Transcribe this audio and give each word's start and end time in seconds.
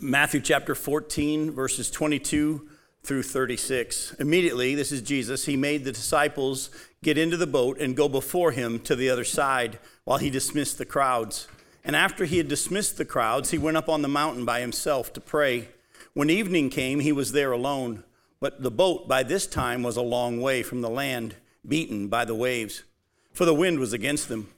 Matthew 0.00 0.40
chapter 0.40 0.76
14, 0.76 1.50
verses 1.50 1.90
22 1.90 2.68
through 3.02 3.24
36. 3.24 4.14
Immediately, 4.20 4.76
this 4.76 4.92
is 4.92 5.02
Jesus, 5.02 5.46
he 5.46 5.56
made 5.56 5.82
the 5.82 5.90
disciples 5.90 6.70
get 7.02 7.18
into 7.18 7.36
the 7.36 7.48
boat 7.48 7.80
and 7.80 7.96
go 7.96 8.08
before 8.08 8.52
him 8.52 8.78
to 8.80 8.94
the 8.94 9.10
other 9.10 9.24
side 9.24 9.80
while 10.04 10.18
he 10.18 10.30
dismissed 10.30 10.78
the 10.78 10.84
crowds. 10.84 11.48
And 11.84 11.96
after 11.96 12.26
he 12.26 12.38
had 12.38 12.46
dismissed 12.46 12.96
the 12.96 13.04
crowds, 13.04 13.50
he 13.50 13.58
went 13.58 13.76
up 13.76 13.88
on 13.88 14.02
the 14.02 14.08
mountain 14.08 14.44
by 14.44 14.60
himself 14.60 15.12
to 15.14 15.20
pray. 15.20 15.70
When 16.14 16.30
evening 16.30 16.70
came, 16.70 17.00
he 17.00 17.10
was 17.10 17.32
there 17.32 17.50
alone. 17.50 18.04
But 18.38 18.62
the 18.62 18.70
boat 18.70 19.08
by 19.08 19.24
this 19.24 19.48
time 19.48 19.82
was 19.82 19.96
a 19.96 20.02
long 20.02 20.40
way 20.40 20.62
from 20.62 20.80
the 20.80 20.88
land, 20.88 21.34
beaten 21.66 22.06
by 22.06 22.24
the 22.24 22.36
waves, 22.36 22.84
for 23.32 23.44
the 23.44 23.52
wind 23.52 23.80
was 23.80 23.92
against 23.92 24.28
them. 24.28 24.48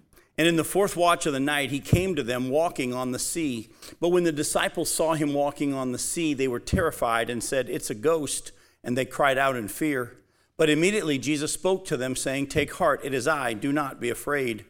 And 0.40 0.48
in 0.48 0.56
the 0.56 0.64
fourth 0.64 0.96
watch 0.96 1.26
of 1.26 1.34
the 1.34 1.38
night, 1.38 1.70
he 1.70 1.80
came 1.80 2.16
to 2.16 2.22
them 2.22 2.48
walking 2.48 2.94
on 2.94 3.12
the 3.12 3.18
sea. 3.18 3.68
But 4.00 4.08
when 4.08 4.24
the 4.24 4.32
disciples 4.32 4.90
saw 4.90 5.12
him 5.12 5.34
walking 5.34 5.74
on 5.74 5.92
the 5.92 5.98
sea, 5.98 6.32
they 6.32 6.48
were 6.48 6.58
terrified 6.58 7.28
and 7.28 7.44
said, 7.44 7.68
It's 7.68 7.90
a 7.90 7.94
ghost. 7.94 8.52
And 8.82 8.96
they 8.96 9.04
cried 9.04 9.36
out 9.36 9.54
in 9.54 9.68
fear. 9.68 10.16
But 10.56 10.70
immediately 10.70 11.18
Jesus 11.18 11.52
spoke 11.52 11.84
to 11.84 11.98
them, 11.98 12.16
saying, 12.16 12.46
Take 12.46 12.72
heart, 12.72 13.02
it 13.04 13.12
is 13.12 13.28
I, 13.28 13.52
do 13.52 13.70
not 13.70 14.00
be 14.00 14.08
afraid. 14.08 14.64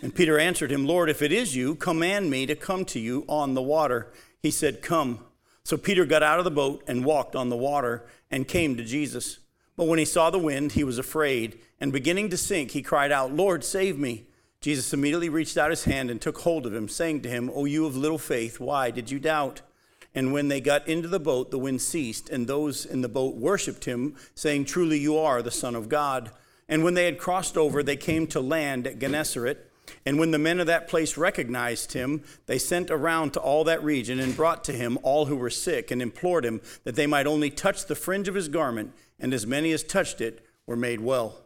And 0.00 0.14
Peter 0.14 0.38
answered 0.38 0.70
him, 0.70 0.86
Lord, 0.86 1.10
if 1.10 1.20
it 1.20 1.32
is 1.32 1.56
you, 1.56 1.74
command 1.74 2.30
me 2.30 2.46
to 2.46 2.54
come 2.54 2.84
to 2.84 3.00
you 3.00 3.24
on 3.28 3.54
the 3.54 3.62
water. 3.62 4.12
He 4.40 4.52
said, 4.52 4.80
Come. 4.80 5.24
So 5.64 5.76
Peter 5.76 6.04
got 6.04 6.22
out 6.22 6.38
of 6.38 6.44
the 6.44 6.52
boat 6.52 6.84
and 6.86 7.04
walked 7.04 7.34
on 7.34 7.48
the 7.48 7.56
water 7.56 8.06
and 8.30 8.46
came 8.46 8.76
to 8.76 8.84
Jesus. 8.84 9.40
But 9.74 9.88
when 9.88 9.98
he 9.98 10.04
saw 10.04 10.30
the 10.30 10.38
wind, 10.38 10.70
he 10.70 10.84
was 10.84 10.98
afraid, 11.00 11.58
and 11.80 11.92
beginning 11.92 12.30
to 12.30 12.36
sink, 12.36 12.70
he 12.70 12.80
cried 12.80 13.10
out, 13.10 13.34
Lord, 13.34 13.64
save 13.64 13.98
me. 13.98 14.26
Jesus 14.66 14.92
immediately 14.92 15.28
reached 15.28 15.56
out 15.56 15.70
his 15.70 15.84
hand 15.84 16.10
and 16.10 16.20
took 16.20 16.38
hold 16.38 16.66
of 16.66 16.74
him, 16.74 16.88
saying 16.88 17.20
to 17.20 17.28
him, 17.28 17.52
O 17.54 17.66
you 17.66 17.86
of 17.86 17.96
little 17.96 18.18
faith, 18.18 18.58
why 18.58 18.90
did 18.90 19.12
you 19.12 19.20
doubt? 19.20 19.62
And 20.12 20.32
when 20.32 20.48
they 20.48 20.60
got 20.60 20.88
into 20.88 21.06
the 21.06 21.20
boat, 21.20 21.52
the 21.52 21.58
wind 21.60 21.80
ceased, 21.80 22.28
and 22.30 22.48
those 22.48 22.84
in 22.84 23.00
the 23.00 23.08
boat 23.08 23.36
worshipped 23.36 23.84
him, 23.84 24.16
saying, 24.34 24.64
Truly 24.64 24.98
you 24.98 25.16
are 25.18 25.40
the 25.40 25.52
Son 25.52 25.76
of 25.76 25.88
God. 25.88 26.32
And 26.68 26.82
when 26.82 26.94
they 26.94 27.04
had 27.04 27.16
crossed 27.16 27.56
over, 27.56 27.80
they 27.80 27.94
came 27.94 28.26
to 28.26 28.40
land 28.40 28.88
at 28.88 28.98
Gennesaret. 28.98 29.70
And 30.04 30.18
when 30.18 30.32
the 30.32 30.36
men 30.36 30.58
of 30.58 30.66
that 30.66 30.88
place 30.88 31.16
recognized 31.16 31.92
him, 31.92 32.24
they 32.46 32.58
sent 32.58 32.90
around 32.90 33.34
to 33.34 33.40
all 33.40 33.62
that 33.62 33.84
region 33.84 34.18
and 34.18 34.34
brought 34.34 34.64
to 34.64 34.72
him 34.72 34.98
all 35.04 35.26
who 35.26 35.36
were 35.36 35.48
sick 35.48 35.92
and 35.92 36.02
implored 36.02 36.44
him 36.44 36.60
that 36.82 36.96
they 36.96 37.06
might 37.06 37.28
only 37.28 37.50
touch 37.50 37.86
the 37.86 37.94
fringe 37.94 38.26
of 38.26 38.34
his 38.34 38.48
garment, 38.48 38.92
and 39.20 39.32
as 39.32 39.46
many 39.46 39.70
as 39.70 39.84
touched 39.84 40.20
it 40.20 40.44
were 40.66 40.74
made 40.74 41.02
well. 41.02 41.45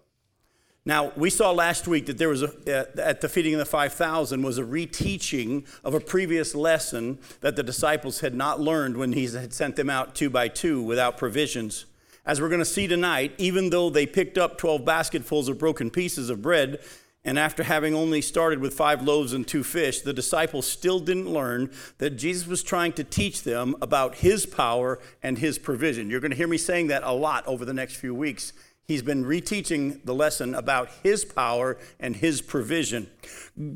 Now, 0.86 1.12
we 1.14 1.28
saw 1.28 1.50
last 1.50 1.86
week 1.86 2.06
that 2.06 2.16
there 2.16 2.30
was 2.30 2.42
a, 2.42 2.48
uh, 2.66 2.86
at 3.00 3.20
the 3.20 3.28
feeding 3.28 3.52
of 3.52 3.58
the 3.58 3.66
5,000 3.66 4.42
was 4.42 4.56
a 4.56 4.62
reteaching 4.62 5.66
of 5.84 5.92
a 5.92 6.00
previous 6.00 6.54
lesson 6.54 7.18
that 7.42 7.54
the 7.54 7.62
disciples 7.62 8.20
had 8.20 8.34
not 8.34 8.60
learned 8.60 8.96
when 8.96 9.12
he 9.12 9.26
had 9.26 9.52
sent 9.52 9.76
them 9.76 9.90
out 9.90 10.14
two 10.14 10.30
by 10.30 10.48
two 10.48 10.82
without 10.82 11.18
provisions. 11.18 11.84
As 12.24 12.40
we're 12.40 12.48
going 12.48 12.60
to 12.60 12.64
see 12.64 12.86
tonight, 12.86 13.34
even 13.36 13.70
though 13.70 13.90
they 13.90 14.06
picked 14.06 14.38
up 14.38 14.56
12 14.56 14.84
basketfuls 14.84 15.48
of 15.48 15.58
broken 15.58 15.90
pieces 15.90 16.30
of 16.30 16.40
bread, 16.40 16.80
and 17.24 17.38
after 17.38 17.62
having 17.62 17.94
only 17.94 18.22
started 18.22 18.60
with 18.60 18.72
five 18.72 19.02
loaves 19.02 19.34
and 19.34 19.46
two 19.46 19.62
fish, 19.62 20.00
the 20.00 20.14
disciples 20.14 20.66
still 20.66 20.98
didn't 21.00 21.30
learn 21.30 21.70
that 21.98 22.10
Jesus 22.10 22.46
was 22.46 22.62
trying 22.62 22.94
to 22.94 23.04
teach 23.04 23.42
them 23.42 23.76
about 23.82 24.16
his 24.16 24.46
power 24.46 24.98
and 25.22 25.36
his 25.36 25.58
provision. 25.58 26.08
You're 26.08 26.20
going 26.20 26.30
to 26.30 26.36
hear 26.36 26.48
me 26.48 26.56
saying 26.56 26.86
that 26.86 27.02
a 27.02 27.12
lot 27.12 27.46
over 27.46 27.66
the 27.66 27.74
next 27.74 27.96
few 27.96 28.14
weeks 28.14 28.54
He's 28.90 29.02
been 29.02 29.24
reteaching 29.24 30.04
the 30.04 30.16
lesson 30.16 30.52
about 30.52 30.90
his 31.04 31.24
power 31.24 31.78
and 32.00 32.16
his 32.16 32.42
provision. 32.42 33.08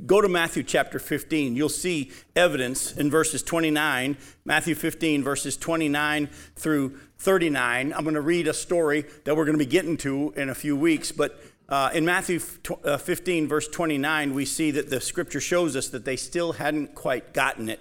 Go 0.06 0.20
to 0.20 0.26
Matthew 0.26 0.64
chapter 0.64 0.98
15. 0.98 1.54
You'll 1.54 1.68
see 1.68 2.10
evidence 2.34 2.90
in 2.90 3.12
verses 3.12 3.40
29, 3.44 4.16
Matthew 4.44 4.74
15, 4.74 5.22
verses 5.22 5.56
29 5.56 6.26
through 6.56 6.98
39. 7.18 7.92
I'm 7.92 8.02
going 8.02 8.14
to 8.16 8.20
read 8.20 8.48
a 8.48 8.52
story 8.52 9.04
that 9.22 9.36
we're 9.36 9.44
going 9.44 9.56
to 9.56 9.64
be 9.64 9.70
getting 9.70 9.96
to 9.98 10.34
in 10.36 10.48
a 10.48 10.54
few 10.54 10.74
weeks, 10.74 11.12
but 11.12 11.40
uh, 11.68 11.90
in 11.94 12.04
Matthew 12.04 12.40
uh, 12.82 12.96
15, 12.96 13.46
verse 13.46 13.68
29, 13.68 14.34
we 14.34 14.44
see 14.44 14.72
that 14.72 14.90
the 14.90 15.00
scripture 15.00 15.40
shows 15.40 15.76
us 15.76 15.90
that 15.90 16.04
they 16.04 16.16
still 16.16 16.54
hadn't 16.54 16.96
quite 16.96 17.32
gotten 17.32 17.68
it. 17.68 17.78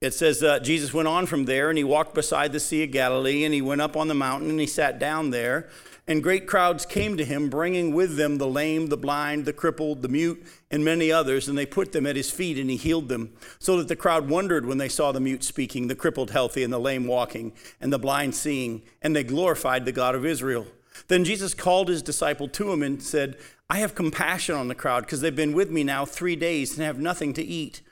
It 0.00 0.14
says 0.14 0.42
uh, 0.42 0.58
Jesus 0.58 0.92
went 0.92 1.06
on 1.06 1.26
from 1.26 1.44
there 1.44 1.68
and 1.68 1.78
he 1.78 1.84
walked 1.84 2.14
beside 2.14 2.52
the 2.52 2.58
Sea 2.58 2.82
of 2.82 2.90
Galilee 2.90 3.44
and 3.44 3.54
he 3.54 3.62
went 3.62 3.82
up 3.82 3.96
on 3.96 4.08
the 4.08 4.14
mountain 4.14 4.50
and 4.50 4.58
he 4.58 4.66
sat 4.66 4.98
down 4.98 5.30
there. 5.30 5.68
And 6.10 6.24
great 6.24 6.48
crowds 6.48 6.84
came 6.86 7.16
to 7.18 7.24
him, 7.24 7.48
bringing 7.48 7.94
with 7.94 8.16
them 8.16 8.38
the 8.38 8.48
lame, 8.48 8.88
the 8.88 8.96
blind, 8.96 9.44
the 9.44 9.52
crippled, 9.52 10.02
the 10.02 10.08
mute, 10.08 10.44
and 10.68 10.84
many 10.84 11.12
others, 11.12 11.48
and 11.48 11.56
they 11.56 11.64
put 11.64 11.92
them 11.92 12.04
at 12.04 12.16
his 12.16 12.32
feet, 12.32 12.58
and 12.58 12.68
he 12.68 12.76
healed 12.76 13.08
them. 13.08 13.32
So 13.60 13.76
that 13.78 13.86
the 13.86 13.94
crowd 13.94 14.28
wondered 14.28 14.66
when 14.66 14.78
they 14.78 14.88
saw 14.88 15.12
the 15.12 15.20
mute 15.20 15.44
speaking, 15.44 15.86
the 15.86 15.94
crippled 15.94 16.32
healthy, 16.32 16.64
and 16.64 16.72
the 16.72 16.80
lame 16.80 17.06
walking, 17.06 17.52
and 17.80 17.92
the 17.92 17.98
blind 17.98 18.34
seeing, 18.34 18.82
and 19.00 19.14
they 19.14 19.22
glorified 19.22 19.84
the 19.84 19.92
God 19.92 20.16
of 20.16 20.26
Israel. 20.26 20.66
Then 21.06 21.24
Jesus 21.24 21.54
called 21.54 21.88
his 21.88 22.02
disciple 22.02 22.48
to 22.48 22.72
him 22.72 22.82
and 22.82 23.00
said, 23.00 23.38
I 23.70 23.78
have 23.78 23.94
compassion 23.94 24.56
on 24.56 24.66
the 24.66 24.74
crowd, 24.74 25.04
because 25.04 25.20
they've 25.20 25.36
been 25.36 25.52
with 25.52 25.70
me 25.70 25.84
now 25.84 26.04
three 26.04 26.34
days 26.34 26.76
and 26.76 26.84
have 26.84 26.98
nothing 26.98 27.34
to 27.34 27.44
eat. 27.44 27.82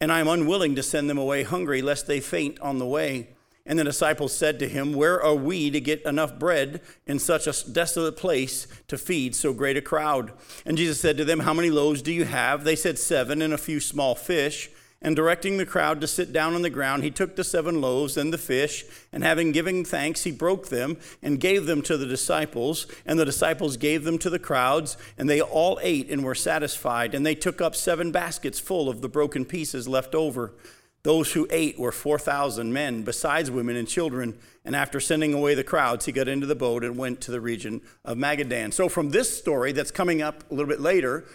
And 0.00 0.12
I 0.12 0.20
am 0.20 0.28
unwilling 0.28 0.76
to 0.76 0.82
send 0.84 1.10
them 1.10 1.18
away 1.18 1.42
hungry, 1.42 1.82
lest 1.82 2.06
they 2.06 2.20
faint 2.20 2.60
on 2.60 2.78
the 2.78 2.86
way. 2.86 3.33
And 3.66 3.78
the 3.78 3.84
disciples 3.84 4.36
said 4.36 4.58
to 4.58 4.68
him, 4.68 4.92
Where 4.92 5.22
are 5.22 5.34
we 5.34 5.70
to 5.70 5.80
get 5.80 6.02
enough 6.04 6.38
bread 6.38 6.82
in 7.06 7.18
such 7.18 7.46
a 7.46 7.70
desolate 7.70 8.16
place 8.16 8.66
to 8.88 8.98
feed 8.98 9.34
so 9.34 9.54
great 9.54 9.78
a 9.78 9.82
crowd? 9.82 10.32
And 10.66 10.76
Jesus 10.76 11.00
said 11.00 11.16
to 11.16 11.24
them, 11.24 11.40
How 11.40 11.54
many 11.54 11.70
loaves 11.70 12.02
do 12.02 12.12
you 12.12 12.24
have? 12.24 12.64
They 12.64 12.76
said, 12.76 12.98
Seven 12.98 13.40
and 13.40 13.54
a 13.54 13.58
few 13.58 13.80
small 13.80 14.14
fish. 14.14 14.70
And 15.00 15.14
directing 15.14 15.58
the 15.58 15.66
crowd 15.66 16.00
to 16.00 16.06
sit 16.06 16.32
down 16.32 16.54
on 16.54 16.62
the 16.62 16.70
ground, 16.70 17.04
he 17.04 17.10
took 17.10 17.36
the 17.36 17.44
seven 17.44 17.82
loaves 17.82 18.16
and 18.16 18.32
the 18.32 18.38
fish, 18.38 18.86
and 19.12 19.22
having 19.22 19.52
given 19.52 19.84
thanks, 19.84 20.24
he 20.24 20.32
broke 20.32 20.68
them 20.68 20.96
and 21.22 21.38
gave 21.38 21.66
them 21.66 21.82
to 21.82 21.98
the 21.98 22.06
disciples. 22.06 22.86
And 23.04 23.18
the 23.18 23.26
disciples 23.26 23.76
gave 23.76 24.04
them 24.04 24.18
to 24.18 24.30
the 24.30 24.38
crowds, 24.38 24.96
and 25.18 25.28
they 25.28 25.42
all 25.42 25.78
ate 25.82 26.10
and 26.10 26.24
were 26.24 26.34
satisfied. 26.34 27.14
And 27.14 27.24
they 27.24 27.34
took 27.34 27.60
up 27.60 27.74
seven 27.74 28.12
baskets 28.12 28.58
full 28.58 28.88
of 28.88 29.02
the 29.02 29.08
broken 29.10 29.44
pieces 29.44 29.86
left 29.86 30.14
over. 30.14 30.54
Those 31.04 31.32
who 31.32 31.46
ate 31.50 31.78
were 31.78 31.92
4,000 31.92 32.72
men, 32.72 33.02
besides 33.02 33.50
women 33.50 33.76
and 33.76 33.86
children. 33.86 34.38
And 34.64 34.74
after 34.74 35.00
sending 35.00 35.34
away 35.34 35.54
the 35.54 35.62
crowds, 35.62 36.06
he 36.06 36.12
got 36.12 36.28
into 36.28 36.46
the 36.46 36.54
boat 36.54 36.82
and 36.82 36.96
went 36.96 37.20
to 37.22 37.30
the 37.30 37.42
region 37.42 37.82
of 38.06 38.16
Magadan. 38.16 38.72
So, 38.72 38.88
from 38.88 39.10
this 39.10 39.36
story 39.36 39.72
that's 39.72 39.90
coming 39.90 40.22
up 40.22 40.50
a 40.50 40.54
little 40.54 40.68
bit 40.68 40.80
later, 40.80 41.26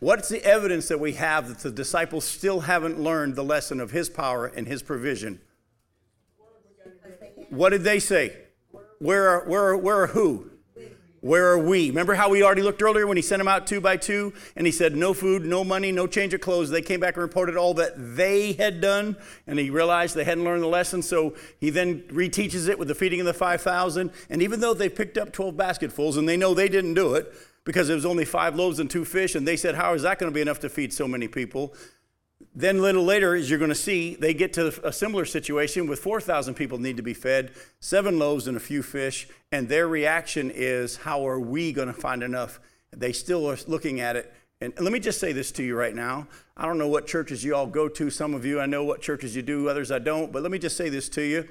what's 0.00 0.28
the 0.28 0.44
evidence 0.44 0.88
that 0.88 0.98
we 0.98 1.12
have 1.12 1.48
that 1.48 1.60
the 1.60 1.70
disciples 1.70 2.24
still 2.24 2.60
haven't 2.60 2.98
learned 2.98 3.36
the 3.36 3.44
lesson 3.44 3.78
of 3.80 3.92
his 3.92 4.10
power 4.10 4.46
and 4.46 4.66
his 4.66 4.82
provision? 4.82 5.40
What 7.48 7.70
did 7.70 7.84
they 7.84 8.00
say? 8.00 8.36
Where 8.98 9.28
are, 9.28 9.48
where 9.48 9.76
where 9.76 10.06
who? 10.08 10.51
Where 11.22 11.52
are 11.52 11.58
we? 11.58 11.88
Remember 11.88 12.14
how 12.14 12.30
we 12.30 12.42
already 12.42 12.62
looked 12.62 12.82
earlier 12.82 13.06
when 13.06 13.16
he 13.16 13.22
sent 13.22 13.38
them 13.38 13.46
out 13.46 13.64
two 13.64 13.80
by 13.80 13.96
two 13.96 14.32
and 14.56 14.66
he 14.66 14.72
said, 14.72 14.96
No 14.96 15.14
food, 15.14 15.44
no 15.44 15.62
money, 15.62 15.92
no 15.92 16.08
change 16.08 16.34
of 16.34 16.40
clothes. 16.40 16.68
They 16.68 16.82
came 16.82 16.98
back 16.98 17.14
and 17.14 17.22
reported 17.22 17.56
all 17.56 17.74
that 17.74 17.92
they 17.96 18.54
had 18.54 18.80
done 18.80 19.16
and 19.46 19.56
he 19.56 19.70
realized 19.70 20.16
they 20.16 20.24
hadn't 20.24 20.42
learned 20.42 20.64
the 20.64 20.66
lesson. 20.66 21.00
So 21.00 21.36
he 21.60 21.70
then 21.70 22.00
reteaches 22.08 22.68
it 22.68 22.76
with 22.76 22.88
the 22.88 22.96
feeding 22.96 23.20
of 23.20 23.26
the 23.26 23.34
5,000. 23.34 24.10
And 24.30 24.42
even 24.42 24.58
though 24.58 24.74
they 24.74 24.88
picked 24.88 25.16
up 25.16 25.32
12 25.32 25.56
basketfuls 25.56 26.16
and 26.16 26.28
they 26.28 26.36
know 26.36 26.54
they 26.54 26.68
didn't 26.68 26.94
do 26.94 27.14
it 27.14 27.32
because 27.64 27.88
it 27.88 27.94
was 27.94 28.04
only 28.04 28.24
five 28.24 28.56
loaves 28.56 28.80
and 28.80 28.90
two 28.90 29.04
fish, 29.04 29.36
and 29.36 29.46
they 29.46 29.56
said, 29.56 29.76
How 29.76 29.94
is 29.94 30.02
that 30.02 30.18
going 30.18 30.30
to 30.30 30.34
be 30.34 30.40
enough 30.40 30.58
to 30.58 30.68
feed 30.68 30.92
so 30.92 31.06
many 31.06 31.28
people? 31.28 31.72
Then, 32.54 32.78
a 32.78 32.82
little 32.82 33.04
later, 33.04 33.34
as 33.34 33.48
you're 33.48 33.58
going 33.58 33.70
to 33.70 33.74
see, 33.74 34.14
they 34.14 34.34
get 34.34 34.52
to 34.54 34.86
a 34.86 34.92
similar 34.92 35.24
situation 35.24 35.86
with 35.86 36.00
4,000 36.00 36.54
people 36.54 36.78
need 36.78 36.98
to 36.98 37.02
be 37.02 37.14
fed, 37.14 37.52
seven 37.80 38.18
loaves 38.18 38.46
and 38.46 38.56
a 38.56 38.60
few 38.60 38.82
fish, 38.82 39.26
and 39.50 39.68
their 39.68 39.88
reaction 39.88 40.50
is, 40.54 40.96
How 40.96 41.26
are 41.26 41.40
we 41.40 41.72
going 41.72 41.88
to 41.88 41.94
find 41.94 42.22
enough? 42.22 42.60
They 42.94 43.12
still 43.12 43.48
are 43.48 43.56
looking 43.66 44.00
at 44.00 44.16
it. 44.16 44.34
And 44.60 44.74
let 44.78 44.92
me 44.92 45.00
just 45.00 45.18
say 45.18 45.32
this 45.32 45.50
to 45.52 45.64
you 45.64 45.76
right 45.76 45.94
now. 45.94 46.28
I 46.56 46.66
don't 46.66 46.78
know 46.78 46.88
what 46.88 47.06
churches 47.06 47.42
you 47.42 47.56
all 47.56 47.66
go 47.66 47.88
to. 47.88 48.10
Some 48.10 48.34
of 48.34 48.44
you, 48.44 48.60
I 48.60 48.66
know 48.66 48.84
what 48.84 49.00
churches 49.00 49.34
you 49.34 49.42
do, 49.42 49.68
others 49.68 49.90
I 49.90 49.98
don't. 49.98 50.30
But 50.30 50.42
let 50.42 50.52
me 50.52 50.58
just 50.58 50.76
say 50.76 50.88
this 50.88 51.08
to 51.10 51.22
you. 51.22 51.48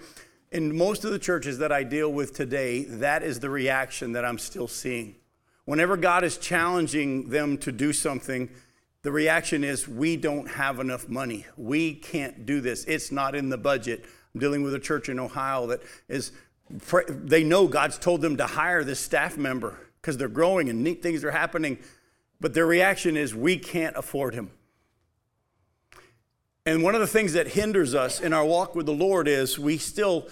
In 0.51 0.77
most 0.77 1.03
of 1.03 1.11
the 1.11 1.19
churches 1.19 1.57
that 1.57 1.71
I 1.71 1.83
deal 1.83 2.11
with 2.13 2.33
today, 2.33 2.83
that 2.85 3.23
is 3.23 3.39
the 3.39 3.49
reaction 3.49 4.13
that 4.13 4.23
I'm 4.23 4.37
still 4.37 4.67
seeing. 4.67 5.15
Whenever 5.65 5.97
God 5.97 6.23
is 6.23 6.37
challenging 6.37 7.29
them 7.29 7.57
to 7.59 7.71
do 7.71 7.91
something, 7.91 8.49
the 9.03 9.11
reaction 9.11 9.63
is, 9.63 9.87
we 9.87 10.15
don't 10.15 10.47
have 10.47 10.79
enough 10.79 11.09
money. 11.09 11.45
We 11.57 11.95
can't 11.95 12.45
do 12.45 12.61
this. 12.61 12.83
It's 12.85 13.11
not 13.11 13.35
in 13.35 13.49
the 13.49 13.57
budget. 13.57 14.05
I'm 14.33 14.39
dealing 14.39 14.63
with 14.63 14.73
a 14.73 14.79
church 14.79 15.09
in 15.09 15.19
Ohio 15.19 15.67
that 15.67 15.81
is, 16.07 16.31
they 17.09 17.43
know 17.43 17.67
God's 17.67 17.97
told 17.97 18.21
them 18.21 18.37
to 18.37 18.45
hire 18.45 18.83
this 18.83 18.99
staff 18.99 19.37
member 19.37 19.77
because 20.01 20.17
they're 20.17 20.27
growing 20.27 20.69
and 20.69 20.83
neat 20.83 21.01
things 21.01 21.23
are 21.23 21.31
happening. 21.31 21.79
But 22.39 22.53
their 22.53 22.65
reaction 22.65 23.17
is, 23.17 23.35
we 23.35 23.57
can't 23.57 23.95
afford 23.95 24.33
him. 24.33 24.51
And 26.65 26.83
one 26.83 26.93
of 26.93 27.01
the 27.01 27.07
things 27.07 27.33
that 27.33 27.47
hinders 27.47 27.95
us 27.95 28.21
in 28.21 28.33
our 28.33 28.45
walk 28.45 28.75
with 28.75 28.85
the 28.85 28.93
Lord 28.93 29.27
is 29.27 29.57
we 29.57 29.77
still 29.77 30.27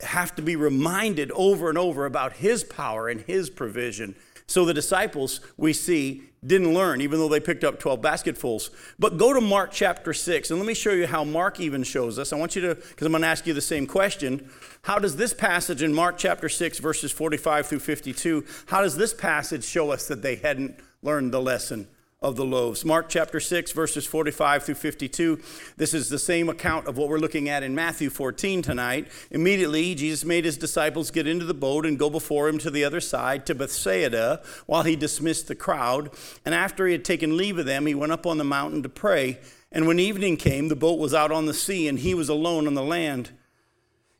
have 0.00 0.34
to 0.36 0.42
be 0.42 0.56
reminded 0.56 1.30
over 1.32 1.68
and 1.68 1.78
over 1.78 2.06
about 2.06 2.34
His 2.34 2.62
power 2.62 3.08
and 3.08 3.20
His 3.20 3.50
provision 3.50 4.14
So 4.46 4.64
the 4.64 4.74
disciples, 4.74 5.40
we 5.56 5.72
see, 5.72 6.24
didn't 6.46 6.74
learn, 6.74 7.00
even 7.00 7.18
though 7.18 7.28
they 7.28 7.40
picked 7.40 7.64
up 7.64 7.80
12 7.80 8.02
basketfuls. 8.02 8.70
But 8.98 9.16
go 9.16 9.32
to 9.32 9.40
Mark 9.40 9.70
chapter 9.72 10.12
6, 10.12 10.50
and 10.50 10.60
let 10.60 10.66
me 10.66 10.74
show 10.74 10.92
you 10.92 11.06
how 11.06 11.24
Mark 11.24 11.58
even 11.60 11.82
shows 11.82 12.18
us. 12.18 12.32
I 12.32 12.36
want 12.36 12.54
you 12.54 12.62
to, 12.62 12.74
because 12.74 13.06
I'm 13.06 13.12
going 13.12 13.22
to 13.22 13.28
ask 13.28 13.46
you 13.46 13.54
the 13.54 13.62
same 13.62 13.86
question. 13.86 14.50
How 14.82 14.98
does 14.98 15.16
this 15.16 15.32
passage 15.32 15.82
in 15.82 15.94
Mark 15.94 16.18
chapter 16.18 16.50
6, 16.50 16.78
verses 16.78 17.12
45 17.12 17.66
through 17.66 17.78
52, 17.80 18.44
how 18.66 18.82
does 18.82 18.96
this 18.96 19.14
passage 19.14 19.64
show 19.64 19.90
us 19.90 20.06
that 20.08 20.20
they 20.20 20.36
hadn't 20.36 20.78
learned 21.02 21.32
the 21.32 21.40
lesson 21.40 21.88
of 22.24 22.36
the 22.36 22.44
loaves. 22.44 22.86
Mark 22.86 23.10
chapter 23.10 23.38
6, 23.38 23.72
verses 23.72 24.06
45 24.06 24.64
through 24.64 24.74
52. 24.76 25.38
This 25.76 25.92
is 25.92 26.08
the 26.08 26.18
same 26.18 26.48
account 26.48 26.88
of 26.88 26.96
what 26.96 27.10
we're 27.10 27.18
looking 27.18 27.50
at 27.50 27.62
in 27.62 27.74
Matthew 27.74 28.08
14 28.08 28.62
tonight. 28.62 29.08
Immediately, 29.30 29.94
Jesus 29.94 30.24
made 30.24 30.46
his 30.46 30.56
disciples 30.56 31.10
get 31.10 31.26
into 31.26 31.44
the 31.44 31.52
boat 31.52 31.84
and 31.84 31.98
go 31.98 32.08
before 32.08 32.48
him 32.48 32.56
to 32.58 32.70
the 32.70 32.82
other 32.82 33.00
side, 33.00 33.44
to 33.44 33.54
Bethsaida, 33.54 34.42
while 34.64 34.84
he 34.84 34.96
dismissed 34.96 35.48
the 35.48 35.54
crowd. 35.54 36.10
And 36.46 36.54
after 36.54 36.86
he 36.86 36.92
had 36.92 37.04
taken 37.04 37.36
leave 37.36 37.58
of 37.58 37.66
them, 37.66 37.84
he 37.84 37.94
went 37.94 38.12
up 38.12 38.24
on 38.24 38.38
the 38.38 38.44
mountain 38.44 38.82
to 38.84 38.88
pray. 38.88 39.38
And 39.70 39.86
when 39.86 39.98
evening 39.98 40.38
came, 40.38 40.68
the 40.68 40.76
boat 40.76 40.98
was 40.98 41.12
out 41.12 41.30
on 41.30 41.44
the 41.44 41.52
sea, 41.52 41.86
and 41.86 41.98
he 41.98 42.14
was 42.14 42.30
alone 42.30 42.66
on 42.66 42.72
the 42.72 42.82
land. 42.82 43.32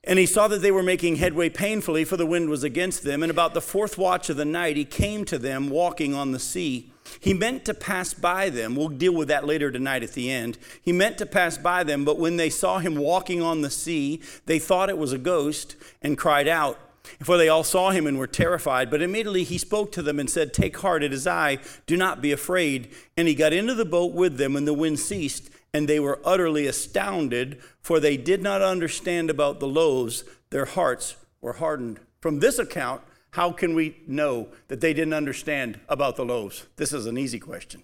And 0.06 0.18
he 0.18 0.26
saw 0.26 0.46
that 0.48 0.60
they 0.60 0.70
were 0.70 0.82
making 0.82 1.16
headway 1.16 1.48
painfully, 1.48 2.04
for 2.04 2.18
the 2.18 2.26
wind 2.26 2.50
was 2.50 2.64
against 2.64 3.02
them. 3.02 3.22
And 3.22 3.30
about 3.30 3.54
the 3.54 3.62
fourth 3.62 3.96
watch 3.96 4.28
of 4.28 4.36
the 4.36 4.44
night, 4.44 4.76
he 4.76 4.84
came 4.84 5.24
to 5.24 5.38
them 5.38 5.70
walking 5.70 6.12
on 6.14 6.32
the 6.32 6.38
sea. 6.38 6.90
He 7.20 7.34
meant 7.34 7.64
to 7.66 7.74
pass 7.74 8.14
by 8.14 8.50
them. 8.50 8.76
We'll 8.76 8.88
deal 8.88 9.14
with 9.14 9.28
that 9.28 9.46
later 9.46 9.70
tonight 9.70 10.02
at 10.02 10.12
the 10.12 10.30
end. 10.30 10.58
He 10.82 10.92
meant 10.92 11.18
to 11.18 11.26
pass 11.26 11.58
by 11.58 11.84
them, 11.84 12.04
but 12.04 12.18
when 12.18 12.36
they 12.36 12.50
saw 12.50 12.78
him 12.78 12.96
walking 12.96 13.42
on 13.42 13.60
the 13.60 13.70
sea, 13.70 14.20
they 14.46 14.58
thought 14.58 14.88
it 14.88 14.98
was 14.98 15.12
a 15.12 15.18
ghost 15.18 15.76
and 16.02 16.18
cried 16.18 16.48
out. 16.48 16.78
For 17.22 17.36
they 17.36 17.50
all 17.50 17.64
saw 17.64 17.90
him 17.90 18.06
and 18.06 18.18
were 18.18 18.26
terrified. 18.26 18.90
But 18.90 19.02
immediately 19.02 19.44
he 19.44 19.58
spoke 19.58 19.92
to 19.92 20.02
them 20.02 20.18
and 20.18 20.28
said, 20.28 20.54
Take 20.54 20.78
heart, 20.78 21.02
it 21.02 21.12
is 21.12 21.26
I. 21.26 21.58
Do 21.86 21.98
not 21.98 22.22
be 22.22 22.32
afraid. 22.32 22.90
And 23.16 23.28
he 23.28 23.34
got 23.34 23.52
into 23.52 23.74
the 23.74 23.84
boat 23.84 24.14
with 24.14 24.38
them, 24.38 24.56
and 24.56 24.66
the 24.66 24.72
wind 24.72 24.98
ceased 24.98 25.50
and 25.74 25.88
they 25.88 25.98
were 25.98 26.20
utterly 26.24 26.68
astounded, 26.68 27.60
for 27.82 27.98
they 27.98 28.16
did 28.16 28.40
not 28.40 28.62
understand 28.62 29.28
about 29.28 29.58
the 29.58 29.66
loaves. 29.66 30.22
Their 30.50 30.66
hearts 30.66 31.16
were 31.40 31.54
hardened. 31.54 31.98
From 32.20 32.38
this 32.38 32.60
account, 32.60 33.02
how 33.34 33.50
can 33.50 33.74
we 33.74 33.96
know 34.06 34.46
that 34.68 34.80
they 34.80 34.94
didn't 34.94 35.12
understand 35.12 35.80
about 35.88 36.14
the 36.14 36.24
loaves? 36.24 36.66
This 36.76 36.92
is 36.92 37.06
an 37.06 37.18
easy 37.18 37.40
question. 37.40 37.82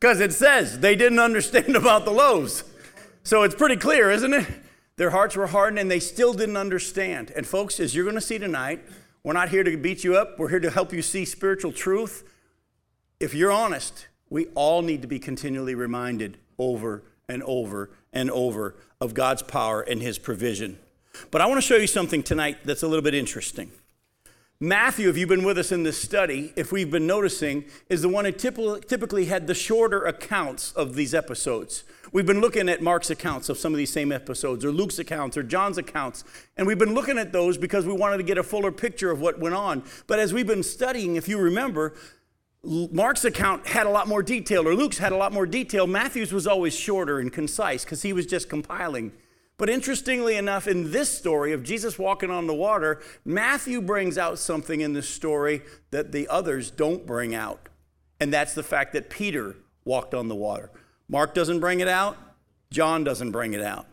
Because 0.00 0.18
it 0.18 0.32
says 0.32 0.80
they 0.80 0.96
didn't 0.96 1.20
understand 1.20 1.76
about 1.76 2.04
the 2.04 2.10
loaves. 2.10 2.64
So 3.22 3.44
it's 3.44 3.54
pretty 3.54 3.76
clear, 3.76 4.10
isn't 4.10 4.34
it? 4.34 4.46
Their 4.96 5.10
hearts 5.10 5.36
were 5.36 5.46
hardened 5.46 5.78
and 5.78 5.88
they 5.88 6.00
still 6.00 6.34
didn't 6.34 6.56
understand. 6.56 7.30
And 7.36 7.46
folks, 7.46 7.78
as 7.78 7.94
you're 7.94 8.04
going 8.04 8.16
to 8.16 8.20
see 8.20 8.36
tonight, 8.36 8.84
we're 9.22 9.32
not 9.32 9.50
here 9.50 9.62
to 9.62 9.76
beat 9.76 10.02
you 10.02 10.16
up, 10.16 10.40
we're 10.40 10.48
here 10.48 10.58
to 10.58 10.72
help 10.72 10.92
you 10.92 11.02
see 11.02 11.24
spiritual 11.24 11.70
truth. 11.70 12.28
If 13.20 13.34
you're 13.34 13.52
honest, 13.52 14.08
we 14.28 14.46
all 14.56 14.82
need 14.82 15.02
to 15.02 15.08
be 15.08 15.20
continually 15.20 15.76
reminded 15.76 16.36
over 16.58 17.04
and 17.28 17.44
over 17.44 17.90
and 18.12 18.28
over 18.28 18.74
of 19.00 19.14
God's 19.14 19.44
power 19.44 19.82
and 19.82 20.02
his 20.02 20.18
provision. 20.18 20.80
But 21.30 21.42
I 21.42 21.46
want 21.46 21.58
to 21.58 21.66
show 21.66 21.76
you 21.76 21.86
something 21.86 22.24
tonight 22.24 22.58
that's 22.64 22.82
a 22.82 22.88
little 22.88 23.02
bit 23.02 23.14
interesting. 23.14 23.70
Matthew, 24.60 25.08
if 25.08 25.16
you've 25.16 25.28
been 25.28 25.44
with 25.44 25.56
us 25.56 25.70
in 25.70 25.84
this 25.84 26.02
study, 26.02 26.52
if 26.56 26.72
we've 26.72 26.90
been 26.90 27.06
noticing, 27.06 27.64
is 27.88 28.02
the 28.02 28.08
one 28.08 28.24
who 28.24 28.32
typically 28.32 29.26
had 29.26 29.46
the 29.46 29.54
shorter 29.54 30.04
accounts 30.04 30.72
of 30.72 30.96
these 30.96 31.14
episodes. 31.14 31.84
We've 32.10 32.26
been 32.26 32.40
looking 32.40 32.68
at 32.68 32.82
Mark's 32.82 33.08
accounts 33.08 33.48
of 33.48 33.56
some 33.56 33.72
of 33.72 33.78
these 33.78 33.92
same 33.92 34.10
episodes, 34.10 34.64
or 34.64 34.72
Luke's 34.72 34.98
accounts, 34.98 35.36
or 35.36 35.44
John's 35.44 35.78
accounts, 35.78 36.24
and 36.56 36.66
we've 36.66 36.76
been 36.76 36.92
looking 36.92 37.18
at 37.18 37.30
those 37.30 37.56
because 37.56 37.86
we 37.86 37.92
wanted 37.92 38.16
to 38.16 38.24
get 38.24 38.36
a 38.36 38.42
fuller 38.42 38.72
picture 38.72 39.12
of 39.12 39.20
what 39.20 39.38
went 39.38 39.54
on. 39.54 39.84
But 40.08 40.18
as 40.18 40.34
we've 40.34 40.44
been 40.44 40.64
studying, 40.64 41.14
if 41.14 41.28
you 41.28 41.38
remember, 41.38 41.94
Mark's 42.64 43.24
account 43.24 43.64
had 43.64 43.86
a 43.86 43.90
lot 43.90 44.08
more 44.08 44.24
detail, 44.24 44.66
or 44.66 44.74
Luke's 44.74 44.98
had 44.98 45.12
a 45.12 45.16
lot 45.16 45.32
more 45.32 45.46
detail. 45.46 45.86
Matthew's 45.86 46.32
was 46.32 46.48
always 46.48 46.74
shorter 46.74 47.20
and 47.20 47.32
concise 47.32 47.84
because 47.84 48.02
he 48.02 48.12
was 48.12 48.26
just 48.26 48.48
compiling. 48.48 49.12
But 49.58 49.68
interestingly 49.68 50.36
enough, 50.36 50.68
in 50.68 50.92
this 50.92 51.10
story 51.10 51.52
of 51.52 51.64
Jesus 51.64 51.98
walking 51.98 52.30
on 52.30 52.46
the 52.46 52.54
water, 52.54 53.02
Matthew 53.24 53.82
brings 53.82 54.16
out 54.16 54.38
something 54.38 54.80
in 54.80 54.92
this 54.92 55.08
story 55.08 55.62
that 55.90 56.12
the 56.12 56.28
others 56.28 56.70
don't 56.70 57.04
bring 57.04 57.34
out. 57.34 57.68
And 58.20 58.32
that's 58.32 58.54
the 58.54 58.62
fact 58.62 58.92
that 58.92 59.10
Peter 59.10 59.56
walked 59.84 60.14
on 60.14 60.28
the 60.28 60.34
water. 60.36 60.70
Mark 61.08 61.34
doesn't 61.34 61.58
bring 61.58 61.80
it 61.80 61.88
out, 61.88 62.16
John 62.70 63.02
doesn't 63.02 63.32
bring 63.32 63.52
it 63.52 63.62
out. 63.62 63.86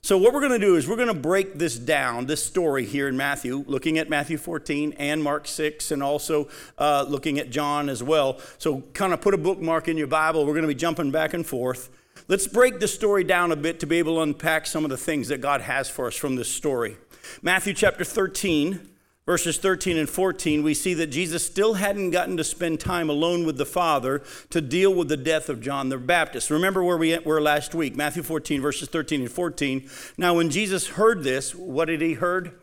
So, 0.00 0.16
what 0.16 0.32
we're 0.32 0.40
going 0.40 0.58
to 0.58 0.66
do 0.66 0.76
is 0.76 0.88
we're 0.88 0.96
going 0.96 1.08
to 1.08 1.14
break 1.14 1.58
this 1.58 1.76
down, 1.76 2.26
this 2.26 2.42
story 2.42 2.84
here 2.84 3.08
in 3.08 3.16
Matthew, 3.16 3.64
looking 3.66 3.98
at 3.98 4.08
Matthew 4.08 4.38
14 4.38 4.94
and 4.96 5.22
Mark 5.22 5.46
6, 5.46 5.90
and 5.90 6.02
also 6.02 6.48
uh, 6.78 7.04
looking 7.08 7.38
at 7.38 7.50
John 7.50 7.88
as 7.88 8.02
well. 8.02 8.40
So, 8.58 8.82
kind 8.94 9.12
of 9.12 9.20
put 9.20 9.34
a 9.34 9.38
bookmark 9.38 9.86
in 9.86 9.96
your 9.96 10.06
Bible. 10.06 10.46
We're 10.46 10.54
going 10.54 10.62
to 10.62 10.68
be 10.68 10.74
jumping 10.74 11.10
back 11.10 11.34
and 11.34 11.44
forth. 11.44 11.90
Let's 12.26 12.46
break 12.46 12.80
the 12.80 12.88
story 12.88 13.24
down 13.24 13.52
a 13.52 13.56
bit 13.56 13.80
to 13.80 13.86
be 13.86 13.98
able 13.98 14.16
to 14.16 14.22
unpack 14.22 14.66
some 14.66 14.84
of 14.84 14.90
the 14.90 14.96
things 14.96 15.28
that 15.28 15.40
God 15.40 15.60
has 15.60 15.88
for 15.88 16.06
us 16.06 16.16
from 16.16 16.36
this 16.36 16.50
story. 16.50 16.96
Matthew 17.42 17.74
chapter 17.74 18.04
13 18.04 18.88
verses 19.28 19.58
13 19.58 19.98
and 19.98 20.08
14, 20.08 20.62
we 20.62 20.72
see 20.72 20.94
that 20.94 21.08
Jesus 21.08 21.44
still 21.44 21.74
hadn't 21.74 22.12
gotten 22.12 22.38
to 22.38 22.42
spend 22.42 22.80
time 22.80 23.10
alone 23.10 23.44
with 23.44 23.58
the 23.58 23.66
Father 23.66 24.22
to 24.48 24.58
deal 24.62 24.94
with 24.94 25.10
the 25.10 25.18
death 25.18 25.50
of 25.50 25.60
John 25.60 25.90
the 25.90 25.98
Baptist. 25.98 26.48
Remember 26.48 26.82
where 26.82 26.96
we 26.96 27.18
were 27.18 27.38
last 27.38 27.74
week, 27.74 27.94
Matthew 27.94 28.22
14, 28.22 28.62
verses 28.62 28.88
13 28.88 29.20
and 29.20 29.30
14. 29.30 29.86
Now, 30.16 30.32
when 30.32 30.48
Jesus 30.48 30.86
heard 30.86 31.24
this, 31.24 31.54
what 31.54 31.88
did 31.88 32.00
he 32.00 32.14
heard? 32.14 32.58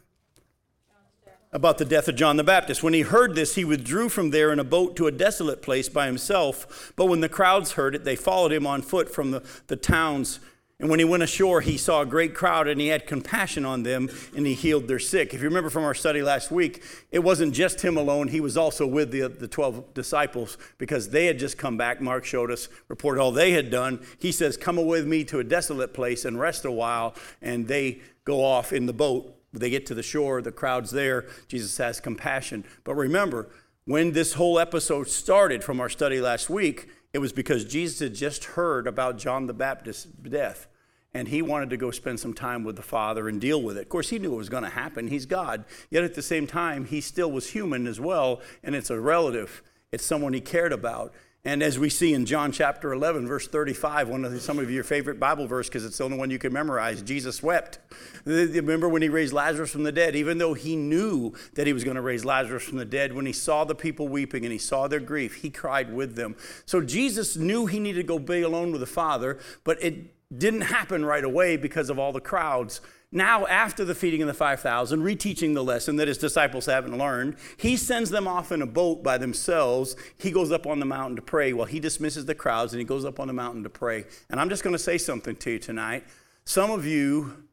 About 1.55 1.77
the 1.77 1.85
death 1.85 2.09
of 2.09 2.15
John 2.15 2.35
the 2.35 2.43
Baptist. 2.43 2.83
When 2.83 2.93
he 2.93 3.01
heard 3.01 3.33
this, 3.33 3.55
he 3.55 3.63
withdrew 3.63 4.09
from 4.09 4.31
there 4.31 4.51
in 4.51 4.59
a 4.59 4.63
boat 4.65 4.97
to 4.97 5.07
a 5.07 5.11
desolate 5.11 5.61
place 5.61 5.87
by 5.87 6.05
himself. 6.05 6.91
But 6.97 7.05
when 7.05 7.21
the 7.21 7.29
crowds 7.29 7.71
heard 7.71 7.95
it, 7.95 8.03
they 8.03 8.17
followed 8.17 8.51
him 8.51 8.67
on 8.67 8.81
foot 8.81 9.09
from 9.09 9.31
the, 9.31 9.41
the 9.67 9.77
towns 9.77 10.41
and 10.77 10.89
when 10.89 10.99
he 10.99 11.05
went 11.05 11.23
ashore, 11.23 11.61
he 11.61 11.77
saw 11.77 12.01
a 12.01 12.05
great 12.05 12.35
crowd 12.35 12.67
and 12.67 12.81
he 12.81 12.87
had 12.87 13.07
compassion 13.07 13.63
on 13.63 13.83
them 13.83 14.09
and 14.35 14.45
he 14.45 14.53
healed 14.53 14.89
their 14.89 14.99
sick. 14.99 15.33
If 15.33 15.41
you 15.41 15.47
remember 15.47 15.69
from 15.69 15.85
our 15.85 15.93
study 15.93 16.21
last 16.21 16.51
week, 16.51 16.83
it 17.11 17.19
wasn't 17.19 17.53
just 17.53 17.79
him 17.79 17.95
alone. 17.95 18.27
He 18.27 18.41
was 18.41 18.57
also 18.57 18.85
with 18.85 19.11
the, 19.11 19.29
the 19.29 19.47
12 19.47 19.93
disciples 19.93 20.57
because 20.77 21.09
they 21.09 21.27
had 21.27 21.39
just 21.39 21.57
come 21.57 21.77
back. 21.77 22.01
Mark 22.01 22.25
showed 22.25 22.51
us, 22.51 22.67
reported 22.89 23.21
all 23.21 23.31
they 23.31 23.51
had 23.51 23.71
done. 23.71 24.05
He 24.19 24.33
says, 24.33 24.57
Come 24.57 24.85
with 24.85 25.07
me 25.07 25.23
to 25.25 25.39
a 25.39 25.45
desolate 25.45 25.93
place 25.93 26.25
and 26.25 26.37
rest 26.37 26.65
a 26.65 26.71
while. 26.71 27.15
And 27.41 27.69
they 27.69 28.01
go 28.25 28.43
off 28.43 28.73
in 28.73 28.85
the 28.85 28.93
boat. 28.93 29.33
They 29.59 29.69
get 29.69 29.85
to 29.87 29.93
the 29.93 30.03
shore, 30.03 30.41
the 30.41 30.51
crowd's 30.51 30.91
there. 30.91 31.25
Jesus 31.47 31.77
has 31.77 31.99
compassion. 31.99 32.65
But 32.83 32.95
remember, 32.95 33.49
when 33.85 34.11
this 34.11 34.33
whole 34.33 34.59
episode 34.59 35.07
started 35.07 35.63
from 35.63 35.79
our 35.79 35.89
study 35.89 36.19
last 36.19 36.49
week, 36.49 36.89
it 37.13 37.19
was 37.19 37.31
because 37.33 37.65
Jesus 37.65 37.99
had 37.99 38.15
just 38.15 38.43
heard 38.43 38.87
about 38.87 39.17
John 39.17 39.47
the 39.47 39.53
Baptist's 39.53 40.05
death 40.05 40.67
and 41.15 41.29
he 41.29 41.41
wanted 41.41 41.69
to 41.69 41.77
go 41.77 41.91
spend 41.91 42.19
some 42.19 42.33
time 42.33 42.65
with 42.65 42.75
the 42.75 42.81
Father 42.81 43.29
and 43.29 43.39
deal 43.39 43.61
with 43.61 43.77
it. 43.77 43.83
Of 43.83 43.89
course, 43.89 44.09
he 44.09 44.19
knew 44.19 44.33
it 44.33 44.37
was 44.37 44.49
going 44.49 44.65
to 44.65 44.69
happen. 44.69 45.07
He's 45.07 45.25
God. 45.25 45.63
Yet 45.89 46.03
at 46.03 46.13
the 46.13 46.21
same 46.21 46.45
time, 46.45 46.83
he 46.83 46.99
still 46.99 47.31
was 47.31 47.51
human 47.51 47.87
as 47.87 48.01
well, 48.01 48.41
and 48.61 48.75
it's 48.75 48.89
a 48.89 48.99
relative, 48.99 49.63
it's 49.93 50.05
someone 50.05 50.33
he 50.33 50.41
cared 50.41 50.73
about. 50.73 51.13
And 51.45 51.61
as 51.61 51.77
we 51.77 51.91
see 51.91 52.15
in 52.15 52.25
John 52.25 52.51
chapter 52.51 52.91
11, 52.91 53.27
verse 53.27 53.47
35, 53.47 54.09
one 54.09 54.25
of 54.25 54.31
the, 54.31 54.39
some 54.39 54.57
of 54.57 54.71
your 54.71 54.83
favorite 54.83 55.19
Bible 55.19 55.45
verse, 55.45 55.67
because 55.69 55.85
it's 55.85 55.99
the 55.99 56.03
only 56.03 56.17
one 56.17 56.31
you 56.31 56.39
can 56.39 56.51
memorize, 56.51 57.03
Jesus 57.03 57.43
wept. 57.43 57.77
Remember 58.25 58.89
when 58.89 59.03
he 59.03 59.09
raised 59.09 59.31
Lazarus 59.31 59.71
from 59.71 59.83
the 59.83 59.91
dead? 59.91 60.15
Even 60.15 60.39
though 60.39 60.55
he 60.55 60.75
knew 60.75 61.33
that 61.53 61.67
he 61.67 61.73
was 61.73 61.83
going 61.83 61.97
to 61.97 62.01
raise 62.01 62.25
Lazarus 62.25 62.63
from 62.63 62.79
the 62.79 62.85
dead, 62.85 63.13
when 63.13 63.27
he 63.27 63.31
saw 63.33 63.63
the 63.63 63.75
people 63.75 64.07
weeping 64.07 64.43
and 64.43 64.51
he 64.51 64.57
saw 64.57 64.87
their 64.87 64.99
grief, 64.99 65.35
he 65.35 65.51
cried 65.51 65.93
with 65.93 66.15
them. 66.15 66.35
So 66.65 66.81
Jesus 66.81 67.37
knew 67.37 67.67
he 67.67 67.79
needed 67.79 68.01
to 68.01 68.07
go 68.07 68.17
be 68.17 68.41
alone 68.41 68.71
with 68.71 68.81
the 68.81 68.87
Father, 68.87 69.37
but 69.63 69.81
it 69.83 70.15
didn't 70.35 70.61
happen 70.61 71.05
right 71.05 71.23
away 71.23 71.57
because 71.57 71.91
of 71.91 71.99
all 71.99 72.11
the 72.11 72.19
crowds. 72.19 72.81
Now, 73.11 73.45
after 73.47 73.85
the 73.85 73.95
feeding 73.95 74.21
of 74.21 74.27
the 74.27 74.33
5,000, 74.33 74.99
reteaching 75.01 75.53
the 75.53 75.63
lesson 75.63 75.95
that 75.97 76.07
his 76.07 76.17
disciples 76.17 76.65
haven't 76.65 76.97
learned, 76.97 77.37
he 77.57 77.77
sends 77.77 78.09
them 78.09 78.27
off 78.27 78.51
in 78.51 78.61
a 78.61 78.65
boat 78.65 79.03
by 79.03 79.17
themselves. 79.17 79.95
He 80.17 80.31
goes 80.31 80.51
up 80.51 80.67
on 80.67 80.79
the 80.79 80.85
mountain 80.85 81.15
to 81.15 81.21
pray 81.21 81.53
while 81.53 81.67
he 81.67 81.79
dismisses 81.79 82.25
the 82.25 82.35
crowds 82.35 82.73
and 82.73 82.79
he 82.79 82.85
goes 82.85 83.05
up 83.05 83.19
on 83.19 83.27
the 83.27 83.33
mountain 83.33 83.63
to 83.63 83.69
pray. 83.69 84.05
And 84.29 84.39
I'm 84.39 84.49
just 84.49 84.63
going 84.63 84.75
to 84.75 84.79
say 84.79 84.97
something 84.97 85.35
to 85.37 85.51
you 85.51 85.59
tonight. 85.59 86.03
Some 86.45 86.71
of 86.71 86.85
you 86.85 87.45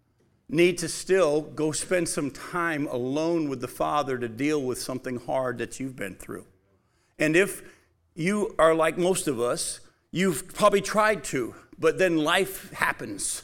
need 0.49 0.79
to 0.79 0.89
still 0.89 1.43
go 1.43 1.73
spend 1.73 2.09
some 2.09 2.31
time 2.31 2.87
alone 2.89 3.49
with 3.49 3.61
the 3.61 3.69
Father 3.69 4.19
to 4.19 4.29
deal 4.29 4.63
with 4.63 4.81
something 4.81 5.17
hard 5.17 5.59
that 5.59 5.79
you've 5.79 5.97
been 5.97 6.15
through. 6.15 6.47
And 7.19 7.37
if 7.37 7.63
you 8.15 8.55
are 8.59 8.75
like 8.75 8.99
most 8.99 9.29
of 9.29 9.41
us, 9.41 9.81
you've 10.11 10.53
probably 10.55 10.81
tried 10.81 11.25
to 11.25 11.55
but 11.83 11.99
then 11.99 12.17
life 12.19 12.73
happens. 12.73 13.43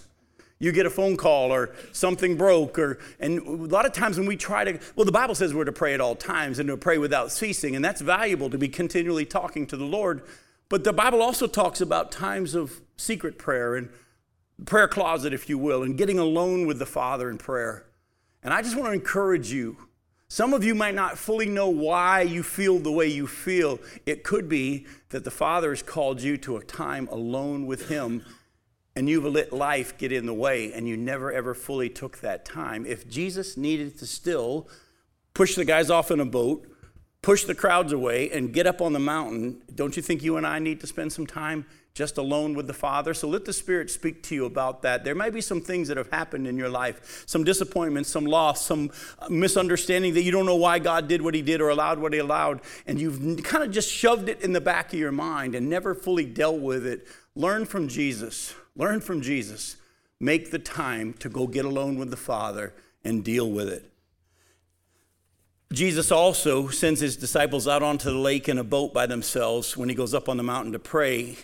You 0.60 0.72
get 0.72 0.86
a 0.86 0.90
phone 0.90 1.16
call 1.16 1.52
or 1.52 1.70
something 1.92 2.36
broke, 2.36 2.78
or 2.78 2.98
and 3.20 3.38
a 3.38 3.50
lot 3.52 3.86
of 3.86 3.92
times 3.92 4.18
when 4.18 4.26
we 4.26 4.36
try 4.36 4.64
to, 4.64 4.80
well, 4.96 5.04
the 5.04 5.12
Bible 5.12 5.36
says 5.36 5.54
we're 5.54 5.64
to 5.64 5.72
pray 5.72 5.94
at 5.94 6.00
all 6.00 6.16
times 6.16 6.58
and 6.58 6.68
to 6.68 6.76
pray 6.76 6.98
without 6.98 7.30
ceasing, 7.30 7.76
and 7.76 7.84
that's 7.84 8.00
valuable 8.00 8.50
to 8.50 8.58
be 8.58 8.68
continually 8.68 9.24
talking 9.24 9.66
to 9.68 9.76
the 9.76 9.84
Lord. 9.84 10.22
But 10.68 10.82
the 10.82 10.92
Bible 10.92 11.22
also 11.22 11.46
talks 11.46 11.80
about 11.80 12.10
times 12.10 12.54
of 12.54 12.80
secret 12.96 13.38
prayer 13.38 13.76
and 13.76 13.88
prayer 14.66 14.88
closet, 14.88 15.32
if 15.32 15.48
you 15.48 15.58
will, 15.58 15.84
and 15.84 15.96
getting 15.96 16.18
alone 16.18 16.66
with 16.66 16.80
the 16.80 16.86
Father 16.86 17.30
in 17.30 17.38
prayer. 17.38 17.86
And 18.42 18.52
I 18.52 18.60
just 18.60 18.74
want 18.76 18.88
to 18.88 18.92
encourage 18.92 19.52
you 19.52 19.76
Some 20.30 20.52
of 20.52 20.62
you 20.62 20.74
might 20.74 20.94
not 20.94 21.16
fully 21.16 21.46
know 21.46 21.70
why 21.70 22.20
you 22.20 22.42
feel 22.42 22.78
the 22.78 22.92
way 22.92 23.06
you 23.06 23.26
feel. 23.26 23.80
It 24.04 24.24
could 24.24 24.46
be 24.46 24.86
that 25.08 25.24
the 25.24 25.30
Father 25.30 25.70
has 25.70 25.82
called 25.82 26.20
you 26.20 26.36
to 26.38 26.58
a 26.58 26.62
time 26.62 27.08
alone 27.08 27.64
with 27.64 27.88
Him 27.88 28.22
and 28.98 29.08
you've 29.08 29.24
let 29.24 29.52
life 29.52 29.96
get 29.96 30.10
in 30.10 30.26
the 30.26 30.34
way 30.34 30.72
and 30.72 30.88
you 30.88 30.96
never 30.96 31.32
ever 31.32 31.54
fully 31.54 31.88
took 31.88 32.18
that 32.18 32.44
time. 32.44 32.84
If 32.84 33.08
Jesus 33.08 33.56
needed 33.56 33.96
to 34.00 34.06
still 34.06 34.68
push 35.34 35.54
the 35.54 35.64
guys 35.64 35.88
off 35.88 36.10
in 36.10 36.18
a 36.18 36.24
boat, 36.24 36.66
push 37.22 37.44
the 37.44 37.54
crowds 37.54 37.92
away, 37.92 38.28
and 38.30 38.52
get 38.52 38.66
up 38.66 38.80
on 38.80 38.92
the 38.92 38.98
mountain, 38.98 39.62
don't 39.72 39.96
you 39.96 40.02
think 40.02 40.24
you 40.24 40.36
and 40.36 40.44
I 40.44 40.58
need 40.58 40.80
to 40.80 40.88
spend 40.88 41.12
some 41.12 41.28
time 41.28 41.64
just 41.94 42.18
alone 42.18 42.54
with 42.54 42.66
the 42.66 42.74
Father. 42.74 43.14
So 43.14 43.28
let 43.28 43.44
the 43.44 43.52
Spirit 43.52 43.88
speak 43.88 44.20
to 44.24 44.34
you 44.34 44.46
about 44.46 44.82
that. 44.82 45.04
There 45.04 45.14
may 45.14 45.30
be 45.30 45.40
some 45.40 45.60
things 45.60 45.86
that 45.86 45.96
have 45.96 46.10
happened 46.10 46.48
in 46.48 46.56
your 46.56 46.68
life 46.68 47.22
some 47.24 47.44
disappointment, 47.44 48.08
some 48.08 48.24
loss, 48.24 48.66
some 48.66 48.90
misunderstanding 49.28 50.14
that 50.14 50.22
you 50.22 50.32
don't 50.32 50.46
know 50.46 50.56
why 50.56 50.80
God 50.80 51.06
did 51.06 51.22
what 51.22 51.34
He 51.34 51.42
did 51.42 51.60
or 51.60 51.68
allowed 51.68 52.00
what 52.00 52.12
He 52.12 52.18
allowed, 52.18 52.62
and 52.84 53.00
you've 53.00 53.44
kind 53.44 53.62
of 53.62 53.70
just 53.70 53.92
shoved 53.92 54.28
it 54.28 54.40
in 54.40 54.52
the 54.52 54.60
back 54.60 54.92
of 54.92 54.98
your 54.98 55.12
mind 55.12 55.54
and 55.54 55.70
never 55.70 55.94
fully 55.94 56.26
dealt 56.26 56.58
with 56.58 56.84
it. 56.84 57.06
Learn 57.36 57.64
from 57.64 57.86
Jesus. 57.86 58.56
Learn 58.78 59.00
from 59.00 59.20
Jesus. 59.20 59.76
Make 60.20 60.50
the 60.50 60.58
time 60.58 61.12
to 61.14 61.28
go 61.28 61.46
get 61.46 61.64
alone 61.64 61.98
with 61.98 62.10
the 62.10 62.16
Father 62.16 62.72
and 63.04 63.22
deal 63.22 63.50
with 63.50 63.68
it. 63.68 63.92
Jesus 65.72 66.10
also 66.10 66.68
sends 66.68 67.00
his 67.00 67.16
disciples 67.16 67.68
out 67.68 67.82
onto 67.82 68.10
the 68.10 68.18
lake 68.18 68.48
in 68.48 68.56
a 68.56 68.64
boat 68.64 68.94
by 68.94 69.06
themselves 69.06 69.76
when 69.76 69.90
he 69.90 69.94
goes 69.94 70.14
up 70.14 70.28
on 70.28 70.38
the 70.38 70.42
mountain 70.42 70.72
to 70.72 70.78
pray. 70.78 71.36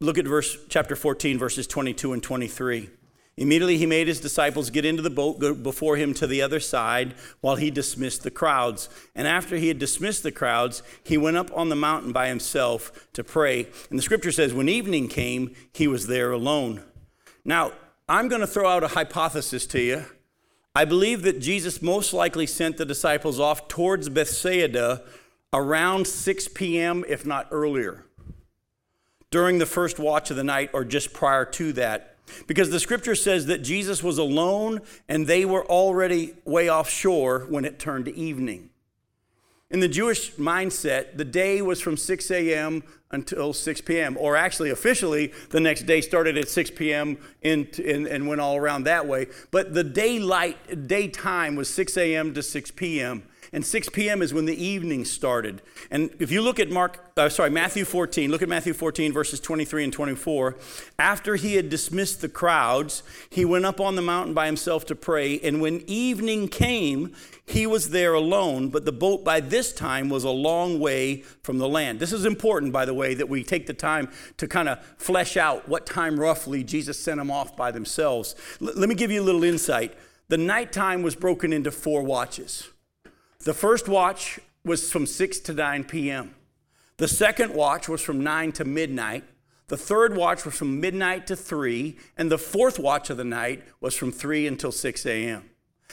Look 0.00 0.18
at 0.18 0.26
verse 0.26 0.56
chapter 0.68 0.94
14 0.94 1.38
verses 1.38 1.66
22 1.66 2.12
and 2.12 2.22
23. 2.22 2.90
Immediately 3.38 3.76
he 3.76 3.86
made 3.86 4.08
his 4.08 4.20
disciples 4.20 4.70
get 4.70 4.86
into 4.86 5.02
the 5.02 5.10
boat 5.10 5.38
go 5.38 5.54
before 5.54 5.96
him 5.96 6.14
to 6.14 6.26
the 6.26 6.40
other 6.40 6.58
side 6.58 7.14
while 7.42 7.56
he 7.56 7.70
dismissed 7.70 8.22
the 8.22 8.30
crowds. 8.30 8.88
And 9.14 9.28
after 9.28 9.56
he 9.56 9.68
had 9.68 9.78
dismissed 9.78 10.22
the 10.22 10.32
crowds, 10.32 10.82
he 11.04 11.18
went 11.18 11.36
up 11.36 11.50
on 11.54 11.68
the 11.68 11.76
mountain 11.76 12.12
by 12.12 12.28
himself 12.28 13.08
to 13.12 13.22
pray. 13.22 13.66
And 13.90 13.98
the 13.98 14.02
scripture 14.02 14.32
says 14.32 14.54
when 14.54 14.70
evening 14.70 15.08
came, 15.08 15.54
he 15.72 15.86
was 15.86 16.06
there 16.06 16.32
alone. 16.32 16.82
Now, 17.44 17.72
I'm 18.08 18.28
going 18.28 18.40
to 18.40 18.46
throw 18.46 18.68
out 18.68 18.84
a 18.84 18.88
hypothesis 18.88 19.66
to 19.66 19.80
you. 19.80 20.04
I 20.74 20.84
believe 20.84 21.22
that 21.22 21.40
Jesus 21.40 21.82
most 21.82 22.14
likely 22.14 22.46
sent 22.46 22.78
the 22.78 22.84
disciples 22.84 23.38
off 23.38 23.68
towards 23.68 24.08
Bethsaida 24.08 25.02
around 25.52 26.06
6 26.06 26.48
p.m., 26.48 27.04
if 27.08 27.26
not 27.26 27.48
earlier 27.50 28.06
during 29.30 29.58
the 29.58 29.66
first 29.66 29.98
watch 29.98 30.30
of 30.30 30.36
the 30.36 30.44
night 30.44 30.70
or 30.72 30.84
just 30.84 31.12
prior 31.12 31.44
to 31.44 31.72
that. 31.74 32.15
Because 32.46 32.70
the 32.70 32.80
scripture 32.80 33.14
says 33.14 33.46
that 33.46 33.62
Jesus 33.62 34.02
was 34.02 34.18
alone 34.18 34.80
and 35.08 35.26
they 35.26 35.44
were 35.44 35.64
already 35.66 36.34
way 36.44 36.70
offshore 36.70 37.46
when 37.48 37.64
it 37.64 37.78
turned 37.78 38.06
to 38.06 38.16
evening. 38.16 38.70
In 39.70 39.80
the 39.80 39.88
Jewish 39.88 40.32
mindset, 40.34 41.16
the 41.16 41.24
day 41.24 41.60
was 41.60 41.80
from 41.80 41.96
6 41.96 42.30
a.m. 42.30 42.84
until 43.10 43.52
6 43.52 43.80
p.m., 43.80 44.16
or 44.16 44.36
actually, 44.36 44.70
officially, 44.70 45.32
the 45.50 45.58
next 45.58 45.82
day 45.86 46.00
started 46.00 46.38
at 46.38 46.48
6 46.48 46.70
p.m. 46.70 47.18
and, 47.42 47.76
and 47.80 48.28
went 48.28 48.40
all 48.40 48.56
around 48.56 48.84
that 48.84 49.08
way. 49.08 49.26
But 49.50 49.74
the 49.74 49.82
daylight, 49.82 50.86
daytime 50.86 51.56
was 51.56 51.68
6 51.68 51.96
a.m. 51.96 52.32
to 52.34 52.44
6 52.44 52.70
p.m 52.72 53.24
and 53.56 53.64
6 53.64 53.88
p.m. 53.88 54.20
is 54.20 54.34
when 54.34 54.44
the 54.44 54.62
evening 54.62 55.06
started. 55.06 55.62
And 55.90 56.14
if 56.18 56.30
you 56.30 56.42
look 56.42 56.60
at 56.60 56.68
Mark, 56.68 57.10
uh, 57.16 57.30
sorry, 57.30 57.48
Matthew 57.48 57.86
14, 57.86 58.30
look 58.30 58.42
at 58.42 58.50
Matthew 58.50 58.74
14, 58.74 59.14
verses 59.14 59.40
23 59.40 59.84
and 59.84 59.92
24. 59.94 60.56
After 60.98 61.36
he 61.36 61.54
had 61.54 61.70
dismissed 61.70 62.20
the 62.20 62.28
crowds, 62.28 63.02
he 63.30 63.46
went 63.46 63.64
up 63.64 63.80
on 63.80 63.96
the 63.96 64.02
mountain 64.02 64.34
by 64.34 64.44
himself 64.44 64.84
to 64.86 64.94
pray. 64.94 65.40
And 65.40 65.62
when 65.62 65.82
evening 65.86 66.48
came, 66.48 67.14
he 67.46 67.66
was 67.66 67.88
there 67.88 68.12
alone, 68.12 68.68
but 68.68 68.84
the 68.84 68.92
boat 68.92 69.24
by 69.24 69.40
this 69.40 69.72
time 69.72 70.10
was 70.10 70.22
a 70.22 70.28
long 70.28 70.78
way 70.78 71.22
from 71.42 71.56
the 71.56 71.66
land. 71.66 71.98
This 71.98 72.12
is 72.12 72.26
important, 72.26 72.74
by 72.74 72.84
the 72.84 72.92
way, 72.92 73.14
that 73.14 73.30
we 73.30 73.42
take 73.42 73.66
the 73.66 73.72
time 73.72 74.10
to 74.36 74.46
kind 74.46 74.68
of 74.68 74.84
flesh 74.98 75.38
out 75.38 75.66
what 75.66 75.86
time 75.86 76.20
roughly 76.20 76.62
Jesus 76.62 77.00
sent 77.00 77.16
them 77.16 77.30
off 77.30 77.56
by 77.56 77.70
themselves. 77.70 78.34
L- 78.60 78.74
let 78.76 78.90
me 78.90 78.94
give 78.94 79.10
you 79.10 79.22
a 79.22 79.24
little 79.24 79.44
insight. 79.44 79.96
The 80.28 80.36
nighttime 80.36 81.02
was 81.02 81.14
broken 81.14 81.54
into 81.54 81.70
four 81.70 82.02
watches. 82.02 82.68
The 83.46 83.54
first 83.54 83.86
watch 83.86 84.40
was 84.64 84.90
from 84.90 85.06
6 85.06 85.38
to 85.38 85.54
9 85.54 85.84
p.m. 85.84 86.34
The 86.96 87.06
second 87.06 87.54
watch 87.54 87.88
was 87.88 88.02
from 88.02 88.24
9 88.24 88.50
to 88.50 88.64
midnight. 88.64 89.22
The 89.68 89.76
third 89.76 90.16
watch 90.16 90.44
was 90.44 90.56
from 90.56 90.80
midnight 90.80 91.28
to 91.28 91.36
3. 91.36 91.96
And 92.16 92.28
the 92.28 92.38
fourth 92.38 92.80
watch 92.80 93.08
of 93.08 93.18
the 93.18 93.24
night 93.24 93.62
was 93.80 93.94
from 93.94 94.10
3 94.10 94.48
until 94.48 94.72
6 94.72 95.06
a.m. 95.06 95.48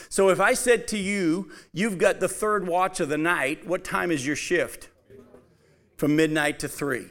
So 0.08 0.30
if 0.30 0.40
I 0.40 0.54
said 0.54 0.88
to 0.88 0.98
you, 0.98 1.48
you've 1.72 1.96
got 1.96 2.18
the 2.18 2.26
third 2.26 2.66
watch 2.66 2.98
of 2.98 3.08
the 3.08 3.18
night, 3.18 3.64
what 3.68 3.84
time 3.84 4.10
is 4.10 4.26
your 4.26 4.34
shift? 4.34 4.88
From 5.96 6.16
midnight 6.16 6.58
to 6.58 6.66
3. 6.66 7.06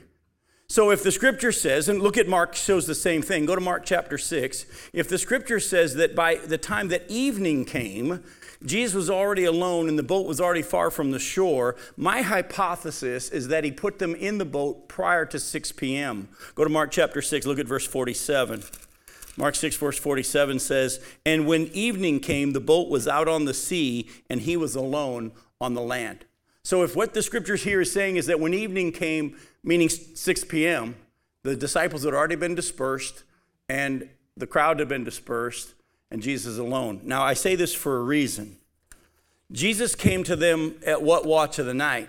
So 0.68 0.92
if 0.92 1.04
the 1.04 1.12
scripture 1.14 1.54
says, 1.54 1.88
and 1.88 2.02
look 2.02 2.18
at 2.18 2.28
Mark 2.28 2.54
shows 2.54 2.86
the 2.86 2.96
same 2.96 3.22
thing, 3.22 3.46
go 3.46 3.56
to 3.56 3.62
Mark 3.62 3.86
chapter 3.86 4.18
6. 4.18 4.66
If 4.92 5.08
the 5.08 5.18
scripture 5.18 5.62
says 5.62 5.94
that 5.96 6.16
by 6.16 6.36
the 6.36 6.58
time 6.58 6.90
that 6.90 7.10
evening 7.10 7.64
came, 7.64 8.26
Jesus 8.66 8.96
was 8.96 9.10
already 9.10 9.44
alone 9.44 9.90
and 9.90 10.00
the 10.00 10.04
boat 10.04 10.26
was 10.26 10.40
already 10.40 10.62
far 10.62 10.90
from 10.90 11.12
the 11.12 11.20
shore. 11.20 11.76
My 11.98 12.22
hypothesis 12.22 13.30
is 13.30 13.50
that 13.50 13.64
he 13.64 13.72
put 13.72 14.00
them 14.00 14.16
in 14.16 14.38
the 14.38 14.46
boat 14.46 14.88
prior 14.88 15.26
to 15.26 15.40
6 15.40 15.72
p.m. 15.74 16.30
Go 16.56 16.64
to 16.64 16.70
Mark 16.70 16.92
chapter 16.92 17.22
6, 17.22 17.46
look 17.46 17.60
at 17.60 17.68
verse 17.68 17.86
47. 17.86 18.64
Mark 19.36 19.56
6, 19.56 19.76
verse 19.78 19.98
47 19.98 20.60
says, 20.60 21.04
And 21.26 21.48
when 21.48 21.68
evening 21.68 22.20
came, 22.20 22.54
the 22.54 22.60
boat 22.60 22.90
was 22.90 23.08
out 23.08 23.28
on 23.28 23.46
the 23.46 23.54
sea, 23.54 24.10
and 24.30 24.42
he 24.42 24.56
was 24.56 24.76
alone 24.76 25.32
on 25.60 25.74
the 25.74 25.82
land. 25.82 26.26
So, 26.64 26.84
if 26.84 26.96
what 26.96 27.14
the 27.14 27.22
scriptures 27.22 27.64
here 27.64 27.82
is 27.82 27.92
saying 27.92 28.16
is 28.16 28.28
that 28.28 28.40
when 28.40 28.54
evening 28.54 28.92
came, 28.92 29.36
meaning 29.64 29.90
6 29.90 30.44
p.m., 30.46 30.96
the 31.44 31.56
disciples 31.56 32.04
had 32.04 32.14
already 32.14 32.36
been 32.36 32.56
dispersed, 32.56 33.24
and 33.68 34.08
the 34.38 34.48
crowd 34.48 34.80
had 34.80 34.88
been 34.88 35.04
dispersed, 35.04 35.74
and 36.14 36.22
Jesus 36.22 36.60
alone. 36.60 37.02
Now, 37.04 37.24
I 37.24 37.34
say 37.34 37.56
this 37.56 37.74
for 37.74 37.98
a 37.98 38.04
reason. 38.04 38.58
Jesus 39.52 39.96
came 39.96 40.24
to 40.26 40.36
them 40.36 40.76
at 40.86 41.02
what 41.02 41.26
watch 41.26 41.58
of 41.58 41.66
the 41.66 41.74
night? 41.74 42.08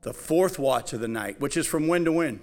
The 0.00 0.14
fourth 0.14 0.58
watch 0.58 0.94
of 0.94 1.00
the 1.00 1.08
night, 1.08 1.38
which 1.38 1.58
is 1.58 1.66
from 1.66 1.86
when 1.86 2.06
to 2.06 2.12
when? 2.12 2.40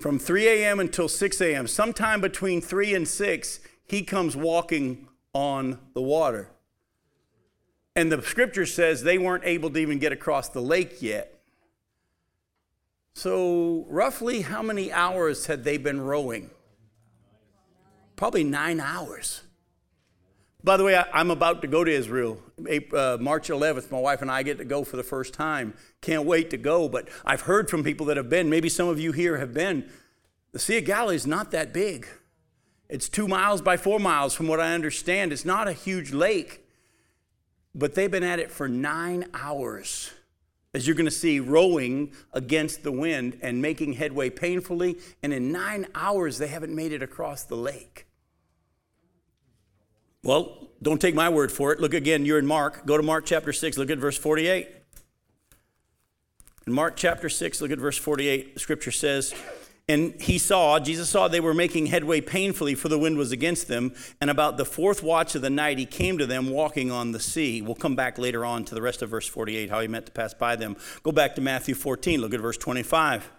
From 0.00 0.18
3 0.18 0.48
a.m. 0.48 0.80
until 0.80 1.08
6 1.08 1.40
a.m. 1.40 1.68
Sometime 1.68 2.20
between 2.20 2.60
3 2.60 2.94
and 2.96 3.06
6, 3.06 3.60
he 3.86 4.02
comes 4.02 4.36
walking 4.36 5.06
on 5.32 5.78
the 5.94 6.02
water. 6.02 6.50
And 7.94 8.10
the 8.10 8.20
scripture 8.22 8.66
says 8.66 9.04
they 9.04 9.18
weren't 9.18 9.44
able 9.44 9.70
to 9.70 9.78
even 9.78 10.00
get 10.00 10.10
across 10.10 10.48
the 10.48 10.60
lake 10.60 11.00
yet. 11.00 11.40
So, 13.14 13.86
roughly 13.88 14.42
how 14.42 14.62
many 14.62 14.92
hours 14.92 15.46
had 15.46 15.62
they 15.62 15.78
been 15.78 16.00
rowing? 16.00 16.50
Probably 18.18 18.44
nine 18.44 18.80
hours. 18.80 19.42
By 20.62 20.76
the 20.76 20.82
way, 20.82 20.96
I, 20.96 21.20
am 21.20 21.30
about 21.30 21.62
to 21.62 21.68
go 21.68 21.84
to 21.84 21.90
Israel. 21.90 22.42
Uh, 22.58 23.16
March 23.20 23.48
11th, 23.48 23.92
my 23.92 24.00
wife 24.00 24.20
and 24.20 24.30
I 24.30 24.42
get 24.42 24.58
to 24.58 24.64
go 24.64 24.82
for 24.82 24.96
the 24.96 25.04
first 25.04 25.32
time. 25.32 25.72
Can't 26.02 26.24
wait 26.24 26.50
to 26.50 26.56
go, 26.56 26.88
but 26.88 27.08
I've 27.24 27.42
heard 27.42 27.70
from 27.70 27.84
people 27.84 28.06
that 28.06 28.16
have 28.16 28.28
been. 28.28 28.50
Maybe 28.50 28.68
some 28.68 28.88
of 28.88 28.98
you 28.98 29.12
here 29.12 29.38
have 29.38 29.54
been. 29.54 29.88
The 30.50 30.58
Sea 30.58 30.78
of 30.78 30.84
Galilee 30.84 31.14
is 31.14 31.28
not 31.28 31.52
that 31.52 31.72
big. 31.72 32.08
It's 32.88 33.08
two 33.08 33.28
miles 33.28 33.62
by 33.62 33.76
four 33.76 34.00
miles, 34.00 34.34
from 34.34 34.48
what 34.48 34.58
I 34.58 34.74
understand. 34.74 35.32
It's 35.32 35.44
not 35.44 35.68
a 35.68 35.72
huge 35.72 36.12
lake, 36.12 36.66
but 37.72 37.94
they've 37.94 38.10
been 38.10 38.24
at 38.24 38.40
it 38.40 38.50
for 38.50 38.68
nine 38.68 39.26
hours 39.32 40.10
as 40.74 40.86
you're 40.86 40.96
going 40.96 41.06
to 41.06 41.10
see, 41.10 41.40
rowing 41.40 42.12
against 42.32 42.82
the 42.82 42.92
wind 42.92 43.38
and 43.42 43.62
making 43.62 43.94
headway 43.94 44.30
painfully. 44.30 44.98
And 45.22 45.32
in 45.32 45.50
nine 45.50 45.86
hours, 45.94 46.38
they 46.38 46.48
haven't 46.48 46.74
made 46.74 46.92
it 46.92 47.02
across 47.02 47.44
the 47.44 47.56
lake. 47.56 48.07
Well, 50.28 50.68
don't 50.82 51.00
take 51.00 51.14
my 51.14 51.30
word 51.30 51.50
for 51.50 51.72
it. 51.72 51.80
Look 51.80 51.94
again, 51.94 52.26
you're 52.26 52.38
in 52.38 52.46
Mark. 52.46 52.84
Go 52.84 52.98
to 52.98 53.02
Mark 53.02 53.24
chapter 53.24 53.50
6, 53.50 53.78
look 53.78 53.88
at 53.88 53.96
verse 53.96 54.18
48. 54.18 54.68
In 56.66 56.72
Mark 56.74 56.96
chapter 56.96 57.30
6, 57.30 57.62
look 57.62 57.70
at 57.70 57.78
verse 57.78 57.96
48. 57.96 58.60
Scripture 58.60 58.90
says, 58.90 59.34
And 59.88 60.20
he 60.20 60.36
saw, 60.36 60.80
Jesus 60.80 61.08
saw 61.08 61.28
they 61.28 61.40
were 61.40 61.54
making 61.54 61.86
headway 61.86 62.20
painfully, 62.20 62.74
for 62.74 62.90
the 62.90 62.98
wind 62.98 63.16
was 63.16 63.32
against 63.32 63.68
them. 63.68 63.94
And 64.20 64.28
about 64.28 64.58
the 64.58 64.66
fourth 64.66 65.02
watch 65.02 65.34
of 65.34 65.40
the 65.40 65.48
night, 65.48 65.78
he 65.78 65.86
came 65.86 66.18
to 66.18 66.26
them 66.26 66.50
walking 66.50 66.90
on 66.90 67.12
the 67.12 67.20
sea. 67.20 67.62
We'll 67.62 67.74
come 67.74 67.96
back 67.96 68.18
later 68.18 68.44
on 68.44 68.66
to 68.66 68.74
the 68.74 68.82
rest 68.82 69.00
of 69.00 69.08
verse 69.08 69.26
48, 69.26 69.70
how 69.70 69.80
he 69.80 69.88
meant 69.88 70.04
to 70.04 70.12
pass 70.12 70.34
by 70.34 70.56
them. 70.56 70.76
Go 71.02 71.10
back 71.10 71.36
to 71.36 71.40
Matthew 71.40 71.74
14, 71.74 72.20
look 72.20 72.34
at 72.34 72.40
verse 72.40 72.58
25. 72.58 73.30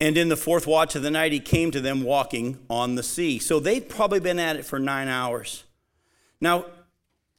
And 0.00 0.16
in 0.16 0.28
the 0.28 0.36
fourth 0.36 0.68
watch 0.68 0.94
of 0.94 1.02
the 1.02 1.10
night, 1.10 1.32
he 1.32 1.40
came 1.40 1.72
to 1.72 1.80
them 1.80 2.04
walking 2.04 2.64
on 2.70 2.94
the 2.94 3.02
sea. 3.02 3.40
So 3.40 3.58
they'd 3.58 3.88
probably 3.88 4.20
been 4.20 4.38
at 4.38 4.54
it 4.54 4.64
for 4.64 4.78
nine 4.78 5.08
hours. 5.08 5.64
Now, 6.40 6.66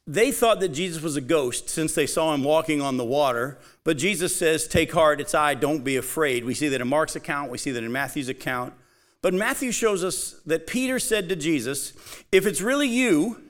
they 0.07 0.31
thought 0.31 0.59
that 0.59 0.69
Jesus 0.69 1.01
was 1.01 1.15
a 1.15 1.21
ghost 1.21 1.69
since 1.69 1.93
they 1.93 2.07
saw 2.07 2.33
him 2.33 2.43
walking 2.43 2.81
on 2.81 2.97
the 2.97 3.05
water, 3.05 3.59
but 3.83 3.97
Jesus 3.97 4.35
says, 4.35 4.67
Take 4.67 4.91
heart, 4.91 5.21
it's 5.21 5.35
I, 5.35 5.53
don't 5.53 5.83
be 5.83 5.95
afraid. 5.95 6.43
We 6.43 6.53
see 6.53 6.69
that 6.69 6.81
in 6.81 6.87
Mark's 6.87 7.15
account, 7.15 7.51
we 7.51 7.57
see 7.57 7.71
that 7.71 7.83
in 7.83 7.91
Matthew's 7.91 8.29
account. 8.29 8.73
But 9.21 9.33
Matthew 9.33 9.71
shows 9.71 10.03
us 10.03 10.41
that 10.45 10.65
Peter 10.65 10.97
said 10.99 11.29
to 11.29 11.35
Jesus, 11.35 11.93
If 12.31 12.45
it's 12.45 12.61
really 12.61 12.87
you, 12.87 13.41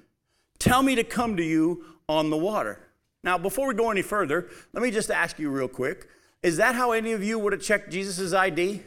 tell 0.60 0.84
me 0.84 0.96
to 0.96 1.04
come 1.04 1.38
to 1.38 1.44
you 1.44 1.86
on 2.10 2.30
the 2.30 2.38
water. 2.38 2.80
Now, 3.24 3.38
before 3.38 3.68
we 3.68 3.74
go 3.74 3.90
any 3.90 4.02
further, 4.02 4.48
let 4.74 4.84
me 4.84 4.92
just 4.92 5.10
ask 5.10 5.40
you 5.40 5.50
real 5.50 5.68
quick 5.68 6.08
is 6.44 6.58
that 6.58 6.74
how 6.74 6.92
any 6.92 7.12
of 7.12 7.24
you 7.24 7.38
would 7.38 7.54
have 7.54 7.62
checked 7.62 7.92
Jesus' 7.92 8.34
ID? 8.34 8.82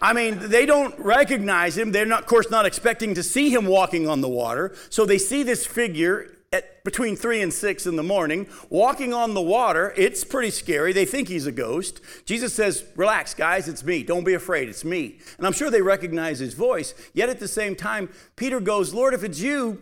I 0.00 0.12
mean, 0.12 0.38
they 0.40 0.66
don't 0.66 0.98
recognize 0.98 1.78
him. 1.78 1.92
They're 1.92 2.04
not, 2.04 2.22
of 2.22 2.26
course, 2.26 2.50
not 2.50 2.66
expecting 2.66 3.14
to 3.14 3.22
see 3.22 3.50
him 3.50 3.66
walking 3.66 4.08
on 4.08 4.20
the 4.20 4.28
water. 4.28 4.74
So 4.90 5.06
they 5.06 5.18
see 5.18 5.44
this 5.44 5.64
figure 5.64 6.28
at 6.52 6.84
between 6.84 7.16
three 7.16 7.40
and 7.40 7.52
six 7.52 7.86
in 7.86 7.96
the 7.96 8.02
morning 8.02 8.48
walking 8.68 9.14
on 9.14 9.34
the 9.34 9.40
water. 9.40 9.94
It's 9.96 10.24
pretty 10.24 10.50
scary. 10.50 10.92
They 10.92 11.04
think 11.04 11.28
he's 11.28 11.46
a 11.46 11.52
ghost. 11.52 12.00
Jesus 12.24 12.52
says, 12.52 12.84
Relax, 12.96 13.32
guys, 13.32 13.68
it's 13.68 13.84
me. 13.84 14.02
Don't 14.02 14.24
be 14.24 14.34
afraid. 14.34 14.68
It's 14.68 14.84
me. 14.84 15.18
And 15.38 15.46
I'm 15.46 15.52
sure 15.52 15.70
they 15.70 15.82
recognize 15.82 16.40
his 16.40 16.54
voice. 16.54 16.94
Yet 17.14 17.28
at 17.28 17.40
the 17.40 17.48
same 17.48 17.76
time, 17.76 18.10
Peter 18.36 18.60
goes, 18.60 18.92
Lord, 18.92 19.14
if 19.14 19.22
it's 19.22 19.40
you, 19.40 19.80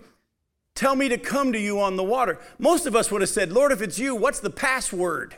tell 0.75 0.95
me 0.95 1.09
to 1.09 1.19
come 1.19 1.53
to 1.53 1.59
you 1.59 1.81
on 1.81 1.97
the 1.97 2.05
water. 2.05 2.39
Most 2.59 2.87
of 2.87 2.95
us 2.95 3.11
would 3.11 3.23
have 3.23 3.31
said, 3.31 3.53
Lord, 3.53 3.73
if 3.73 3.83
it's 3.83 3.99
you, 3.99 4.15
what's 4.15 4.41
the 4.41 4.51
password? 4.51 5.37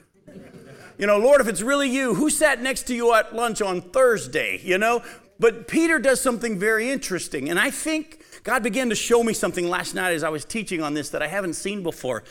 You 1.03 1.09
know, 1.09 1.19
Lord, 1.19 1.41
if 1.41 1.49
it's 1.49 1.63
really 1.63 1.91
you, 1.91 2.15
who 2.15 2.31
sat 2.31 2.63
next 2.63 2.85
to 2.85 2.95
you 2.95 3.13
at 3.13 3.35
lunch 3.35 3.61
on 3.61 3.81
Thursday? 3.81 4.61
You 4.63 4.79
know? 4.79 5.03
But 5.37 5.67
Peter 5.67 5.99
does 5.99 6.21
something 6.21 6.61
very 6.61 6.91
interesting. 6.91 7.51
And 7.51 7.59
I 7.59 7.73
think 7.73 8.23
God 8.45 8.63
began 8.63 8.89
to 8.89 8.95
show 8.95 9.25
me 9.25 9.33
something 9.33 9.69
last 9.69 9.97
night 9.97 10.13
as 10.13 10.23
I 10.23 10.29
was 10.29 10.45
teaching 10.45 10.81
on 10.81 10.95
this 10.95 11.09
that 11.09 11.21
I 11.21 11.27
haven't 11.27 11.55
seen 11.55 11.83
before. 11.83 12.23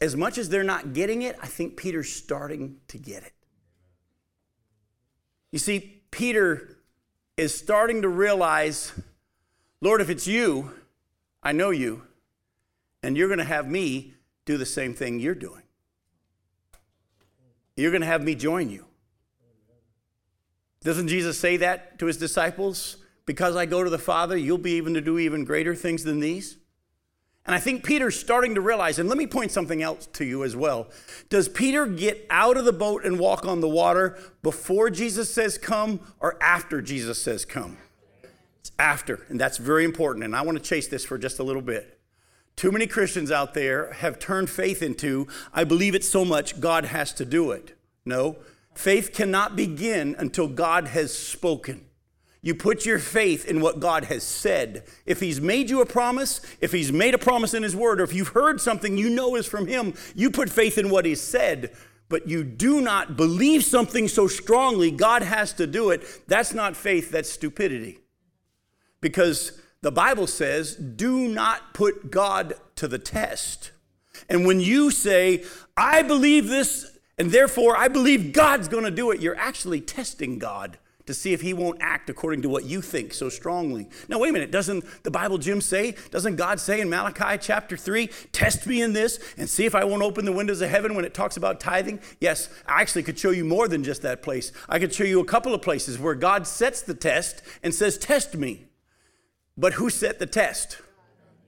As 0.00 0.16
much 0.16 0.38
as 0.38 0.48
they're 0.48 0.64
not 0.64 0.94
getting 0.94 1.20
it, 1.20 1.36
I 1.42 1.46
think 1.46 1.76
Peter's 1.76 2.10
starting 2.10 2.78
to 2.88 2.96
get 2.96 3.22
it. 3.22 3.34
You 5.52 5.58
see, 5.58 6.00
Peter 6.10 6.78
is 7.36 7.54
starting 7.54 8.00
to 8.00 8.08
realize 8.08 8.94
Lord, 9.82 10.00
if 10.00 10.08
it's 10.08 10.26
you, 10.26 10.72
I 11.42 11.52
know 11.52 11.68
you, 11.68 12.04
and 13.02 13.14
you're 13.14 13.28
going 13.28 13.40
to 13.40 13.44
have 13.44 13.68
me 13.68 14.14
do 14.46 14.56
the 14.56 14.64
same 14.64 14.94
thing 14.94 15.20
you're 15.20 15.34
doing. 15.34 15.59
You're 17.80 17.90
going 17.90 18.02
to 18.02 18.06
have 18.06 18.22
me 18.22 18.34
join 18.34 18.68
you. 18.68 18.84
Doesn't 20.82 21.08
Jesus 21.08 21.38
say 21.38 21.56
that 21.58 21.98
to 21.98 22.06
his 22.06 22.16
disciples? 22.16 22.98
Because 23.26 23.54
I 23.56 23.66
go 23.66 23.84
to 23.84 23.90
the 23.90 23.98
Father, 23.98 24.36
you'll 24.36 24.58
be 24.58 24.72
even 24.72 24.94
to 24.94 25.00
do 25.00 25.18
even 25.18 25.44
greater 25.44 25.74
things 25.74 26.04
than 26.04 26.20
these. 26.20 26.56
And 27.46 27.54
I 27.54 27.58
think 27.58 27.84
Peter's 27.84 28.18
starting 28.18 28.54
to 28.54 28.60
realize, 28.60 28.98
and 28.98 29.08
let 29.08 29.16
me 29.16 29.26
point 29.26 29.50
something 29.50 29.82
else 29.82 30.06
to 30.14 30.24
you 30.24 30.44
as 30.44 30.54
well. 30.54 30.88
Does 31.30 31.48
Peter 31.48 31.86
get 31.86 32.26
out 32.28 32.56
of 32.56 32.64
the 32.64 32.72
boat 32.72 33.04
and 33.04 33.18
walk 33.18 33.46
on 33.46 33.60
the 33.60 33.68
water 33.68 34.18
before 34.42 34.90
Jesus 34.90 35.32
says 35.32 35.56
come 35.56 36.00
or 36.20 36.42
after 36.42 36.82
Jesus 36.82 37.22
says 37.22 37.44
come? 37.44 37.78
It's 38.60 38.72
after, 38.78 39.24
and 39.28 39.40
that's 39.40 39.56
very 39.56 39.84
important. 39.84 40.24
And 40.24 40.36
I 40.36 40.42
want 40.42 40.58
to 40.58 40.64
chase 40.64 40.88
this 40.88 41.04
for 41.04 41.16
just 41.16 41.38
a 41.38 41.42
little 41.42 41.62
bit. 41.62 41.99
Too 42.60 42.70
many 42.70 42.86
Christians 42.86 43.30
out 43.30 43.54
there 43.54 43.90
have 43.90 44.18
turned 44.18 44.50
faith 44.50 44.82
into, 44.82 45.26
I 45.50 45.64
believe 45.64 45.94
it 45.94 46.04
so 46.04 46.26
much, 46.26 46.60
God 46.60 46.84
has 46.84 47.10
to 47.14 47.24
do 47.24 47.52
it. 47.52 47.74
No, 48.04 48.36
faith 48.74 49.14
cannot 49.14 49.56
begin 49.56 50.14
until 50.18 50.46
God 50.46 50.88
has 50.88 51.10
spoken. 51.10 51.86
You 52.42 52.54
put 52.54 52.84
your 52.84 52.98
faith 52.98 53.46
in 53.46 53.62
what 53.62 53.80
God 53.80 54.04
has 54.04 54.24
said. 54.24 54.84
If 55.06 55.20
He's 55.20 55.40
made 55.40 55.70
you 55.70 55.80
a 55.80 55.86
promise, 55.86 56.42
if 56.60 56.70
He's 56.70 56.92
made 56.92 57.14
a 57.14 57.18
promise 57.18 57.54
in 57.54 57.62
His 57.62 57.74
Word, 57.74 57.98
or 57.98 58.04
if 58.04 58.12
you've 58.12 58.28
heard 58.28 58.60
something 58.60 58.98
you 58.98 59.08
know 59.08 59.36
is 59.36 59.46
from 59.46 59.66
Him, 59.66 59.94
you 60.14 60.30
put 60.30 60.50
faith 60.50 60.76
in 60.76 60.90
what 60.90 61.06
He 61.06 61.14
said. 61.14 61.74
But 62.10 62.28
you 62.28 62.44
do 62.44 62.82
not 62.82 63.16
believe 63.16 63.64
something 63.64 64.06
so 64.06 64.26
strongly, 64.26 64.90
God 64.90 65.22
has 65.22 65.54
to 65.54 65.66
do 65.66 65.88
it. 65.88 66.04
That's 66.28 66.52
not 66.52 66.76
faith, 66.76 67.10
that's 67.10 67.32
stupidity. 67.32 68.00
Because 69.00 69.58
the 69.82 69.92
Bible 69.92 70.26
says, 70.26 70.74
do 70.76 71.28
not 71.28 71.74
put 71.74 72.10
God 72.10 72.54
to 72.76 72.86
the 72.86 72.98
test. 72.98 73.72
And 74.28 74.46
when 74.46 74.60
you 74.60 74.90
say, 74.90 75.44
I 75.76 76.02
believe 76.02 76.48
this, 76.48 76.98
and 77.18 77.30
therefore 77.30 77.76
I 77.76 77.88
believe 77.88 78.32
God's 78.32 78.68
going 78.68 78.84
to 78.84 78.90
do 78.90 79.10
it, 79.10 79.20
you're 79.20 79.36
actually 79.36 79.80
testing 79.80 80.38
God 80.38 80.78
to 81.06 81.14
see 81.14 81.32
if 81.32 81.40
he 81.40 81.52
won't 81.52 81.78
act 81.80 82.08
according 82.08 82.42
to 82.42 82.48
what 82.48 82.64
you 82.64 82.80
think 82.80 83.12
so 83.12 83.28
strongly. 83.28 83.88
Now, 84.08 84.18
wait 84.18 84.28
a 84.28 84.32
minute. 84.32 84.52
Doesn't 84.52 84.84
the 85.02 85.10
Bible, 85.10 85.38
Jim, 85.38 85.60
say, 85.60 85.96
doesn't 86.10 86.36
God 86.36 86.60
say 86.60 86.80
in 86.80 86.88
Malachi 86.88 87.36
chapter 87.40 87.76
3, 87.76 88.08
test 88.32 88.66
me 88.66 88.80
in 88.80 88.92
this 88.92 89.18
and 89.36 89.48
see 89.48 89.64
if 89.64 89.74
I 89.74 89.82
won't 89.84 90.02
open 90.02 90.24
the 90.24 90.32
windows 90.32 90.60
of 90.60 90.70
heaven 90.70 90.94
when 90.94 91.04
it 91.04 91.14
talks 91.14 91.36
about 91.36 91.58
tithing? 91.58 92.00
Yes, 92.20 92.48
I 92.66 92.80
actually 92.80 93.02
could 93.02 93.18
show 93.18 93.30
you 93.30 93.44
more 93.44 93.66
than 93.66 93.82
just 93.82 94.02
that 94.02 94.22
place. 94.22 94.52
I 94.68 94.78
could 94.78 94.94
show 94.94 95.04
you 95.04 95.20
a 95.20 95.24
couple 95.24 95.52
of 95.52 95.62
places 95.62 95.98
where 95.98 96.14
God 96.14 96.46
sets 96.46 96.82
the 96.82 96.94
test 96.94 97.42
and 97.62 97.74
says, 97.74 97.98
test 97.98 98.36
me. 98.36 98.66
But 99.56 99.74
who 99.74 99.90
set 99.90 100.18
the 100.18 100.26
test? 100.26 100.80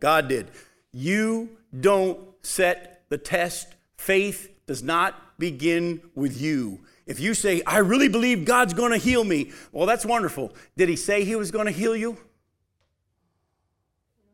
God 0.00 0.28
did. 0.28 0.50
You 0.92 1.50
don't 1.78 2.20
set 2.42 3.04
the 3.08 3.18
test. 3.18 3.74
Faith 3.96 4.50
does 4.66 4.82
not 4.82 5.38
begin 5.38 6.02
with 6.14 6.40
you. 6.40 6.80
If 7.06 7.20
you 7.20 7.34
say, 7.34 7.62
I 7.66 7.78
really 7.78 8.08
believe 8.08 8.44
God's 8.44 8.74
going 8.74 8.92
to 8.92 8.98
heal 8.98 9.24
me, 9.24 9.52
well, 9.72 9.86
that's 9.86 10.06
wonderful. 10.06 10.52
Did 10.76 10.88
he 10.88 10.96
say 10.96 11.24
he 11.24 11.36
was 11.36 11.50
going 11.50 11.66
to 11.66 11.72
heal 11.72 11.96
you? 11.96 12.16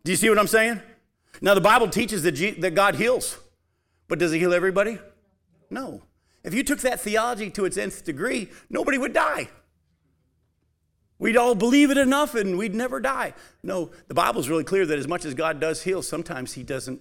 Do 0.05 0.13
you 0.13 0.17
see 0.17 0.29
what 0.29 0.39
I'm 0.39 0.47
saying? 0.47 0.81
Now, 1.41 1.55
the 1.55 1.61
Bible 1.61 1.89
teaches 1.89 2.23
that, 2.23 2.33
G- 2.33 2.53
that 2.53 2.75
God 2.75 2.97
heals, 2.97 3.39
but 4.07 4.19
does 4.19 4.33
he 4.33 4.39
heal 4.39 4.53
everybody? 4.53 4.99
No. 5.71 6.03
If 6.45 6.55
you 6.55 6.63
took 6.63 6.81
that 6.81 7.01
theology 7.01 7.51
to 7.51 7.65
its 7.65 7.77
nth 7.77 8.05
degree, 8.05 8.49
nobody 8.71 8.99
would 8.99 9.13
die. 9.13 9.49
We'd 11.19 11.37
all 11.37 11.55
believe 11.55 11.91
it 11.91 11.99
enough 11.99 12.35
and 12.35 12.57
we'd 12.57 12.75
never 12.75 13.01
die. 13.01 13.35
No, 13.63 13.91
the 14.07 14.15
Bible's 14.15 14.49
really 14.49 14.65
clear 14.65 14.87
that 14.87 14.99
as 14.99 15.09
much 15.09 15.25
as 15.25 15.35
God 15.35 15.61
does 15.61 15.83
heal, 15.83 16.03
sometimes 16.03 16.53
He 16.53 16.63
doesn't 16.63 17.01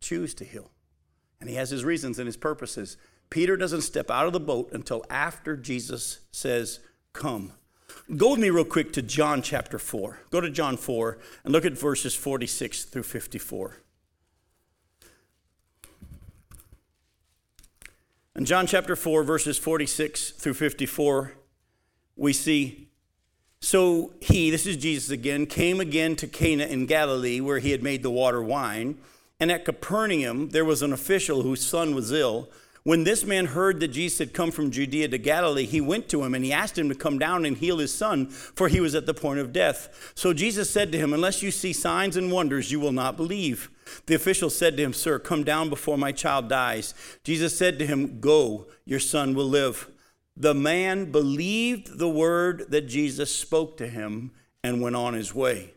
choose 0.00 0.34
to 0.34 0.44
heal. 0.44 0.70
And 1.40 1.48
He 1.48 1.56
has 1.56 1.70
His 1.70 1.84
reasons 1.84 2.18
and 2.18 2.26
His 2.26 2.36
purposes. 2.36 2.96
Peter 3.30 3.56
doesn't 3.56 3.80
step 3.80 4.10
out 4.10 4.26
of 4.26 4.32
the 4.32 4.40
boat 4.40 4.70
until 4.72 5.04
after 5.08 5.56
Jesus 5.56 6.20
says, 6.30 6.80
Come. 7.12 7.52
Go 8.16 8.32
with 8.32 8.40
me 8.40 8.50
real 8.50 8.64
quick 8.64 8.92
to 8.94 9.02
John 9.02 9.40
chapter 9.40 9.78
4. 9.78 10.20
Go 10.30 10.40
to 10.40 10.50
John 10.50 10.76
4 10.76 11.18
and 11.44 11.52
look 11.52 11.64
at 11.64 11.72
verses 11.72 12.14
46 12.14 12.84
through 12.84 13.02
54. 13.02 13.78
In 18.36 18.44
John 18.44 18.66
chapter 18.66 18.96
4, 18.96 19.22
verses 19.22 19.58
46 19.58 20.30
through 20.30 20.54
54, 20.54 21.34
we 22.16 22.32
see 22.32 22.83
so 23.64 24.12
he, 24.20 24.50
this 24.50 24.66
is 24.66 24.76
Jesus 24.76 25.08
again, 25.08 25.46
came 25.46 25.80
again 25.80 26.16
to 26.16 26.26
Cana 26.26 26.64
in 26.66 26.84
Galilee 26.84 27.40
where 27.40 27.60
he 27.60 27.70
had 27.70 27.82
made 27.82 28.02
the 28.02 28.10
water 28.10 28.42
wine. 28.42 28.98
And 29.40 29.50
at 29.50 29.64
Capernaum, 29.64 30.50
there 30.50 30.66
was 30.66 30.82
an 30.82 30.92
official 30.92 31.40
whose 31.40 31.66
son 31.66 31.94
was 31.94 32.12
ill. 32.12 32.50
When 32.82 33.04
this 33.04 33.24
man 33.24 33.46
heard 33.46 33.80
that 33.80 33.88
Jesus 33.88 34.18
had 34.18 34.34
come 34.34 34.50
from 34.50 34.70
Judea 34.70 35.08
to 35.08 35.16
Galilee, 35.16 35.64
he 35.64 35.80
went 35.80 36.10
to 36.10 36.22
him 36.22 36.34
and 36.34 36.44
he 36.44 36.52
asked 36.52 36.76
him 36.76 36.90
to 36.90 36.94
come 36.94 37.18
down 37.18 37.46
and 37.46 37.56
heal 37.56 37.78
his 37.78 37.94
son, 37.94 38.26
for 38.26 38.68
he 38.68 38.80
was 38.80 38.94
at 38.94 39.06
the 39.06 39.14
point 39.14 39.40
of 39.40 39.54
death. 39.54 40.12
So 40.14 40.34
Jesus 40.34 40.68
said 40.68 40.92
to 40.92 40.98
him, 40.98 41.14
Unless 41.14 41.42
you 41.42 41.50
see 41.50 41.72
signs 41.72 42.18
and 42.18 42.30
wonders, 42.30 42.70
you 42.70 42.80
will 42.80 42.92
not 42.92 43.16
believe. 43.16 43.70
The 44.04 44.14
official 44.14 44.50
said 44.50 44.76
to 44.76 44.82
him, 44.82 44.92
Sir, 44.92 45.18
come 45.18 45.42
down 45.42 45.70
before 45.70 45.96
my 45.96 46.12
child 46.12 46.50
dies. 46.50 46.92
Jesus 47.24 47.56
said 47.56 47.78
to 47.78 47.86
him, 47.86 48.20
Go, 48.20 48.66
your 48.84 49.00
son 49.00 49.34
will 49.34 49.48
live. 49.48 49.88
The 50.36 50.54
man 50.54 51.12
believed 51.12 51.98
the 51.98 52.08
word 52.08 52.66
that 52.70 52.82
Jesus 52.82 53.34
spoke 53.34 53.76
to 53.76 53.86
him 53.86 54.32
and 54.62 54.80
went 54.80 54.96
on 54.96 55.14
his 55.14 55.34
way. 55.34 55.74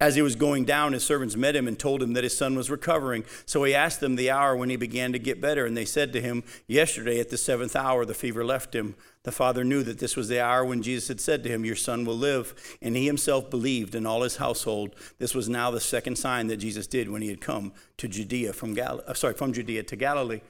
As 0.00 0.16
he 0.16 0.22
was 0.22 0.34
going 0.34 0.64
down, 0.64 0.92
his 0.92 1.04
servants 1.04 1.36
met 1.36 1.54
him 1.54 1.68
and 1.68 1.78
told 1.78 2.02
him 2.02 2.14
that 2.14 2.24
his 2.24 2.36
son 2.36 2.56
was 2.56 2.68
recovering. 2.68 3.24
So 3.46 3.62
he 3.62 3.74
asked 3.74 4.00
them 4.00 4.16
the 4.16 4.30
hour 4.30 4.56
when 4.56 4.68
he 4.68 4.76
began 4.76 5.12
to 5.12 5.18
get 5.18 5.40
better, 5.40 5.64
and 5.64 5.76
they 5.76 5.84
said 5.84 6.12
to 6.12 6.20
him, 6.20 6.42
Yesterday 6.66 7.20
at 7.20 7.30
the 7.30 7.38
seventh 7.38 7.76
hour, 7.76 8.04
the 8.04 8.12
fever 8.12 8.44
left 8.44 8.74
him. 8.74 8.96
The 9.22 9.32
father 9.32 9.62
knew 9.62 9.82
that 9.84 10.00
this 10.00 10.16
was 10.16 10.28
the 10.28 10.42
hour 10.42 10.64
when 10.64 10.82
Jesus 10.82 11.08
had 11.08 11.20
said 11.20 11.42
to 11.44 11.48
him, 11.48 11.64
Your 11.64 11.76
son 11.76 12.04
will 12.04 12.16
live. 12.16 12.54
And 12.82 12.96
he 12.96 13.06
himself 13.06 13.48
believed, 13.50 13.94
and 13.94 14.06
all 14.06 14.22
his 14.22 14.36
household. 14.36 14.96
This 15.18 15.34
was 15.34 15.48
now 15.48 15.70
the 15.70 15.80
second 15.80 16.16
sign 16.16 16.48
that 16.48 16.56
Jesus 16.56 16.88
did 16.88 17.08
when 17.08 17.22
he 17.22 17.28
had 17.28 17.40
come 17.40 17.72
to 17.98 18.08
Judea 18.08 18.52
from 18.52 18.74
Gal- 18.74 19.02
uh, 19.06 19.14
sorry, 19.14 19.34
from 19.34 19.52
Judea 19.52 19.84
to 19.84 19.96
Galilee. 19.96 20.40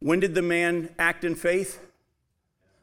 When 0.00 0.18
did 0.18 0.34
the 0.34 0.42
man 0.42 0.94
act 0.98 1.24
in 1.24 1.34
faith? 1.34 1.87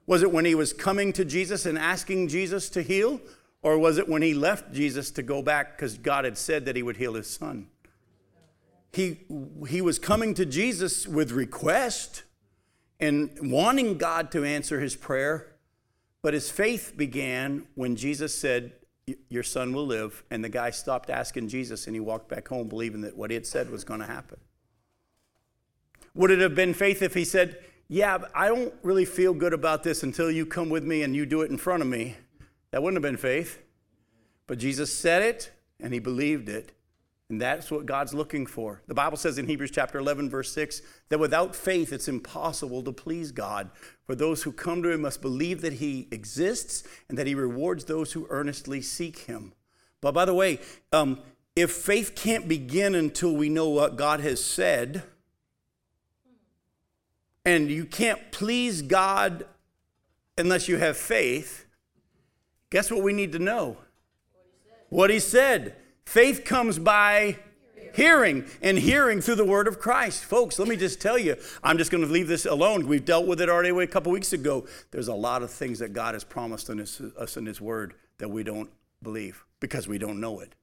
Was 0.07 0.21
it 0.21 0.31
when 0.31 0.45
he 0.45 0.55
was 0.55 0.73
coming 0.73 1.13
to 1.13 1.25
Jesus 1.25 1.65
and 1.65 1.77
asking 1.77 2.27
Jesus 2.27 2.69
to 2.69 2.81
heal? 2.81 3.19
Or 3.61 3.79
was 3.79 3.97
it 3.97 4.07
when 4.07 4.21
he 4.21 4.35
left 4.35 4.71
Jesus 4.73 5.09
to 5.11 5.23
go 5.23 5.41
back 5.41 5.75
because 5.75 5.97
God 5.97 6.25
had 6.25 6.37
said 6.37 6.65
that 6.65 6.75
he 6.75 6.83
would 6.83 6.97
heal 6.97 7.15
his 7.15 7.27
son? 7.27 7.67
He, 8.93 9.21
he 9.67 9.81
was 9.81 9.97
coming 9.97 10.35
to 10.35 10.45
Jesus 10.45 11.07
with 11.07 11.31
request 11.31 12.23
and 12.99 13.31
wanting 13.41 13.97
God 13.97 14.31
to 14.31 14.43
answer 14.43 14.79
his 14.79 14.95
prayer, 14.95 15.55
but 16.21 16.33
his 16.33 16.49
faith 16.49 16.93
began 16.95 17.65
when 17.75 17.95
Jesus 17.95 18.33
said, 18.33 18.73
Your 19.29 19.43
son 19.43 19.73
will 19.73 19.85
live. 19.85 20.23
And 20.29 20.43
the 20.43 20.49
guy 20.49 20.69
stopped 20.69 21.09
asking 21.09 21.49
Jesus 21.49 21.87
and 21.87 21.95
he 21.95 21.99
walked 21.99 22.29
back 22.29 22.47
home 22.47 22.69
believing 22.69 23.01
that 23.01 23.17
what 23.17 23.31
he 23.31 23.35
had 23.35 23.47
said 23.47 23.71
was 23.71 23.83
going 23.83 23.99
to 23.99 24.05
happen. 24.05 24.39
Would 26.13 26.31
it 26.31 26.39
have 26.39 26.55
been 26.55 26.73
faith 26.73 27.01
if 27.01 27.15
he 27.15 27.25
said, 27.25 27.57
yeah, 27.87 28.17
I 28.33 28.47
don't 28.47 28.73
really 28.81 29.05
feel 29.05 29.33
good 29.33 29.53
about 29.53 29.83
this 29.83 30.03
until 30.03 30.31
you 30.31 30.45
come 30.45 30.69
with 30.69 30.83
me 30.83 31.03
and 31.03 31.15
you 31.15 31.25
do 31.25 31.41
it 31.41 31.51
in 31.51 31.57
front 31.57 31.81
of 31.83 31.87
me. 31.87 32.15
That 32.71 32.81
wouldn't 32.81 32.97
have 32.97 33.09
been 33.09 33.17
faith. 33.17 33.59
But 34.47 34.57
Jesus 34.57 34.95
said 34.95 35.21
it 35.21 35.51
and 35.79 35.93
he 35.93 35.99
believed 35.99 36.49
it, 36.49 36.71
And 37.29 37.41
that's 37.41 37.69
what 37.69 37.85
God's 37.85 38.13
looking 38.13 38.45
for. 38.45 38.81
The 38.87 38.93
Bible 38.93 39.17
says 39.17 39.37
in 39.37 39.47
Hebrews 39.47 39.71
chapter 39.71 39.99
11, 39.99 40.29
verse 40.29 40.51
6, 40.51 40.81
that 41.09 41.19
without 41.19 41.55
faith 41.55 41.93
it's 41.93 42.07
impossible 42.07 42.81
to 42.83 42.91
please 42.91 43.31
God. 43.31 43.69
For 44.05 44.15
those 44.15 44.43
who 44.43 44.51
come 44.51 44.81
to 44.83 44.91
him 44.91 45.01
must 45.01 45.21
believe 45.21 45.61
that 45.61 45.73
he 45.73 46.07
exists 46.11 46.83
and 47.09 47.17
that 47.17 47.27
he 47.27 47.35
rewards 47.35 47.85
those 47.85 48.13
who 48.13 48.27
earnestly 48.29 48.81
seek 48.81 49.19
him. 49.19 49.53
But 50.01 50.13
by 50.13 50.25
the 50.25 50.33
way, 50.33 50.59
um, 50.91 51.19
if 51.55 51.71
faith 51.71 52.13
can't 52.15 52.47
begin 52.47 52.95
until 52.95 53.35
we 53.35 53.49
know 53.49 53.69
what 53.69 53.95
God 53.95 54.19
has 54.19 54.43
said, 54.43 55.03
and 57.45 57.69
you 57.69 57.85
can't 57.85 58.31
please 58.31 58.81
God 58.81 59.45
unless 60.37 60.67
you 60.67 60.77
have 60.77 60.97
faith, 60.97 61.65
guess 62.69 62.91
what 62.91 63.03
we 63.03 63.13
need 63.13 63.31
to 63.33 63.39
know? 63.39 63.77
What 64.89 65.09
he 65.09 65.19
said. 65.19 65.75
Faith 66.05 66.43
comes 66.45 66.77
by 66.77 67.37
hearing 67.93 68.45
and 68.61 68.77
hearing 68.77 69.21
through 69.21 69.35
the 69.35 69.45
word 69.45 69.67
of 69.67 69.79
Christ. 69.79 70.23
Folks, 70.23 70.59
let 70.59 70.67
me 70.67 70.75
just 70.75 71.01
tell 71.01 71.17
you, 71.17 71.35
I'm 71.63 71.77
just 71.77 71.91
going 71.91 72.05
to 72.05 72.11
leave 72.11 72.27
this 72.27 72.45
alone. 72.45 72.87
We've 72.87 73.05
dealt 73.05 73.25
with 73.25 73.41
it 73.41 73.49
already 73.49 73.69
a 73.69 73.87
couple 73.87 74.11
weeks 74.11 74.33
ago. 74.33 74.67
There's 74.91 75.07
a 75.07 75.13
lot 75.13 75.41
of 75.41 75.49
things 75.49 75.79
that 75.79 75.93
God 75.93 76.13
has 76.13 76.23
promised 76.23 76.69
in 76.69 76.79
his, 76.79 77.01
us 77.17 77.37
in 77.37 77.45
his 77.45 77.61
word 77.61 77.95
that 78.17 78.29
we 78.29 78.43
don't 78.43 78.69
believe 79.01 79.45
because 79.59 79.87
we 79.87 79.97
don't 79.97 80.19
know 80.19 80.39
it. 80.41 80.53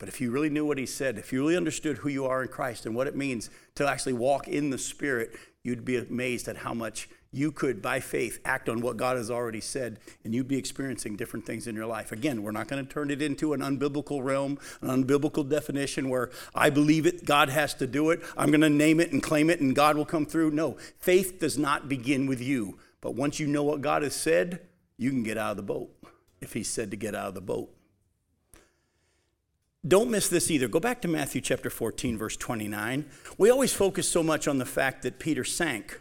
But 0.00 0.08
if 0.08 0.20
you 0.20 0.30
really 0.30 0.50
knew 0.50 0.64
what 0.64 0.78
he 0.78 0.86
said, 0.86 1.18
if 1.18 1.30
you 1.30 1.40
really 1.40 1.58
understood 1.58 1.98
who 1.98 2.08
you 2.08 2.24
are 2.24 2.42
in 2.42 2.48
Christ 2.48 2.86
and 2.86 2.94
what 2.96 3.06
it 3.06 3.14
means 3.14 3.50
to 3.74 3.86
actually 3.86 4.14
walk 4.14 4.48
in 4.48 4.70
the 4.70 4.78
Spirit, 4.78 5.36
you'd 5.62 5.84
be 5.84 5.98
amazed 5.98 6.48
at 6.48 6.56
how 6.56 6.72
much 6.72 7.08
you 7.32 7.52
could, 7.52 7.82
by 7.82 8.00
faith, 8.00 8.40
act 8.44 8.68
on 8.68 8.80
what 8.80 8.96
God 8.96 9.18
has 9.18 9.30
already 9.30 9.60
said, 9.60 10.00
and 10.24 10.34
you'd 10.34 10.48
be 10.48 10.56
experiencing 10.56 11.16
different 11.16 11.44
things 11.46 11.66
in 11.66 11.76
your 11.76 11.86
life. 11.86 12.12
Again, 12.12 12.42
we're 12.42 12.50
not 12.50 12.66
going 12.66 12.84
to 12.84 12.92
turn 12.92 13.10
it 13.10 13.20
into 13.20 13.52
an 13.52 13.60
unbiblical 13.60 14.24
realm, 14.24 14.58
an 14.80 14.88
unbiblical 14.88 15.48
definition 15.48 16.08
where 16.08 16.30
I 16.54 16.70
believe 16.70 17.06
it, 17.06 17.26
God 17.26 17.50
has 17.50 17.74
to 17.74 17.86
do 17.86 18.10
it, 18.10 18.22
I'm 18.38 18.50
going 18.50 18.62
to 18.62 18.70
name 18.70 19.00
it 19.00 19.12
and 19.12 19.22
claim 19.22 19.50
it, 19.50 19.60
and 19.60 19.76
God 19.76 19.96
will 19.98 20.06
come 20.06 20.24
through. 20.24 20.50
No, 20.50 20.78
faith 20.98 21.38
does 21.38 21.58
not 21.58 21.88
begin 21.88 22.26
with 22.26 22.40
you. 22.40 22.78
But 23.02 23.14
once 23.14 23.38
you 23.38 23.46
know 23.46 23.62
what 23.62 23.82
God 23.82 24.02
has 24.02 24.14
said, 24.14 24.60
you 24.96 25.10
can 25.10 25.22
get 25.22 25.38
out 25.38 25.52
of 25.52 25.56
the 25.58 25.62
boat 25.62 25.90
if 26.40 26.54
He 26.54 26.64
said 26.64 26.90
to 26.90 26.96
get 26.96 27.14
out 27.14 27.28
of 27.28 27.34
the 27.34 27.40
boat. 27.42 27.70
Don't 29.86 30.10
miss 30.10 30.28
this 30.28 30.50
either. 30.50 30.68
Go 30.68 30.78
back 30.78 31.00
to 31.02 31.08
Matthew 31.08 31.40
chapter 31.40 31.70
14, 31.70 32.18
verse 32.18 32.36
29. 32.36 33.06
We 33.38 33.50
always 33.50 33.72
focus 33.72 34.08
so 34.08 34.22
much 34.22 34.46
on 34.46 34.58
the 34.58 34.66
fact 34.66 35.02
that 35.02 35.18
Peter 35.18 35.44
sank. 35.44 36.00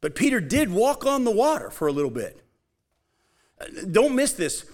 But 0.00 0.14
Peter 0.14 0.40
did 0.40 0.70
walk 0.70 1.06
on 1.06 1.24
the 1.24 1.30
water 1.30 1.70
for 1.70 1.86
a 1.86 1.92
little 1.92 2.10
bit. 2.10 2.42
Don't 3.90 4.14
miss 4.14 4.32
this. 4.32 4.66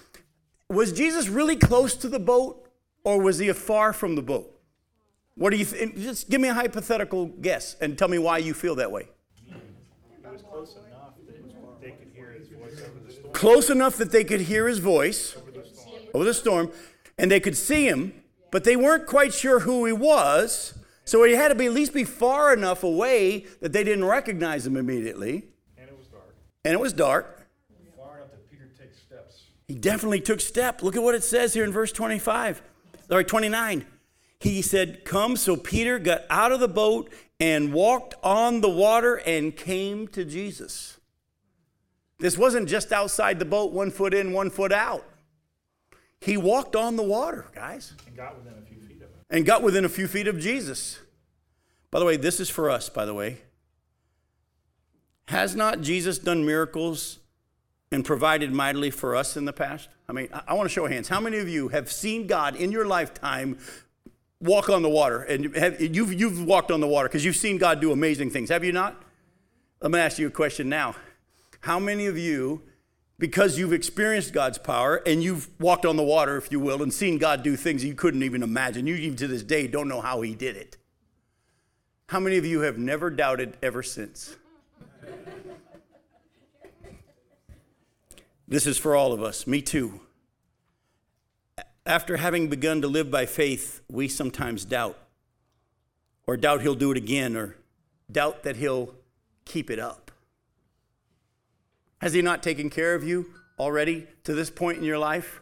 Was 0.69 0.93
Jesus 0.93 1.29
really 1.29 1.57
close 1.57 1.95
to 1.97 2.09
the 2.09 2.19
boat 2.19 2.69
or 3.05 3.21
was 3.21 3.39
he 3.39 3.53
far 3.53 3.93
from 3.93 4.15
the 4.15 4.23
boat? 4.23 4.59
What 5.35 5.51
do 5.51 5.57
you 5.57 5.65
think? 5.65 5.97
Just 5.97 6.31
give 6.31 6.41
me 6.41 6.49
a 6.49 6.55
hypothetical 6.55 7.27
guess 7.27 7.77
and 7.81 7.99
tell 7.99 8.09
me 8.09 8.19
why 8.19 8.39
you 8.39 8.55
feel 8.55 8.75
that 8.77 8.91
way. 8.91 9.09
close 10.53 10.77
enough 10.77 11.15
that 11.27 11.81
they 11.81 11.91
could 11.91 12.11
hear 12.15 12.31
his 12.33 12.49
voice 12.49 12.81
over 12.81 13.01
the 13.07 13.13
storm. 13.13 13.33
Close 13.33 13.71
enough 13.71 13.97
that 13.97 14.11
they 14.11 14.25
could 14.25 14.41
hear 14.43 14.69
his 14.69 14.79
voice 14.79 15.37
over 16.15 16.25
the 16.25 16.35
storm 16.35 16.71
and 17.19 17.31
they 17.31 17.41
could 17.41 17.57
see 17.57 17.87
him, 17.87 18.15
but 18.51 18.65
they 18.65 18.77
weren't 18.77 19.07
quite 19.07 19.33
sure 19.33 19.61
who 19.61 19.85
he 19.85 19.93
was. 19.93 20.75
So 21.05 21.25
he 21.25 21.35
had 21.35 21.49
to 21.49 21.55
be 21.55 21.67
at 21.67 21.73
least 21.73 21.93
be 21.93 22.05
far 22.05 22.53
enough 22.53 22.85
away 22.85 23.47
that 23.61 23.73
they 23.73 23.83
didn't 23.83 24.05
recognize 24.05 24.67
him 24.67 24.77
immediately. 24.77 25.45
And 25.77 25.89
it 25.89 25.99
was 25.99 26.07
dark. 26.07 26.35
And 26.65 26.75
it 26.75 26.81
was 26.81 26.93
dark. 26.93 27.47
Far 27.97 28.17
enough 28.17 28.31
that 28.31 28.51
Peter 28.51 28.69
takes 28.79 28.99
steps. 28.99 29.47
He 29.67 29.75
definitely 29.75 30.21
took 30.21 30.41
step. 30.41 30.83
Look 30.83 30.97
at 30.97 31.03
what 31.03 31.15
it 31.15 31.25
says 31.25 31.55
here 31.55 31.65
in 31.65 31.73
verse 31.73 31.93
25. 31.93 32.63
Sorry, 33.09 33.25
29. 33.25 33.87
He 34.39 34.63
said, 34.63 35.05
Come. 35.05 35.37
So 35.37 35.57
Peter 35.57 35.99
got 35.99 36.23
out 36.31 36.53
of 36.53 36.61
the 36.61 36.69
boat 36.69 37.13
and 37.39 37.73
walked 37.73 38.15
on 38.23 38.61
the 38.61 38.69
water 38.69 39.17
and 39.17 39.57
came 39.57 40.09
to 40.09 40.25
Jesus. 40.25 40.99
This 42.19 42.39
wasn't 42.39 42.69
just 42.69 42.93
outside 42.93 43.41
the 43.41 43.45
boat, 43.45 43.73
one 43.73 43.91
foot 43.91 44.15
in, 44.15 44.33
one 44.33 44.51
foot 44.51 44.73
out. 44.73 45.05
He 46.23 46.37
walked 46.37 46.77
on 46.77 46.97
the 46.97 47.03
water, 47.03 47.47
guys. 47.53 47.95
And 48.07 48.17
got 48.17 48.37
within 48.37 48.55
a 48.57 48.63
few 48.63 48.79
feet 48.79 49.03
of 49.03 49.09
him. 49.09 49.19
And 49.29 49.45
got 49.45 49.63
within 49.63 49.85
a 49.85 49.89
few 49.89 50.07
feet 50.07 50.29
of 50.29 50.39
Jesus. 50.39 51.01
By 51.91 51.99
the 51.99 52.05
way, 52.05 52.17
this 52.17 52.39
is 52.39 52.49
for 52.49 52.71
us, 52.71 52.89
by 52.89 53.05
the 53.05 53.13
way. 53.13 53.39
Has 55.27 55.57
not 55.57 55.81
Jesus 55.81 56.19
done 56.19 56.47
miracles 56.47 57.19
and 57.91 58.05
provided 58.05 58.53
mightily 58.53 58.91
for 58.91 59.17
us 59.17 59.37
in 59.37 59.47
the 59.47 59.53
past? 59.53 59.89
I 60.09 60.13
mean, 60.13 60.29
I, 60.33 60.43
I 60.49 60.55
want 60.55 60.69
to 60.69 60.73
show 60.73 60.87
hands. 60.87 61.09
How 61.09 61.21
many 61.21 61.39
of 61.39 61.49
you 61.49 61.69
have 61.69 61.91
seen 61.91 62.29
God 62.29 62.55
in 62.55 62.71
your 62.71 62.87
lifetime 62.87 63.59
walk 64.41 64.71
on 64.71 64.83
the 64.83 64.89
water? 64.89 65.23
And 65.23 65.57
have, 65.57 65.81
you've, 65.81 66.13
you've 66.13 66.45
walked 66.45 66.71
on 66.71 66.81
the 66.81 66.89
water 66.89 67.09
because 67.09 67.25
you've 67.25 67.37
seen 67.37 67.59
God 67.59 67.81
do 67.81 67.91
amazing 67.91 68.31
things, 68.31 68.49
have 68.49 68.63
you 68.63 68.73
not? 68.73 69.03
Let 69.81 69.91
me 69.91 69.99
ask 69.99 70.21
you 70.21 70.29
a 70.29 70.31
question 70.31 70.69
now. 70.69 70.95
How 71.63 71.81
many 71.81 72.07
of 72.07 72.17
you 72.17 72.63
because 73.23 73.57
you've 73.57 73.73
experienced 73.73 74.33
God's 74.33 74.59
power 74.59 74.97
and 75.07 75.23
you've 75.23 75.49
walked 75.61 75.87
on 75.87 75.95
the 75.95 76.03
water, 76.03 76.37
if 76.37 76.51
you 76.51 76.59
will, 76.59 76.83
and 76.83 76.93
seen 76.93 77.19
God 77.19 77.45
do 77.45 77.55
things 77.55 77.85
you 77.85 77.95
couldn't 77.95 78.25
even 78.25 78.43
imagine. 78.43 78.89
You 78.89 78.97
even 78.97 79.17
to 79.19 79.29
this 79.29 79.45
day 79.45 79.69
don't 79.69 79.87
know 79.87 80.01
how 80.01 80.23
He 80.23 80.35
did 80.35 80.57
it. 80.57 80.77
How 82.09 82.19
many 82.19 82.37
of 82.37 82.45
you 82.45 82.63
have 82.63 82.79
never 82.79 83.11
doubted 83.11 83.57
ever 83.63 83.81
since? 83.85 84.35
this 88.49 88.67
is 88.67 88.77
for 88.77 88.97
all 88.97 89.13
of 89.13 89.23
us, 89.23 89.47
me 89.47 89.63
too. 89.63 90.01
After 91.87 92.17
having 92.17 92.49
begun 92.49 92.83
to 92.83 92.89
live 92.89 93.09
by 93.09 93.27
faith, 93.27 93.83
we 93.89 94.09
sometimes 94.09 94.65
doubt, 94.65 94.99
or 96.27 96.37
doubt 96.37 96.63
He'll 96.63 96.75
do 96.75 96.91
it 96.91 96.97
again, 96.97 97.37
or 97.37 97.55
doubt 98.11 98.43
that 98.43 98.57
He'll 98.57 98.97
keep 99.45 99.71
it 99.71 99.79
up. 99.79 100.02
Has 102.03 102.13
He 102.13 102.21
not 102.21 102.43
taken 102.43 102.69
care 102.69 102.97
of 102.97 103.05
you 103.05 103.27
already 103.61 104.09
to 104.25 104.35
this 104.35 104.51
point 104.51 104.77
in 104.77 104.85
your 104.85 104.99
life? 104.99 105.41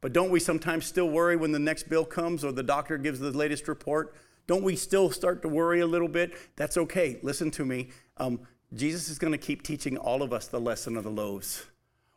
But 0.00 0.12
don't 0.12 0.30
we 0.30 0.38
sometimes 0.38 0.86
still 0.86 1.10
worry 1.10 1.34
when 1.34 1.50
the 1.50 1.58
next 1.58 1.88
bill 1.88 2.04
comes 2.04 2.44
or 2.44 2.52
the 2.52 2.62
doctor 2.62 2.96
gives 2.96 3.18
the 3.18 3.32
latest 3.32 3.66
report? 3.66 4.14
Don't 4.46 4.62
we 4.62 4.76
still 4.76 5.10
start 5.10 5.42
to 5.42 5.48
worry 5.48 5.80
a 5.80 5.86
little 5.86 6.06
bit? 6.06 6.32
That's 6.54 6.76
okay. 6.76 7.18
Listen 7.24 7.50
to 7.50 7.64
me. 7.64 7.88
Um, 8.18 8.38
Jesus 8.72 9.08
is 9.08 9.18
going 9.18 9.32
to 9.32 9.38
keep 9.38 9.64
teaching 9.64 9.96
all 9.96 10.22
of 10.22 10.32
us 10.32 10.46
the 10.46 10.60
lesson 10.60 10.96
of 10.96 11.02
the 11.02 11.10
loaves. 11.10 11.66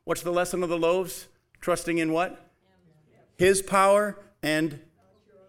What's 0.04 0.21
the 0.21 0.32
lesson 0.32 0.62
of 0.62 0.69
the 0.69 0.78
loaves? 0.78 1.28
Trusting 1.60 1.97
in 1.97 2.12
what? 2.12 2.47
His 3.38 3.63
power 3.63 4.19
and 4.43 4.80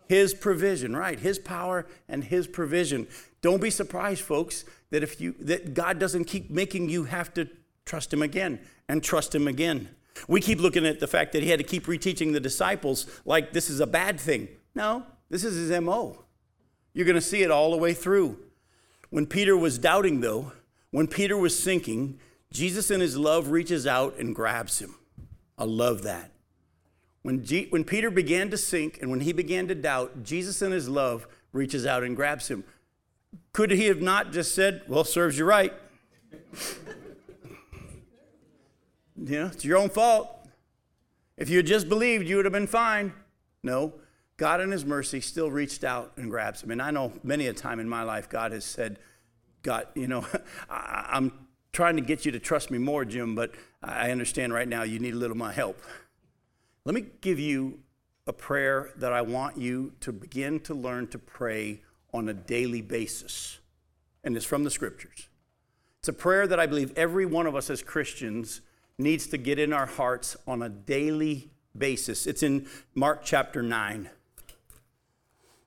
his 0.08 0.32
provision, 0.32 0.96
right? 0.96 1.20
His 1.20 1.38
power 1.38 1.86
and 2.08 2.24
his 2.24 2.46
provision. 2.46 3.06
Don't 3.42 3.60
be 3.60 3.70
surprised, 3.70 4.22
folks, 4.22 4.64
that 4.88 5.02
if 5.02 5.20
you 5.20 5.34
that 5.40 5.74
God 5.74 5.98
doesn't 5.98 6.24
keep 6.24 6.50
making 6.50 6.88
you 6.88 7.04
have 7.04 7.34
to 7.34 7.50
Trust 7.84 8.12
him 8.12 8.22
again 8.22 8.60
and 8.88 9.02
trust 9.02 9.34
him 9.34 9.48
again. 9.48 9.88
We 10.28 10.40
keep 10.40 10.60
looking 10.60 10.86
at 10.86 11.00
the 11.00 11.06
fact 11.06 11.32
that 11.32 11.42
he 11.42 11.50
had 11.50 11.58
to 11.58 11.64
keep 11.64 11.86
reteaching 11.86 12.32
the 12.32 12.40
disciples 12.40 13.06
like 13.24 13.52
this 13.52 13.70
is 13.70 13.80
a 13.80 13.86
bad 13.86 14.20
thing. 14.20 14.48
No, 14.74 15.04
this 15.28 15.44
is 15.44 15.68
his 15.68 15.80
MO. 15.80 16.24
You're 16.92 17.06
going 17.06 17.14
to 17.14 17.20
see 17.20 17.42
it 17.42 17.50
all 17.50 17.70
the 17.70 17.76
way 17.76 17.94
through. 17.94 18.38
When 19.10 19.26
Peter 19.26 19.56
was 19.56 19.78
doubting, 19.78 20.20
though, 20.20 20.52
when 20.90 21.06
Peter 21.06 21.36
was 21.36 21.60
sinking, 21.60 22.18
Jesus 22.52 22.90
in 22.90 23.00
his 23.00 23.16
love 23.16 23.50
reaches 23.50 23.86
out 23.86 24.18
and 24.18 24.34
grabs 24.34 24.80
him. 24.80 24.96
I 25.56 25.64
love 25.64 26.02
that. 26.02 26.32
When, 27.22 27.44
G- 27.44 27.66
when 27.70 27.84
Peter 27.84 28.10
began 28.10 28.50
to 28.50 28.56
sink 28.56 28.98
and 29.00 29.10
when 29.10 29.20
he 29.20 29.32
began 29.32 29.68
to 29.68 29.74
doubt, 29.74 30.24
Jesus 30.24 30.62
in 30.62 30.72
his 30.72 30.88
love 30.88 31.26
reaches 31.52 31.86
out 31.86 32.02
and 32.02 32.16
grabs 32.16 32.48
him. 32.48 32.64
Could 33.52 33.70
he 33.70 33.86
have 33.86 34.00
not 34.00 34.32
just 34.32 34.54
said, 34.54 34.82
Well, 34.88 35.04
serves 35.04 35.38
you 35.38 35.44
right? 35.44 35.72
You 39.22 39.40
know, 39.40 39.46
it's 39.46 39.64
your 39.64 39.76
own 39.76 39.90
fault. 39.90 40.48
If 41.36 41.50
you 41.50 41.58
had 41.58 41.66
just 41.66 41.88
believed, 41.88 42.26
you 42.26 42.36
would 42.36 42.46
have 42.46 42.52
been 42.52 42.66
fine. 42.66 43.12
No, 43.62 43.94
God 44.38 44.60
in 44.62 44.70
His 44.70 44.84
mercy 44.86 45.20
still 45.20 45.50
reached 45.50 45.84
out 45.84 46.12
and 46.16 46.30
grabs 46.30 46.62
him. 46.62 46.70
And 46.70 46.80
I 46.80 46.90
know 46.90 47.12
many 47.22 47.46
a 47.46 47.52
time 47.52 47.80
in 47.80 47.88
my 47.88 48.02
life, 48.02 48.30
God 48.30 48.52
has 48.52 48.64
said, 48.64 48.98
God, 49.62 49.86
you 49.94 50.08
know, 50.08 50.26
I, 50.70 51.10
am 51.12 51.32
trying 51.72 51.96
to 51.96 52.02
get 52.02 52.24
you 52.24 52.32
to 52.32 52.38
trust 52.38 52.70
me 52.70 52.78
more, 52.78 53.04
Jim, 53.04 53.34
but 53.34 53.52
I 53.82 54.10
understand 54.10 54.54
right 54.54 54.68
now 54.68 54.82
you 54.84 54.98
need 54.98 55.14
a 55.14 55.18
little 55.18 55.36
my 55.36 55.52
help. 55.52 55.80
Let 56.86 56.94
me 56.94 57.04
give 57.20 57.38
you 57.38 57.80
a 58.26 58.32
prayer 58.32 58.90
that 58.96 59.12
I 59.12 59.20
want 59.20 59.58
you 59.58 59.92
to 60.00 60.12
begin 60.12 60.60
to 60.60 60.74
learn 60.74 61.08
to 61.08 61.18
pray 61.18 61.82
on 62.14 62.28
a 62.28 62.34
daily 62.34 62.80
basis. 62.80 63.58
And 64.24 64.36
it's 64.36 64.46
from 64.46 64.64
the 64.64 64.70
scriptures. 64.70 65.28
It's 65.98 66.08
a 66.08 66.14
prayer 66.14 66.46
that 66.46 66.58
I 66.58 66.66
believe 66.66 66.92
every 66.96 67.26
one 67.26 67.46
of 67.46 67.54
us 67.54 67.68
as 67.68 67.82
Christians 67.82 68.62
needs 69.00 69.26
to 69.28 69.38
get 69.38 69.58
in 69.58 69.72
our 69.72 69.86
hearts 69.86 70.36
on 70.46 70.62
a 70.62 70.68
daily 70.68 71.50
basis. 71.76 72.26
It's 72.26 72.42
in 72.42 72.66
Mark 72.94 73.22
chapter 73.24 73.62
9. 73.62 74.10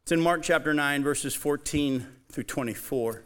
It's 0.04 0.12
in 0.12 0.22
Mark 0.22 0.44
chapter 0.44 0.74
9, 0.74 1.04
verses 1.04 1.34
14 1.34 2.06
through 2.30 2.44
24. 2.44 3.24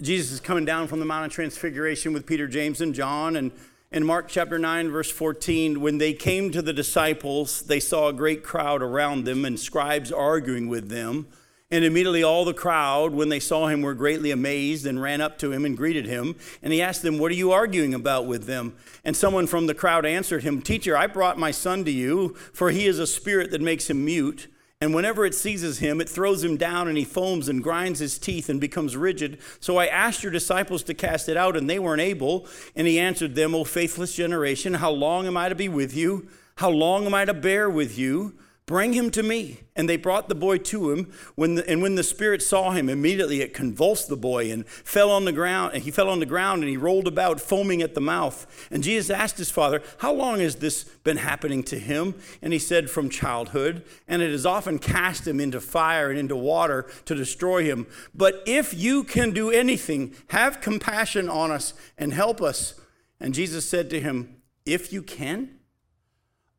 Jesus 0.00 0.32
is 0.32 0.40
coming 0.40 0.64
down 0.64 0.86
from 0.86 1.00
the 1.00 1.06
Mount 1.06 1.26
of 1.26 1.32
Transfiguration 1.32 2.12
with 2.12 2.26
Peter, 2.26 2.46
James, 2.46 2.80
and 2.80 2.94
John, 2.94 3.36
and, 3.36 3.50
In 3.90 4.04
Mark 4.04 4.28
chapter 4.28 4.58
9, 4.58 4.90
verse 4.90 5.10
14, 5.10 5.80
when 5.80 5.96
they 5.96 6.12
came 6.12 6.50
to 6.50 6.60
the 6.60 6.74
disciples, 6.74 7.62
they 7.62 7.80
saw 7.80 8.08
a 8.08 8.12
great 8.12 8.44
crowd 8.44 8.82
around 8.82 9.24
them 9.24 9.46
and 9.46 9.58
scribes 9.58 10.12
arguing 10.12 10.68
with 10.68 10.90
them. 10.90 11.26
And 11.70 11.84
immediately 11.84 12.22
all 12.22 12.46
the 12.46 12.54
crowd, 12.54 13.12
when 13.12 13.28
they 13.28 13.40
saw 13.40 13.66
him, 13.66 13.82
were 13.82 13.92
greatly 13.92 14.30
amazed 14.30 14.86
and 14.86 15.02
ran 15.02 15.20
up 15.20 15.38
to 15.38 15.52
him 15.52 15.66
and 15.66 15.76
greeted 15.76 16.06
him. 16.06 16.34
And 16.62 16.72
he 16.72 16.80
asked 16.80 17.02
them, 17.02 17.18
What 17.18 17.30
are 17.30 17.34
you 17.34 17.52
arguing 17.52 17.92
about 17.92 18.26
with 18.26 18.44
them? 18.46 18.74
And 19.04 19.14
someone 19.14 19.46
from 19.46 19.66
the 19.66 19.74
crowd 19.74 20.06
answered 20.06 20.44
him, 20.44 20.62
Teacher, 20.62 20.96
I 20.96 21.06
brought 21.06 21.38
my 21.38 21.50
son 21.50 21.84
to 21.84 21.90
you, 21.90 22.34
for 22.54 22.70
he 22.70 22.86
is 22.86 22.98
a 22.98 23.06
spirit 23.06 23.50
that 23.50 23.60
makes 23.60 23.90
him 23.90 24.02
mute. 24.02 24.48
And 24.80 24.94
whenever 24.94 25.26
it 25.26 25.34
seizes 25.34 25.80
him, 25.80 26.00
it 26.00 26.08
throws 26.08 26.42
him 26.42 26.56
down, 26.56 26.88
and 26.88 26.96
he 26.96 27.04
foams 27.04 27.48
and 27.48 27.62
grinds 27.62 27.98
his 27.98 28.18
teeth 28.18 28.48
and 28.48 28.60
becomes 28.60 28.96
rigid. 28.96 29.38
So 29.60 29.76
I 29.76 29.86
asked 29.86 30.22
your 30.22 30.32
disciples 30.32 30.82
to 30.84 30.94
cast 30.94 31.28
it 31.28 31.36
out, 31.36 31.54
and 31.54 31.68
they 31.68 31.78
weren't 31.78 32.00
able. 32.00 32.46
And 32.76 32.86
he 32.86 32.98
answered 32.98 33.34
them, 33.34 33.54
O 33.54 33.64
faithless 33.64 34.14
generation, 34.14 34.74
how 34.74 34.92
long 34.92 35.26
am 35.26 35.36
I 35.36 35.50
to 35.50 35.54
be 35.54 35.68
with 35.68 35.94
you? 35.94 36.28
How 36.56 36.70
long 36.70 37.04
am 37.04 37.14
I 37.14 37.26
to 37.26 37.34
bear 37.34 37.68
with 37.68 37.98
you? 37.98 38.38
Bring 38.68 38.92
him 38.92 39.10
to 39.12 39.22
me. 39.22 39.60
And 39.74 39.88
they 39.88 39.96
brought 39.96 40.28
the 40.28 40.34
boy 40.34 40.58
to 40.58 40.90
him. 40.90 41.10
When 41.36 41.54
the, 41.54 41.66
and 41.66 41.80
when 41.80 41.94
the 41.94 42.02
spirit 42.02 42.42
saw 42.42 42.72
him, 42.72 42.90
immediately 42.90 43.40
it 43.40 43.54
convulsed 43.54 44.08
the 44.08 44.16
boy 44.16 44.52
and 44.52 44.68
fell 44.68 45.10
on 45.10 45.24
the 45.24 45.32
ground. 45.32 45.72
And 45.72 45.82
he 45.82 45.90
fell 45.90 46.10
on 46.10 46.20
the 46.20 46.26
ground 46.26 46.62
and 46.62 46.68
he 46.68 46.76
rolled 46.76 47.08
about, 47.08 47.40
foaming 47.40 47.80
at 47.80 47.94
the 47.94 48.02
mouth. 48.02 48.68
And 48.70 48.82
Jesus 48.82 49.08
asked 49.08 49.38
his 49.38 49.50
father, 49.50 49.80
How 49.98 50.12
long 50.12 50.40
has 50.40 50.56
this 50.56 50.84
been 50.84 51.16
happening 51.16 51.62
to 51.62 51.78
him? 51.78 52.14
And 52.42 52.52
he 52.52 52.58
said, 52.58 52.90
From 52.90 53.08
childhood. 53.08 53.84
And 54.06 54.20
it 54.20 54.32
has 54.32 54.44
often 54.44 54.78
cast 54.78 55.26
him 55.26 55.40
into 55.40 55.62
fire 55.62 56.10
and 56.10 56.18
into 56.18 56.36
water 56.36 56.86
to 57.06 57.14
destroy 57.14 57.64
him. 57.64 57.86
But 58.14 58.42
if 58.44 58.74
you 58.74 59.02
can 59.02 59.30
do 59.30 59.50
anything, 59.50 60.14
have 60.28 60.60
compassion 60.60 61.30
on 61.30 61.50
us 61.50 61.72
and 61.96 62.12
help 62.12 62.42
us. 62.42 62.78
And 63.18 63.32
Jesus 63.32 63.66
said 63.66 63.88
to 63.88 64.00
him, 64.00 64.42
If 64.66 64.92
you 64.92 65.02
can, 65.02 65.57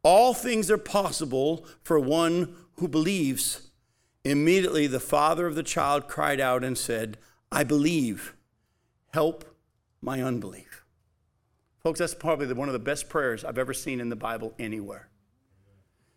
all 0.03 0.33
things 0.33 0.71
are 0.71 0.77
possible 0.77 1.65
for 1.83 1.99
one 1.99 2.55
who 2.77 2.87
believes. 2.87 3.69
Immediately, 4.23 4.87
the 4.87 4.99
father 4.99 5.47
of 5.47 5.55
the 5.55 5.63
child 5.63 6.07
cried 6.07 6.39
out 6.39 6.63
and 6.63 6.77
said, 6.77 7.17
I 7.51 7.63
believe. 7.63 8.35
Help 9.13 9.45
my 10.01 10.21
unbelief. 10.21 10.85
Folks, 11.79 11.99
that's 11.99 12.13
probably 12.13 12.51
one 12.53 12.69
of 12.69 12.73
the 12.73 12.79
best 12.79 13.09
prayers 13.09 13.43
I've 13.43 13.57
ever 13.57 13.73
seen 13.73 13.99
in 13.99 14.09
the 14.09 14.15
Bible 14.15 14.53
anywhere. 14.59 15.09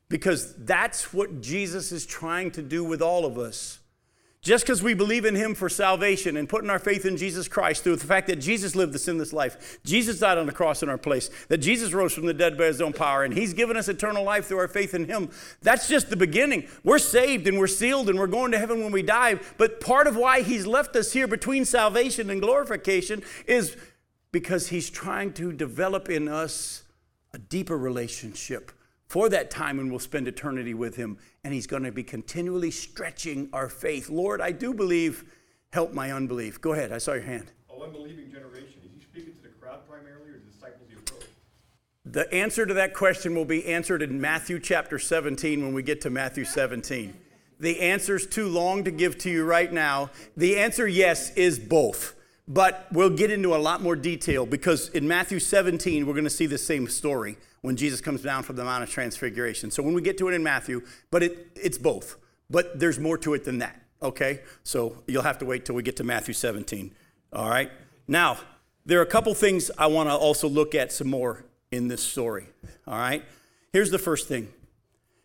Because 0.08 0.54
that's 0.56 1.14
what 1.14 1.40
Jesus 1.40 1.90
is 1.90 2.04
trying 2.04 2.50
to 2.52 2.62
do 2.62 2.84
with 2.84 3.00
all 3.00 3.24
of 3.24 3.38
us. 3.38 3.78
Just 4.42 4.64
because 4.64 4.82
we 4.82 4.92
believe 4.92 5.24
in 5.24 5.36
Him 5.36 5.54
for 5.54 5.68
salvation 5.68 6.36
and 6.36 6.48
putting 6.48 6.68
our 6.68 6.80
faith 6.80 7.06
in 7.06 7.16
Jesus 7.16 7.46
Christ 7.46 7.84
through 7.84 7.94
the 7.94 8.06
fact 8.06 8.26
that 8.26 8.36
Jesus 8.36 8.74
lived 8.74 8.92
the 8.92 8.98
sinless 8.98 9.32
life, 9.32 9.78
Jesus 9.84 10.18
died 10.18 10.36
on 10.36 10.46
the 10.46 10.52
cross 10.52 10.82
in 10.82 10.88
our 10.88 10.98
place, 10.98 11.30
that 11.46 11.58
Jesus 11.58 11.92
rose 11.92 12.12
from 12.12 12.26
the 12.26 12.34
dead 12.34 12.58
by 12.58 12.64
His 12.64 12.80
own 12.80 12.92
power, 12.92 13.22
and 13.22 13.32
He's 13.32 13.54
given 13.54 13.76
us 13.76 13.86
eternal 13.86 14.24
life 14.24 14.46
through 14.46 14.58
our 14.58 14.66
faith 14.66 14.94
in 14.94 15.04
Him, 15.04 15.30
that's 15.60 15.86
just 15.86 16.10
the 16.10 16.16
beginning. 16.16 16.66
We're 16.82 16.98
saved 16.98 17.46
and 17.46 17.56
we're 17.56 17.68
sealed 17.68 18.08
and 18.08 18.18
we're 18.18 18.26
going 18.26 18.50
to 18.50 18.58
heaven 18.58 18.82
when 18.82 18.90
we 18.90 19.02
die. 19.02 19.38
But 19.58 19.80
part 19.80 20.08
of 20.08 20.16
why 20.16 20.42
He's 20.42 20.66
left 20.66 20.96
us 20.96 21.12
here 21.12 21.28
between 21.28 21.64
salvation 21.64 22.28
and 22.28 22.42
glorification 22.42 23.22
is 23.46 23.76
because 24.32 24.66
He's 24.66 24.90
trying 24.90 25.34
to 25.34 25.52
develop 25.52 26.10
in 26.10 26.26
us 26.26 26.82
a 27.32 27.38
deeper 27.38 27.78
relationship 27.78 28.72
for 29.12 29.28
that 29.28 29.50
time 29.50 29.78
and 29.78 29.90
we'll 29.90 29.98
spend 29.98 30.26
eternity 30.26 30.72
with 30.72 30.96
him. 30.96 31.18
And 31.44 31.52
he's 31.52 31.66
going 31.66 31.82
to 31.82 31.92
be 31.92 32.02
continually 32.02 32.70
stretching 32.70 33.50
our 33.52 33.68
faith. 33.68 34.08
Lord, 34.08 34.40
I 34.40 34.52
do 34.52 34.72
believe, 34.72 35.26
help 35.70 35.92
my 35.92 36.10
unbelief. 36.10 36.62
Go 36.62 36.72
ahead, 36.72 36.92
I 36.92 36.96
saw 36.96 37.12
your 37.12 37.24
hand. 37.24 37.52
Oh, 37.68 37.82
unbelieving 37.82 38.32
generation. 38.32 38.80
Is 38.82 38.90
he 38.94 39.02
speaking 39.02 39.34
to 39.34 39.42
the 39.42 39.50
crowd 39.50 39.86
primarily 39.86 40.30
or 40.30 40.38
the 40.38 40.50
disciples 40.50 40.88
he 40.88 40.96
approached? 40.96 41.26
The 42.06 42.32
answer 42.32 42.64
to 42.64 42.72
that 42.72 42.94
question 42.94 43.34
will 43.34 43.44
be 43.44 43.66
answered 43.66 44.00
in 44.00 44.18
Matthew 44.18 44.58
chapter 44.58 44.98
17 44.98 45.62
when 45.62 45.74
we 45.74 45.82
get 45.82 46.00
to 46.00 46.10
Matthew 46.10 46.46
17. 46.46 47.12
The 47.60 47.80
answer's 47.80 48.26
too 48.26 48.48
long 48.48 48.82
to 48.84 48.90
give 48.90 49.18
to 49.18 49.30
you 49.30 49.44
right 49.44 49.70
now. 49.70 50.08
The 50.38 50.56
answer, 50.56 50.88
yes, 50.88 51.34
is 51.34 51.58
both. 51.58 52.14
But 52.48 52.88
we'll 52.90 53.10
get 53.10 53.30
into 53.30 53.54
a 53.54 53.58
lot 53.58 53.82
more 53.82 53.94
detail 53.94 54.46
because 54.46 54.88
in 54.90 55.06
Matthew 55.06 55.38
17, 55.38 56.06
we're 56.06 56.12
going 56.12 56.24
to 56.24 56.30
see 56.30 56.46
the 56.46 56.58
same 56.58 56.88
story 56.88 57.36
when 57.60 57.76
Jesus 57.76 58.00
comes 58.00 58.22
down 58.22 58.42
from 58.42 58.56
the 58.56 58.64
Mount 58.64 58.82
of 58.82 58.90
Transfiguration. 58.90 59.70
So 59.70 59.82
when 59.82 59.94
we 59.94 60.02
get 60.02 60.18
to 60.18 60.28
it 60.28 60.34
in 60.34 60.42
Matthew, 60.42 60.82
but 61.10 61.22
it, 61.22 61.48
it's 61.54 61.78
both. 61.78 62.16
But 62.50 62.78
there's 62.80 62.98
more 62.98 63.16
to 63.18 63.34
it 63.34 63.44
than 63.44 63.58
that, 63.58 63.80
okay? 64.02 64.40
So 64.64 65.02
you'll 65.06 65.22
have 65.22 65.38
to 65.38 65.44
wait 65.44 65.64
till 65.64 65.76
we 65.76 65.82
get 65.82 65.96
to 65.96 66.04
Matthew 66.04 66.34
17, 66.34 66.92
all 67.32 67.48
right? 67.48 67.70
Now, 68.08 68.38
there 68.84 68.98
are 68.98 69.02
a 69.02 69.06
couple 69.06 69.32
things 69.34 69.70
I 69.78 69.86
want 69.86 70.08
to 70.08 70.14
also 70.14 70.48
look 70.48 70.74
at 70.74 70.92
some 70.92 71.08
more 71.08 71.44
in 71.70 71.86
this 71.88 72.02
story, 72.02 72.46
all 72.86 72.98
right? 72.98 73.24
Here's 73.72 73.90
the 73.90 73.98
first 73.98 74.28
thing 74.28 74.48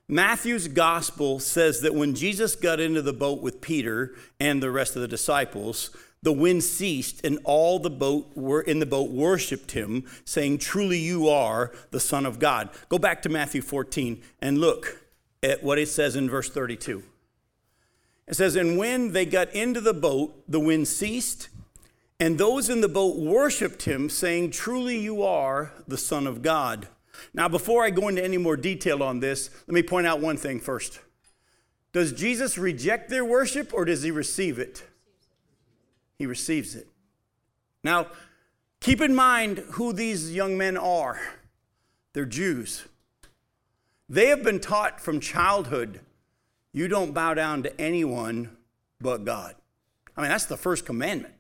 Matthew's 0.08 0.70
gospel 0.70 1.40
says 1.40 1.82
that 1.82 1.94
when 1.94 2.16
Jesus 2.16 2.56
got 2.56 2.80
into 2.80 3.02
the 3.02 3.12
boat 3.12 3.42
with 3.42 3.60
Peter 3.60 4.16
and 4.40 4.64
the 4.64 4.72
rest 4.72 4.96
of 4.96 5.02
the 5.02 5.08
disciples, 5.08 5.90
the 6.24 6.34
wind 6.34 6.64
ceased, 6.64 7.24
and 7.24 7.40
all 7.44 7.80
the 7.80 7.90
boat 7.90 8.32
were 8.36 8.62
in 8.62 8.80
the 8.80 8.86
boat 8.86 9.12
worshipped 9.12 9.72
him, 9.72 10.06
saying, 10.26 10.58
Truly 10.58 10.98
you 10.98 11.30
are 11.30 11.72
the 11.92 12.00
Son 12.00 12.26
of 12.26 12.40
God. 12.40 12.70
Go 12.90 12.98
back 12.98 13.22
to 13.22 13.30
Matthew 13.30 13.62
14 13.62 14.22
and 14.42 14.58
look 14.58 15.04
at 15.44 15.64
what 15.64 15.78
it 15.78 15.88
says 15.88 16.16
in 16.16 16.30
verse 16.30 16.50
32. 16.50 17.04
It 18.28 18.36
says, 18.36 18.56
And 18.56 18.78
when 18.78 19.14
they 19.14 19.26
got 19.26 19.54
into 19.54 19.80
the 19.80 19.94
boat, 19.94 20.44
the 20.48 20.60
wind 20.60 20.88
ceased, 20.88 21.50
and 22.20 22.38
those 22.38 22.68
in 22.70 22.82
the 22.82 22.90
boat 22.90 23.18
worshiped 23.18 23.84
him, 23.84 24.10
saying, 24.10 24.52
Truly 24.52 24.98
you 24.98 25.24
are 25.24 25.72
the 25.88 25.98
Son 25.98 26.26
of 26.26 26.42
God. 26.42 26.88
Now, 27.34 27.48
before 27.48 27.84
I 27.84 27.90
go 27.90 28.08
into 28.08 28.24
any 28.24 28.38
more 28.38 28.58
detail 28.58 29.04
on 29.04 29.20
this, 29.20 29.50
let 29.68 29.74
me 29.74 29.84
point 29.84 30.08
out 30.08 30.20
one 30.20 30.38
thing 30.38 30.60
first. 30.60 31.00
Does 31.94 32.12
Jesus 32.12 32.58
reject 32.58 33.10
their 33.10 33.26
worship 33.26 33.74
or 33.74 33.86
does 33.86 34.04
he 34.04 34.12
receive 34.12 34.60
it? 34.60 34.84
He 36.18 36.26
receives 36.26 36.76
it. 36.76 36.88
Now, 37.84 38.08
keep 38.80 39.02
in 39.02 39.16
mind 39.16 39.60
who 39.72 39.94
these 39.94 40.34
young 40.34 40.58
men 40.58 40.78
are 40.78 41.20
they're 42.14 42.26
Jews. 42.26 42.86
They 44.10 44.28
have 44.28 44.42
been 44.42 44.60
taught 44.60 45.00
from 45.00 45.20
childhood 45.20 46.00
you 46.74 46.88
don't 46.88 47.14
bow 47.14 47.34
down 47.34 47.64
to 47.64 47.82
anyone 47.82 48.58
but 49.00 49.24
God. 49.26 49.56
I 50.16 50.22
mean, 50.22 50.30
that's 50.30 50.46
the 50.46 50.58
first 50.58 50.86
commandment. 50.86 51.34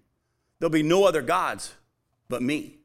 There'll 0.59 0.71
be 0.71 0.83
no 0.83 1.05
other 1.05 1.21
gods 1.21 1.75
but 2.29 2.41
me. 2.41 2.77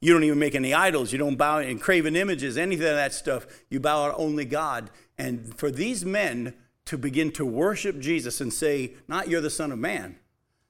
You 0.00 0.12
don't 0.12 0.24
even 0.24 0.38
make 0.38 0.54
any 0.54 0.74
idols. 0.74 1.12
You 1.12 1.18
don't 1.18 1.36
bow 1.36 1.58
and 1.58 1.80
craven 1.80 2.16
images, 2.16 2.58
anything 2.58 2.86
of 2.86 2.94
that 2.94 3.12
stuff. 3.12 3.46
You 3.70 3.80
bow 3.80 4.08
to 4.08 4.16
only 4.16 4.44
God. 4.44 4.90
And 5.18 5.56
for 5.56 5.70
these 5.70 6.04
men 6.04 6.54
to 6.84 6.98
begin 6.98 7.32
to 7.32 7.46
worship 7.46 7.98
Jesus 7.98 8.40
and 8.40 8.52
say, 8.52 8.94
not 9.08 9.28
you're 9.28 9.40
the 9.40 9.50
Son 9.50 9.72
of 9.72 9.78
Man, 9.78 10.16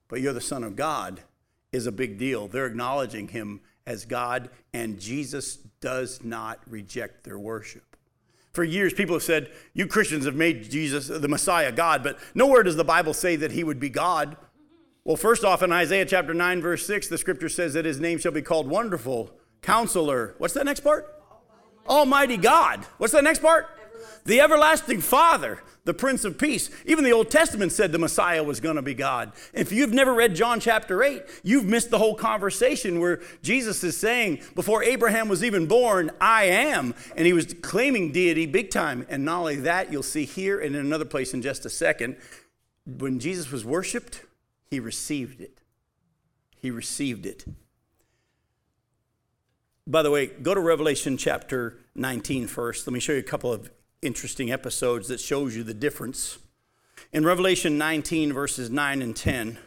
but 0.08 0.20
you're 0.20 0.32
the 0.32 0.40
Son 0.40 0.64
of 0.64 0.76
God 0.76 1.20
is 1.72 1.86
a 1.86 1.92
big 1.92 2.18
deal. 2.18 2.48
They're 2.48 2.66
acknowledging 2.66 3.28
him 3.28 3.60
as 3.86 4.04
God, 4.04 4.50
and 4.72 4.98
Jesus 4.98 5.56
does 5.80 6.24
not 6.24 6.60
reject 6.68 7.24
their 7.24 7.38
worship. 7.38 7.96
For 8.52 8.64
years, 8.64 8.94
people 8.94 9.14
have 9.14 9.22
said, 9.22 9.50
You 9.74 9.86
Christians 9.86 10.24
have 10.24 10.34
made 10.34 10.70
Jesus, 10.70 11.08
the 11.08 11.28
Messiah, 11.28 11.70
God, 11.70 12.02
but 12.02 12.18
nowhere 12.34 12.62
does 12.62 12.76
the 12.76 12.84
Bible 12.84 13.12
say 13.12 13.36
that 13.36 13.52
he 13.52 13.62
would 13.62 13.78
be 13.78 13.90
God. 13.90 14.36
Well, 15.04 15.16
first 15.16 15.44
off, 15.44 15.62
in 15.62 15.70
Isaiah 15.70 16.06
chapter 16.06 16.34
9, 16.34 16.62
verse 16.62 16.86
6, 16.86 17.08
the 17.08 17.18
scripture 17.18 17.50
says 17.50 17.74
that 17.74 17.84
his 17.84 18.00
name 18.00 18.18
shall 18.18 18.32
be 18.32 18.42
called 18.42 18.66
Wonderful, 18.66 19.30
Counselor. 19.60 20.34
What's 20.38 20.54
that 20.54 20.64
next 20.64 20.80
part? 20.80 21.06
Almighty 21.86 22.36
God. 22.36 22.84
What's 22.98 23.12
that 23.12 23.24
next 23.24 23.40
part? 23.40 23.68
The 24.24 24.40
everlasting 24.40 25.02
Father, 25.02 25.62
the 25.86 25.94
Prince 25.94 26.24
of 26.24 26.36
Peace. 26.36 26.68
Even 26.84 27.04
the 27.04 27.12
Old 27.12 27.30
Testament 27.30 27.72
said 27.72 27.92
the 27.92 27.98
Messiah 27.98 28.42
was 28.42 28.60
going 28.60 28.76
to 28.76 28.82
be 28.82 28.92
God. 28.92 29.32
If 29.54 29.72
you've 29.72 29.92
never 29.92 30.12
read 30.12 30.34
John 30.34 30.60
chapter 30.60 31.02
8, 31.02 31.22
you've 31.44 31.64
missed 31.64 31.90
the 31.90 31.98
whole 31.98 32.16
conversation 32.16 33.00
where 33.00 33.22
Jesus 33.40 33.82
is 33.84 33.96
saying, 33.96 34.40
Before 34.54 34.82
Abraham 34.82 35.28
was 35.28 35.44
even 35.44 35.66
born, 35.66 36.10
I 36.20 36.44
am. 36.44 36.92
And 37.16 37.24
he 37.24 37.32
was 37.32 37.54
claiming 37.62 38.12
deity 38.12 38.46
big 38.46 38.70
time. 38.70 39.06
And 39.08 39.24
not 39.24 39.38
only 39.38 39.56
that, 39.56 39.90
you'll 39.92 40.02
see 40.02 40.24
here 40.24 40.60
and 40.60 40.74
in 40.74 40.84
another 40.84 41.04
place 41.04 41.32
in 41.32 41.40
just 41.40 41.64
a 41.64 41.70
second, 41.70 42.16
when 42.84 43.20
Jesus 43.20 43.50
was 43.50 43.64
worshiped, 43.64 44.22
he 44.68 44.80
received 44.80 45.40
it. 45.40 45.60
He 46.56 46.70
received 46.70 47.26
it. 47.26 47.44
By 49.86 50.02
the 50.02 50.10
way, 50.10 50.26
go 50.26 50.52
to 50.52 50.60
Revelation 50.60 51.16
chapter 51.16 51.78
19 51.94 52.48
first. 52.48 52.88
Let 52.88 52.92
me 52.92 52.98
show 52.98 53.12
you 53.12 53.20
a 53.20 53.22
couple 53.22 53.52
of 53.52 53.70
interesting 54.02 54.50
episodes 54.50 55.08
that 55.08 55.20
shows 55.20 55.56
you 55.56 55.62
the 55.62 55.74
difference. 55.74 56.38
In 57.12 57.24
Revelation 57.24 57.78
19, 57.78 58.32
verses 58.32 58.70
9 58.70 59.02
and 59.02 59.16
10, 59.16 59.58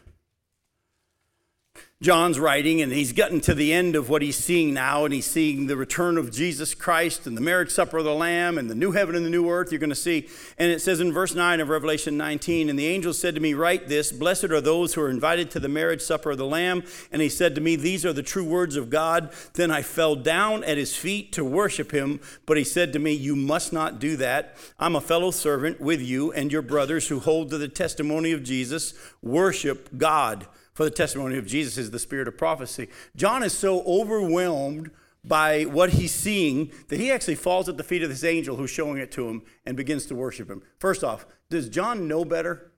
John's 2.01 2.39
writing, 2.39 2.81
and 2.81 2.93
he's 2.93 3.12
gotten 3.12 3.41
to 3.41 3.53
the 3.53 3.73
end 3.73 3.93
of 3.93 4.07
what 4.07 4.21
he's 4.21 4.38
seeing 4.38 4.73
now, 4.73 5.03
and 5.03 5.13
he's 5.13 5.25
seeing 5.25 5.67
the 5.67 5.75
return 5.75 6.17
of 6.17 6.31
Jesus 6.31 6.73
Christ 6.73 7.27
and 7.27 7.35
the 7.35 7.41
marriage 7.41 7.71
supper 7.71 7.97
of 7.97 8.05
the 8.05 8.13
Lamb 8.13 8.57
and 8.57 8.69
the 8.69 8.75
new 8.75 8.93
heaven 8.93 9.15
and 9.15 9.25
the 9.25 9.29
new 9.29 9.49
earth 9.49 9.69
you're 9.69 9.79
going 9.79 9.89
to 9.89 9.95
see. 9.97 10.29
And 10.57 10.71
it 10.71 10.79
says 10.79 11.01
in 11.01 11.12
verse 11.12 11.35
9 11.35 11.59
of 11.59 11.67
Revelation 11.67 12.15
19, 12.15 12.69
And 12.69 12.79
the 12.79 12.88
angel 12.88 13.12
said 13.12 13.35
to 13.35 13.41
me, 13.41 13.53
Write 13.53 13.89
this 13.89 14.13
Blessed 14.13 14.45
are 14.45 14.62
those 14.62 14.93
who 14.93 15.01
are 15.01 15.09
invited 15.09 15.51
to 15.51 15.59
the 15.59 15.67
marriage 15.67 16.01
supper 16.01 16.31
of 16.31 16.38
the 16.38 16.45
Lamb. 16.45 16.85
And 17.12 17.21
he 17.21 17.27
said 17.27 17.53
to 17.55 17.62
me, 17.62 17.75
These 17.75 18.05
are 18.05 18.13
the 18.13 18.23
true 18.23 18.45
words 18.45 18.77
of 18.77 18.89
God. 18.89 19.33
Then 19.55 19.69
I 19.69 19.81
fell 19.81 20.15
down 20.15 20.63
at 20.63 20.77
his 20.77 20.95
feet 20.95 21.33
to 21.33 21.43
worship 21.43 21.91
him. 21.91 22.21
But 22.45 22.55
he 22.55 22.63
said 22.63 22.93
to 22.93 22.99
me, 22.99 23.12
You 23.12 23.35
must 23.35 23.73
not 23.73 23.99
do 23.99 24.15
that. 24.15 24.55
I'm 24.79 24.95
a 24.95 25.01
fellow 25.01 25.31
servant 25.31 25.81
with 25.81 25.99
you 25.99 26.31
and 26.31 26.49
your 26.49 26.62
brothers 26.62 27.09
who 27.09 27.19
hold 27.19 27.49
to 27.49 27.57
the 27.57 27.67
testimony 27.67 28.31
of 28.31 28.41
Jesus. 28.41 28.93
Worship 29.21 29.97
God 29.97 30.47
for 30.79 30.85
the 30.85 30.91
testimony 30.91 31.37
of 31.37 31.45
Jesus 31.45 31.77
is 31.77 31.91
the 31.91 31.99
spirit 31.99 32.29
of 32.29 32.37
prophecy. 32.37 32.87
John 33.13 33.43
is 33.43 33.51
so 33.51 33.81
overwhelmed 33.81 34.91
by 35.25 35.63
what 35.63 35.89
he's 35.89 36.13
seeing 36.13 36.71
that 36.87 37.01
he 37.01 37.11
actually 37.11 37.35
falls 37.35 37.67
at 37.67 37.75
the 37.75 37.83
feet 37.83 38.01
of 38.01 38.07
this 38.07 38.23
angel 38.23 38.55
who's 38.55 38.69
showing 38.69 38.97
it 38.97 39.11
to 39.11 39.27
him 39.27 39.41
and 39.65 39.75
begins 39.75 40.05
to 40.05 40.15
worship 40.15 40.49
him. 40.49 40.61
First 40.77 41.03
off, 41.03 41.25
does 41.49 41.67
John 41.67 42.07
know 42.07 42.23
better? 42.23 42.71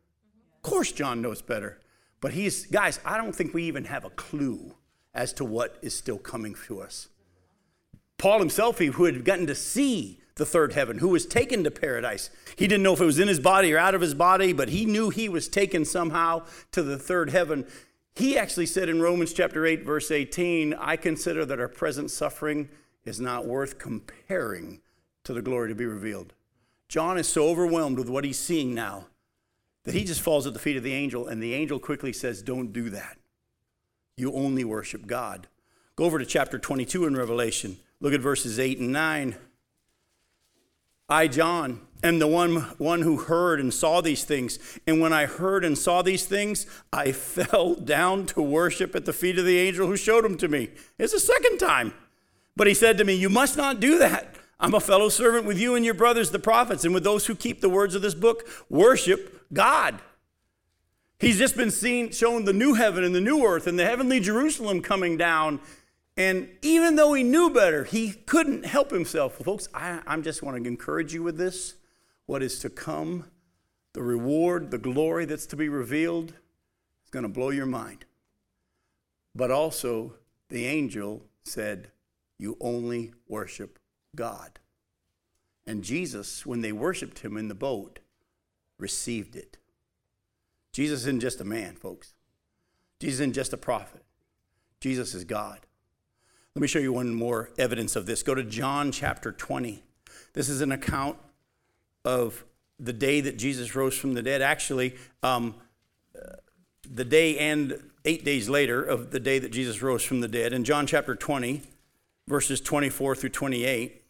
Of 0.55 0.61
course, 0.63 0.91
John 0.91 1.21
knows 1.21 1.43
better. 1.43 1.79
But 2.21 2.33
he's, 2.33 2.65
guys, 2.65 2.99
I 3.05 3.17
don't 3.17 3.35
think 3.35 3.53
we 3.53 3.65
even 3.65 3.85
have 3.85 4.03
a 4.03 4.09
clue 4.09 4.73
as 5.13 5.31
to 5.33 5.45
what 5.45 5.77
is 5.83 5.95
still 5.95 6.17
coming 6.17 6.55
to 6.65 6.81
us. 6.81 7.07
Paul 8.17 8.39
himself, 8.39 8.79
who 8.79 9.05
had 9.05 9.23
gotten 9.23 9.45
to 9.45 9.53
see 9.53 10.21
the 10.41 10.45
third 10.45 10.73
heaven, 10.73 10.97
who 10.97 11.09
was 11.09 11.27
taken 11.27 11.63
to 11.63 11.69
paradise. 11.69 12.31
He 12.55 12.67
didn't 12.67 12.81
know 12.81 12.93
if 12.93 13.01
it 13.01 13.05
was 13.05 13.19
in 13.19 13.27
his 13.27 13.39
body 13.39 13.71
or 13.73 13.77
out 13.77 13.93
of 13.93 14.01
his 14.01 14.15
body, 14.15 14.53
but 14.53 14.69
he 14.69 14.85
knew 14.85 15.11
he 15.11 15.29
was 15.29 15.47
taken 15.47 15.85
somehow 15.85 16.45
to 16.71 16.81
the 16.81 16.97
third 16.97 17.29
heaven. 17.29 17.67
He 18.15 18.37
actually 18.37 18.65
said 18.65 18.89
in 18.89 19.01
Romans 19.01 19.33
chapter 19.33 19.65
8, 19.65 19.83
verse 19.83 20.11
18, 20.11 20.73
I 20.73 20.95
consider 20.97 21.45
that 21.45 21.59
our 21.59 21.67
present 21.67 22.11
suffering 22.11 22.69
is 23.05 23.19
not 23.19 23.45
worth 23.45 23.79
comparing 23.79 24.81
to 25.23 25.33
the 25.33 25.41
glory 25.41 25.69
to 25.69 25.75
be 25.75 25.85
revealed. 25.85 26.33
John 26.87 27.17
is 27.17 27.27
so 27.27 27.47
overwhelmed 27.47 27.97
with 27.97 28.09
what 28.09 28.25
he's 28.25 28.39
seeing 28.39 28.73
now 28.73 29.07
that 29.83 29.95
he 29.95 30.03
just 30.03 30.21
falls 30.21 30.45
at 30.45 30.53
the 30.53 30.59
feet 30.59 30.77
of 30.77 30.83
the 30.83 30.93
angel, 30.93 31.27
and 31.27 31.41
the 31.41 31.53
angel 31.53 31.79
quickly 31.79 32.13
says, 32.13 32.41
Don't 32.41 32.73
do 32.73 32.89
that. 32.89 33.17
You 34.17 34.33
only 34.33 34.63
worship 34.63 35.07
God. 35.07 35.47
Go 35.95 36.03
over 36.03 36.19
to 36.19 36.25
chapter 36.25 36.59
22 36.59 37.05
in 37.05 37.15
Revelation. 37.15 37.77
Look 37.99 38.13
at 38.13 38.21
verses 38.21 38.59
8 38.59 38.79
and 38.79 38.91
9. 38.91 39.35
I, 41.09 41.27
John, 41.27 41.81
am 42.03 42.19
the 42.19 42.27
one, 42.27 42.57
one 42.77 43.01
who 43.01 43.17
heard 43.17 43.59
and 43.59 43.73
saw 43.73 44.01
these 44.01 44.23
things. 44.23 44.59
And 44.87 44.99
when 44.99 45.13
I 45.13 45.25
heard 45.25 45.63
and 45.63 45.77
saw 45.77 46.01
these 46.01 46.25
things, 46.25 46.65
I 46.91 47.11
fell 47.11 47.75
down 47.75 48.25
to 48.27 48.41
worship 48.41 48.95
at 48.95 49.05
the 49.05 49.13
feet 49.13 49.37
of 49.37 49.45
the 49.45 49.57
angel 49.57 49.87
who 49.87 49.97
showed 49.97 50.23
them 50.23 50.37
to 50.37 50.47
me. 50.47 50.69
It's 50.97 51.13
the 51.13 51.19
second 51.19 51.57
time. 51.57 51.93
But 52.55 52.67
he 52.67 52.73
said 52.73 52.97
to 52.97 53.03
me, 53.03 53.13
You 53.13 53.29
must 53.29 53.57
not 53.57 53.79
do 53.79 53.97
that. 53.99 54.35
I'm 54.59 54.73
a 54.73 54.79
fellow 54.79 55.09
servant 55.09 55.45
with 55.45 55.57
you 55.57 55.75
and 55.75 55.83
your 55.83 55.95
brothers, 55.95 56.29
the 56.29 56.39
prophets, 56.39 56.85
and 56.85 56.93
with 56.93 57.03
those 57.03 57.25
who 57.25 57.35
keep 57.35 57.61
the 57.61 57.69
words 57.69 57.95
of 57.95 58.01
this 58.01 58.13
book. 58.13 58.47
Worship 58.69 59.47
God. 59.51 59.99
He's 61.19 61.37
just 61.37 61.55
been 61.55 61.71
seen, 61.71 62.11
shown 62.11 62.45
the 62.45 62.53
new 62.53 62.73
heaven 62.73 63.03
and 63.03 63.13
the 63.13 63.21
new 63.21 63.45
earth 63.45 63.67
and 63.67 63.77
the 63.77 63.85
heavenly 63.85 64.19
Jerusalem 64.19 64.81
coming 64.81 65.17
down 65.17 65.59
and 66.17 66.49
even 66.61 66.97
though 66.97 67.13
he 67.13 67.23
knew 67.23 67.49
better, 67.49 67.83
he 67.83 68.11
couldn't 68.11 68.65
help 68.65 68.91
himself. 68.91 69.37
Folks, 69.37 69.69
I, 69.73 70.01
I 70.05 70.17
just 70.19 70.43
want 70.43 70.61
to 70.61 70.67
encourage 70.67 71.13
you 71.13 71.23
with 71.23 71.37
this. 71.37 71.75
What 72.25 72.43
is 72.43 72.59
to 72.59 72.69
come, 72.69 73.25
the 73.93 74.03
reward, 74.03 74.71
the 74.71 74.77
glory 74.77 75.25
that's 75.25 75.45
to 75.47 75.55
be 75.55 75.69
revealed, 75.69 76.29
is 77.03 77.09
going 77.11 77.23
to 77.23 77.29
blow 77.29 77.49
your 77.49 77.65
mind. 77.65 78.05
But 79.35 79.51
also, 79.51 80.15
the 80.49 80.65
angel 80.65 81.25
said, 81.43 81.91
You 82.37 82.57
only 82.59 83.13
worship 83.27 83.79
God. 84.15 84.59
And 85.65 85.83
Jesus, 85.83 86.45
when 86.45 86.61
they 86.61 86.71
worshiped 86.71 87.19
him 87.19 87.37
in 87.37 87.47
the 87.47 87.55
boat, 87.55 87.99
received 88.77 89.35
it. 89.35 89.57
Jesus 90.73 91.01
isn't 91.01 91.21
just 91.21 91.41
a 91.41 91.45
man, 91.45 91.75
folks. 91.75 92.13
Jesus 92.99 93.19
isn't 93.19 93.33
just 93.33 93.53
a 93.53 93.57
prophet. 93.57 94.03
Jesus 94.79 95.13
is 95.13 95.23
God. 95.23 95.59
Let 96.55 96.61
me 96.61 96.67
show 96.67 96.79
you 96.79 96.93
one 96.93 97.13
more 97.13 97.51
evidence 97.57 97.95
of 97.95 98.05
this. 98.05 98.23
Go 98.23 98.35
to 98.35 98.43
John 98.43 98.91
chapter 98.91 99.31
20. 99.31 99.83
This 100.33 100.49
is 100.49 100.61
an 100.61 100.71
account 100.71 101.17
of 102.03 102.43
the 102.79 102.93
day 102.93 103.21
that 103.21 103.37
Jesus 103.37 103.75
rose 103.75 103.97
from 103.97 104.13
the 104.13 104.21
dead. 104.21 104.41
Actually, 104.41 104.95
um, 105.23 105.55
the 106.89 107.05
day 107.05 107.37
and 107.37 107.79
eight 108.05 108.25
days 108.25 108.49
later 108.49 108.83
of 108.83 109.11
the 109.11 109.19
day 109.19 109.39
that 109.39 109.51
Jesus 109.51 109.81
rose 109.81 110.03
from 110.03 110.21
the 110.21 110.27
dead. 110.27 110.53
In 110.53 110.63
John 110.63 110.87
chapter 110.87 111.15
20, 111.15 111.61
verses 112.27 112.59
24 112.61 113.15
through 113.15 113.29
28. 113.29 114.01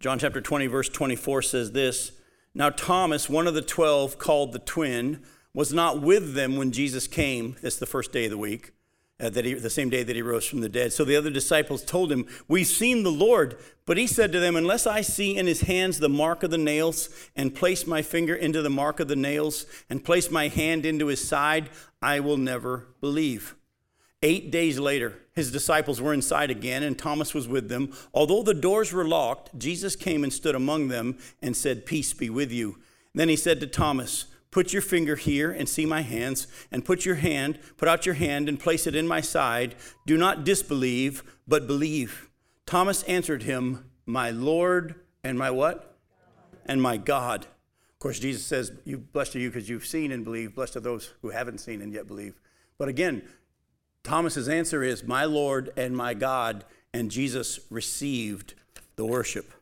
John 0.00 0.18
chapter 0.18 0.40
20, 0.40 0.66
verse 0.66 0.88
24 0.88 1.42
says 1.42 1.72
this 1.72 2.12
Now 2.54 2.70
Thomas, 2.70 3.28
one 3.28 3.46
of 3.46 3.52
the 3.54 3.60
twelve, 3.60 4.18
called 4.18 4.52
the 4.52 4.58
twin, 4.58 5.22
was 5.52 5.72
not 5.74 6.00
with 6.00 6.32
them 6.34 6.56
when 6.56 6.72
Jesus 6.72 7.06
came. 7.06 7.56
That's 7.60 7.76
the 7.76 7.86
first 7.86 8.10
day 8.10 8.24
of 8.24 8.30
the 8.30 8.38
week, 8.38 8.72
uh, 9.20 9.30
that 9.30 9.44
he, 9.44 9.54
the 9.54 9.70
same 9.70 9.90
day 9.90 10.02
that 10.02 10.16
he 10.16 10.22
rose 10.22 10.46
from 10.46 10.60
the 10.60 10.68
dead. 10.68 10.92
So 10.92 11.04
the 11.04 11.16
other 11.16 11.30
disciples 11.30 11.84
told 11.84 12.10
him, 12.10 12.26
We've 12.48 12.66
seen 12.66 13.02
the 13.02 13.12
Lord. 13.12 13.58
But 13.86 13.98
he 13.98 14.06
said 14.06 14.32
to 14.32 14.40
them, 14.40 14.56
Unless 14.56 14.86
I 14.86 15.00
see 15.00 15.36
in 15.36 15.46
his 15.46 15.62
hands 15.62 15.98
the 15.98 16.08
mark 16.08 16.42
of 16.42 16.50
the 16.50 16.58
nails, 16.58 17.08
and 17.34 17.54
place 17.54 17.86
my 17.86 18.02
finger 18.02 18.34
into 18.34 18.62
the 18.62 18.70
mark 18.70 19.00
of 19.00 19.08
the 19.08 19.16
nails, 19.16 19.66
and 19.88 20.04
place 20.04 20.30
my 20.30 20.48
hand 20.48 20.86
into 20.86 21.06
his 21.06 21.26
side, 21.26 21.70
I 22.00 22.20
will 22.20 22.36
never 22.36 22.86
believe. 23.00 23.54
Eight 24.22 24.50
days 24.50 24.78
later, 24.78 25.18
his 25.34 25.50
disciples 25.50 26.00
were 26.00 26.12
inside 26.12 26.50
again, 26.50 26.82
and 26.82 26.98
Thomas 26.98 27.32
was 27.32 27.48
with 27.48 27.68
them. 27.68 27.92
Although 28.12 28.42
the 28.42 28.54
doors 28.54 28.92
were 28.92 29.06
locked, 29.08 29.58
Jesus 29.58 29.96
came 29.96 30.22
and 30.22 30.32
stood 30.32 30.54
among 30.54 30.88
them 30.88 31.18
and 31.40 31.56
said, 31.56 31.86
Peace 31.86 32.12
be 32.12 32.28
with 32.28 32.52
you. 32.52 32.78
Then 33.14 33.28
he 33.28 33.36
said 33.36 33.60
to 33.60 33.66
Thomas, 33.66 34.26
Put 34.50 34.72
your 34.72 34.82
finger 34.82 35.16
here 35.16 35.50
and 35.50 35.68
see 35.68 35.86
my 35.86 36.02
hands, 36.02 36.46
and 36.72 36.84
put 36.84 37.04
your 37.04 37.14
hand, 37.16 37.58
put 37.76 37.88
out 37.88 38.04
your 38.04 38.16
hand 38.16 38.48
and 38.48 38.58
place 38.58 38.86
it 38.86 38.96
in 38.96 39.06
my 39.06 39.20
side. 39.20 39.76
Do 40.06 40.16
not 40.16 40.44
disbelieve, 40.44 41.22
but 41.46 41.66
believe. 41.66 42.30
Thomas 42.66 43.02
answered 43.04 43.44
him, 43.44 43.90
My 44.06 44.30
Lord 44.30 44.96
and 45.22 45.38
my 45.38 45.50
what? 45.50 45.96
And 46.66 46.82
my 46.82 46.96
God. 46.96 47.42
Of 47.44 47.98
course, 48.00 48.18
Jesus 48.18 48.44
says, 48.44 48.72
you, 48.84 48.98
Blessed 48.98 49.36
are 49.36 49.40
you 49.40 49.50
because 49.50 49.68
you've 49.68 49.86
seen 49.86 50.10
and 50.10 50.24
believe. 50.24 50.54
Blessed 50.54 50.76
are 50.76 50.80
those 50.80 51.12
who 51.22 51.30
haven't 51.30 51.58
seen 51.58 51.82
and 51.82 51.92
yet 51.92 52.06
believe. 52.06 52.40
But 52.78 52.88
again, 52.88 53.22
Thomas's 54.02 54.48
answer 54.48 54.82
is, 54.82 55.04
My 55.04 55.24
Lord 55.24 55.70
and 55.76 55.96
my 55.96 56.14
God. 56.14 56.64
And 56.92 57.10
Jesus 57.10 57.60
received 57.70 58.54
the 58.96 59.04
worship. 59.04 59.52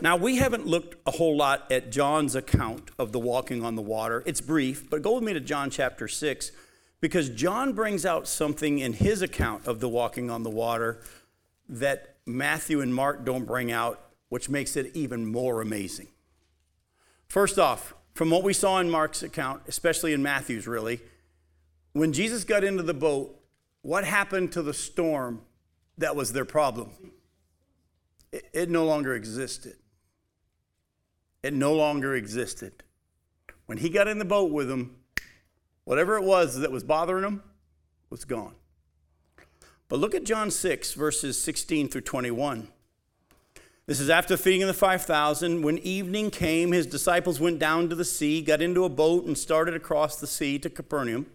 Now, 0.00 0.16
we 0.16 0.36
haven't 0.36 0.64
looked 0.64 0.94
a 1.06 1.10
whole 1.10 1.36
lot 1.36 1.70
at 1.72 1.90
John's 1.90 2.36
account 2.36 2.90
of 3.00 3.10
the 3.10 3.18
walking 3.18 3.64
on 3.64 3.74
the 3.74 3.82
water. 3.82 4.22
It's 4.26 4.40
brief, 4.40 4.88
but 4.88 5.02
go 5.02 5.14
with 5.14 5.24
me 5.24 5.32
to 5.32 5.40
John 5.40 5.70
chapter 5.70 6.06
6 6.06 6.52
because 7.00 7.28
John 7.30 7.72
brings 7.72 8.06
out 8.06 8.28
something 8.28 8.78
in 8.78 8.92
his 8.92 9.22
account 9.22 9.66
of 9.66 9.80
the 9.80 9.88
walking 9.88 10.30
on 10.30 10.44
the 10.44 10.50
water 10.50 11.00
that 11.68 12.16
Matthew 12.26 12.80
and 12.80 12.94
Mark 12.94 13.24
don't 13.24 13.44
bring 13.44 13.72
out, 13.72 14.00
which 14.28 14.48
makes 14.48 14.76
it 14.76 14.94
even 14.94 15.26
more 15.26 15.60
amazing. 15.60 16.06
First 17.26 17.58
off, 17.58 17.94
from 18.14 18.30
what 18.30 18.44
we 18.44 18.52
saw 18.52 18.78
in 18.78 18.90
Mark's 18.90 19.24
account, 19.24 19.62
especially 19.66 20.12
in 20.12 20.22
Matthew's, 20.22 20.68
really, 20.68 21.00
when 21.92 22.12
Jesus 22.12 22.44
got 22.44 22.62
into 22.62 22.84
the 22.84 22.94
boat, 22.94 23.34
what 23.82 24.04
happened 24.04 24.52
to 24.52 24.62
the 24.62 24.74
storm 24.74 25.42
that 25.98 26.14
was 26.14 26.32
their 26.32 26.44
problem? 26.44 26.90
It, 28.30 28.48
it 28.52 28.70
no 28.70 28.84
longer 28.84 29.14
existed. 29.14 29.74
It 31.42 31.54
no 31.54 31.74
longer 31.74 32.14
existed. 32.14 32.82
When 33.66 33.78
he 33.78 33.90
got 33.90 34.08
in 34.08 34.18
the 34.18 34.24
boat 34.24 34.50
with 34.50 34.68
them, 34.68 34.96
whatever 35.84 36.16
it 36.16 36.24
was 36.24 36.58
that 36.58 36.72
was 36.72 36.84
bothering 36.84 37.24
him 37.24 37.42
was 38.10 38.24
gone. 38.24 38.54
But 39.88 40.00
look 40.00 40.14
at 40.14 40.24
John 40.24 40.50
6, 40.50 40.94
verses 40.94 41.40
16 41.40 41.88
through 41.88 42.02
21. 42.02 42.68
This 43.86 44.00
is 44.00 44.10
after 44.10 44.36
feeding 44.36 44.66
the 44.66 44.74
5,000. 44.74 45.62
When 45.62 45.78
evening 45.78 46.30
came, 46.30 46.72
his 46.72 46.86
disciples 46.86 47.40
went 47.40 47.58
down 47.58 47.88
to 47.88 47.94
the 47.94 48.04
sea, 48.04 48.42
got 48.42 48.60
into 48.60 48.84
a 48.84 48.90
boat, 48.90 49.24
and 49.24 49.38
started 49.38 49.74
across 49.74 50.20
the 50.20 50.26
sea 50.26 50.58
to 50.58 50.68
Capernaum. 50.68 51.26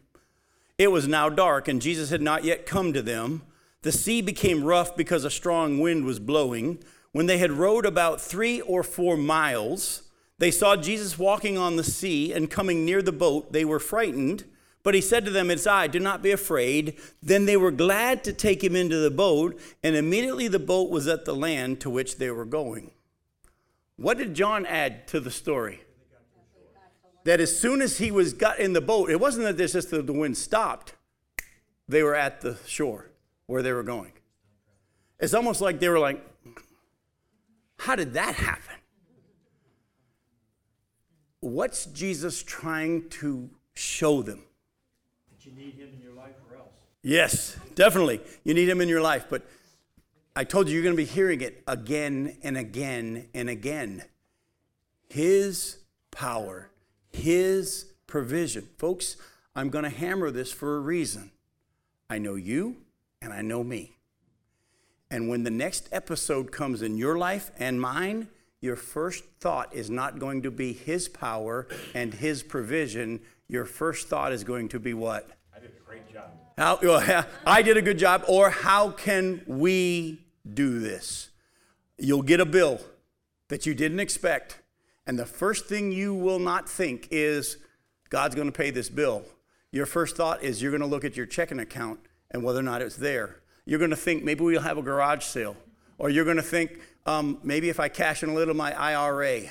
It 0.77 0.91
was 0.91 1.07
now 1.07 1.29
dark, 1.29 1.67
and 1.67 1.81
Jesus 1.81 2.11
had 2.11 2.21
not 2.21 2.43
yet 2.43 2.67
come 2.67 2.93
to 2.93 3.01
them. 3.01 3.41
The 3.81 3.91
sea 3.91 4.21
became 4.21 4.63
rough 4.63 4.95
because 4.95 5.25
a 5.25 5.31
strong 5.31 5.79
wind 5.79 6.05
was 6.05 6.19
blowing. 6.19 6.83
When 7.13 7.27
they 7.27 7.37
had 7.37 7.51
rowed 7.51 7.85
about 7.85 8.19
three 8.19 8.59
or 8.59 8.83
four 8.83 9.15
miles, 9.15 10.03
they 10.39 10.51
saw 10.51 10.75
Jesus 10.75 11.17
walking 11.17 11.57
on 11.57 11.77
the 11.77 11.83
sea 11.83 12.33
and 12.33 12.49
coming 12.49 12.83
near 12.83 13.01
the 13.01 13.11
boat. 13.11 13.53
They 13.53 13.63
were 13.63 13.79
frightened, 13.79 14.43
but 14.83 14.95
he 14.95 15.01
said 15.01 15.23
to 15.25 15.31
them, 15.31 15.49
It's 15.49 15.65
I, 15.65 15.87
do 15.87 15.99
not 15.99 16.21
be 16.21 16.31
afraid. 16.31 16.99
Then 17.21 17.45
they 17.45 17.55
were 17.55 17.71
glad 17.71 18.23
to 18.25 18.33
take 18.33 18.63
him 18.63 18.75
into 18.75 18.97
the 18.97 19.11
boat, 19.11 19.59
and 19.81 19.95
immediately 19.95 20.49
the 20.49 20.59
boat 20.59 20.89
was 20.89 21.07
at 21.07 21.23
the 21.23 21.35
land 21.35 21.79
to 21.81 21.89
which 21.89 22.17
they 22.17 22.29
were 22.31 22.45
going. 22.45 22.91
What 23.95 24.17
did 24.17 24.33
John 24.33 24.65
add 24.65 25.07
to 25.07 25.19
the 25.19 25.31
story? 25.31 25.81
that 27.23 27.39
as 27.39 27.57
soon 27.57 27.81
as 27.81 27.97
he 27.97 28.11
was 28.11 28.33
got 28.33 28.59
in 28.59 28.73
the 28.73 28.81
boat, 28.81 29.09
it 29.09 29.19
wasn't 29.19 29.45
that 29.45 29.71
just 29.71 29.89
the, 29.89 30.01
the 30.01 30.13
wind 30.13 30.37
stopped. 30.37 30.93
They 31.87 32.03
were 32.03 32.15
at 32.15 32.41
the 32.41 32.57
shore 32.65 33.11
where 33.45 33.61
they 33.61 33.71
were 33.71 33.83
going. 33.83 34.11
It's 35.19 35.33
almost 35.33 35.61
like 35.61 35.79
they 35.79 35.89
were 35.89 35.99
like, 35.99 36.25
how 37.77 37.95
did 37.95 38.13
that 38.13 38.35
happen? 38.35 38.75
What's 41.39 41.85
Jesus 41.87 42.41
trying 42.41 43.09
to 43.09 43.49
show 43.73 44.21
them? 44.21 44.43
That 45.31 45.45
you 45.45 45.51
need 45.51 45.73
him 45.73 45.89
in 45.93 46.01
your 46.01 46.13
life 46.13 46.35
or 46.49 46.57
else. 46.57 46.69
Yes, 47.01 47.57
definitely. 47.75 48.21
You 48.45 48.53
need 48.53 48.69
him 48.69 48.79
in 48.79 48.87
your 48.87 49.01
life. 49.01 49.25
But 49.29 49.45
I 50.35 50.45
told 50.45 50.69
you 50.69 50.75
you're 50.75 50.83
going 50.83 50.95
to 50.95 51.01
be 51.01 51.03
hearing 51.03 51.41
it 51.41 51.61
again 51.67 52.37
and 52.43 52.57
again 52.57 53.27
and 53.33 53.49
again. 53.49 54.03
His 55.09 55.79
power, 56.11 56.69
his 57.11 57.87
provision. 58.07 58.69
Folks, 58.77 59.17
I'm 59.55 59.69
going 59.69 59.83
to 59.83 59.89
hammer 59.89 60.31
this 60.31 60.51
for 60.51 60.77
a 60.77 60.79
reason. 60.79 61.31
I 62.09 62.19
know 62.19 62.35
you 62.35 62.77
and 63.21 63.33
I 63.33 63.41
know 63.41 63.63
me. 63.63 63.97
And 65.13 65.29
when 65.29 65.43
the 65.43 65.51
next 65.51 65.89
episode 65.91 66.51
comes 66.51 66.81
in 66.81 66.97
your 66.97 67.19
life 67.19 67.51
and 67.59 67.79
mine, 67.79 68.29
your 68.61 68.75
first 68.75 69.23
thought 69.39 69.71
is 69.71 69.87
not 69.87 70.17
going 70.17 70.41
to 70.41 70.49
be 70.49 70.73
his 70.73 71.07
power 71.07 71.67
and 71.93 72.11
his 72.15 72.41
provision. 72.41 73.19
Your 73.47 73.65
first 73.65 74.07
thought 74.07 74.33
is 74.33 74.43
going 74.43 74.69
to 74.69 74.79
be 74.79 74.95
what? 74.95 75.29
I 75.55 75.59
did 75.59 75.69
a 75.69 75.87
great 75.87 76.11
job. 76.11 76.31
How, 76.57 76.79
well, 76.81 77.27
I 77.45 77.61
did 77.61 77.77
a 77.77 77.81
good 77.83 77.99
job, 77.99 78.23
or 78.27 78.49
how 78.49 78.89
can 78.89 79.43
we 79.45 80.25
do 80.51 80.79
this? 80.79 81.29
You'll 81.99 82.23
get 82.23 82.39
a 82.39 82.45
bill 82.45 82.81
that 83.49 83.67
you 83.67 83.75
didn't 83.75 83.99
expect, 83.99 84.61
and 85.05 85.19
the 85.19 85.27
first 85.27 85.67
thing 85.67 85.91
you 85.91 86.15
will 86.15 86.39
not 86.39 86.67
think 86.67 87.07
is, 87.11 87.57
God's 88.09 88.33
going 88.33 88.51
to 88.51 88.57
pay 88.57 88.71
this 88.71 88.89
bill. 88.89 89.25
Your 89.71 89.85
first 89.85 90.17
thought 90.17 90.41
is 90.41 90.59
you're 90.59 90.71
going 90.71 90.81
to 90.81 90.87
look 90.87 91.05
at 91.05 91.15
your 91.15 91.27
checking 91.27 91.59
account 91.59 91.99
and 92.31 92.43
whether 92.43 92.59
or 92.59 92.63
not 92.63 92.81
it's 92.81 92.95
there. 92.95 93.42
You're 93.65 93.79
going 93.79 93.91
to 93.91 93.97
think 93.97 94.23
maybe 94.23 94.43
we'll 94.43 94.61
have 94.61 94.77
a 94.77 94.81
garage 94.81 95.23
sale, 95.23 95.55
or 95.97 96.09
you're 96.09 96.25
going 96.25 96.37
to 96.37 96.43
think 96.43 96.79
um, 97.05 97.39
maybe 97.43 97.69
if 97.69 97.79
I 97.79 97.89
cash 97.89 98.23
in 98.23 98.29
a 98.29 98.33
little 98.33 98.51
of 98.51 98.57
my 98.57 98.73
IRA. 98.77 99.43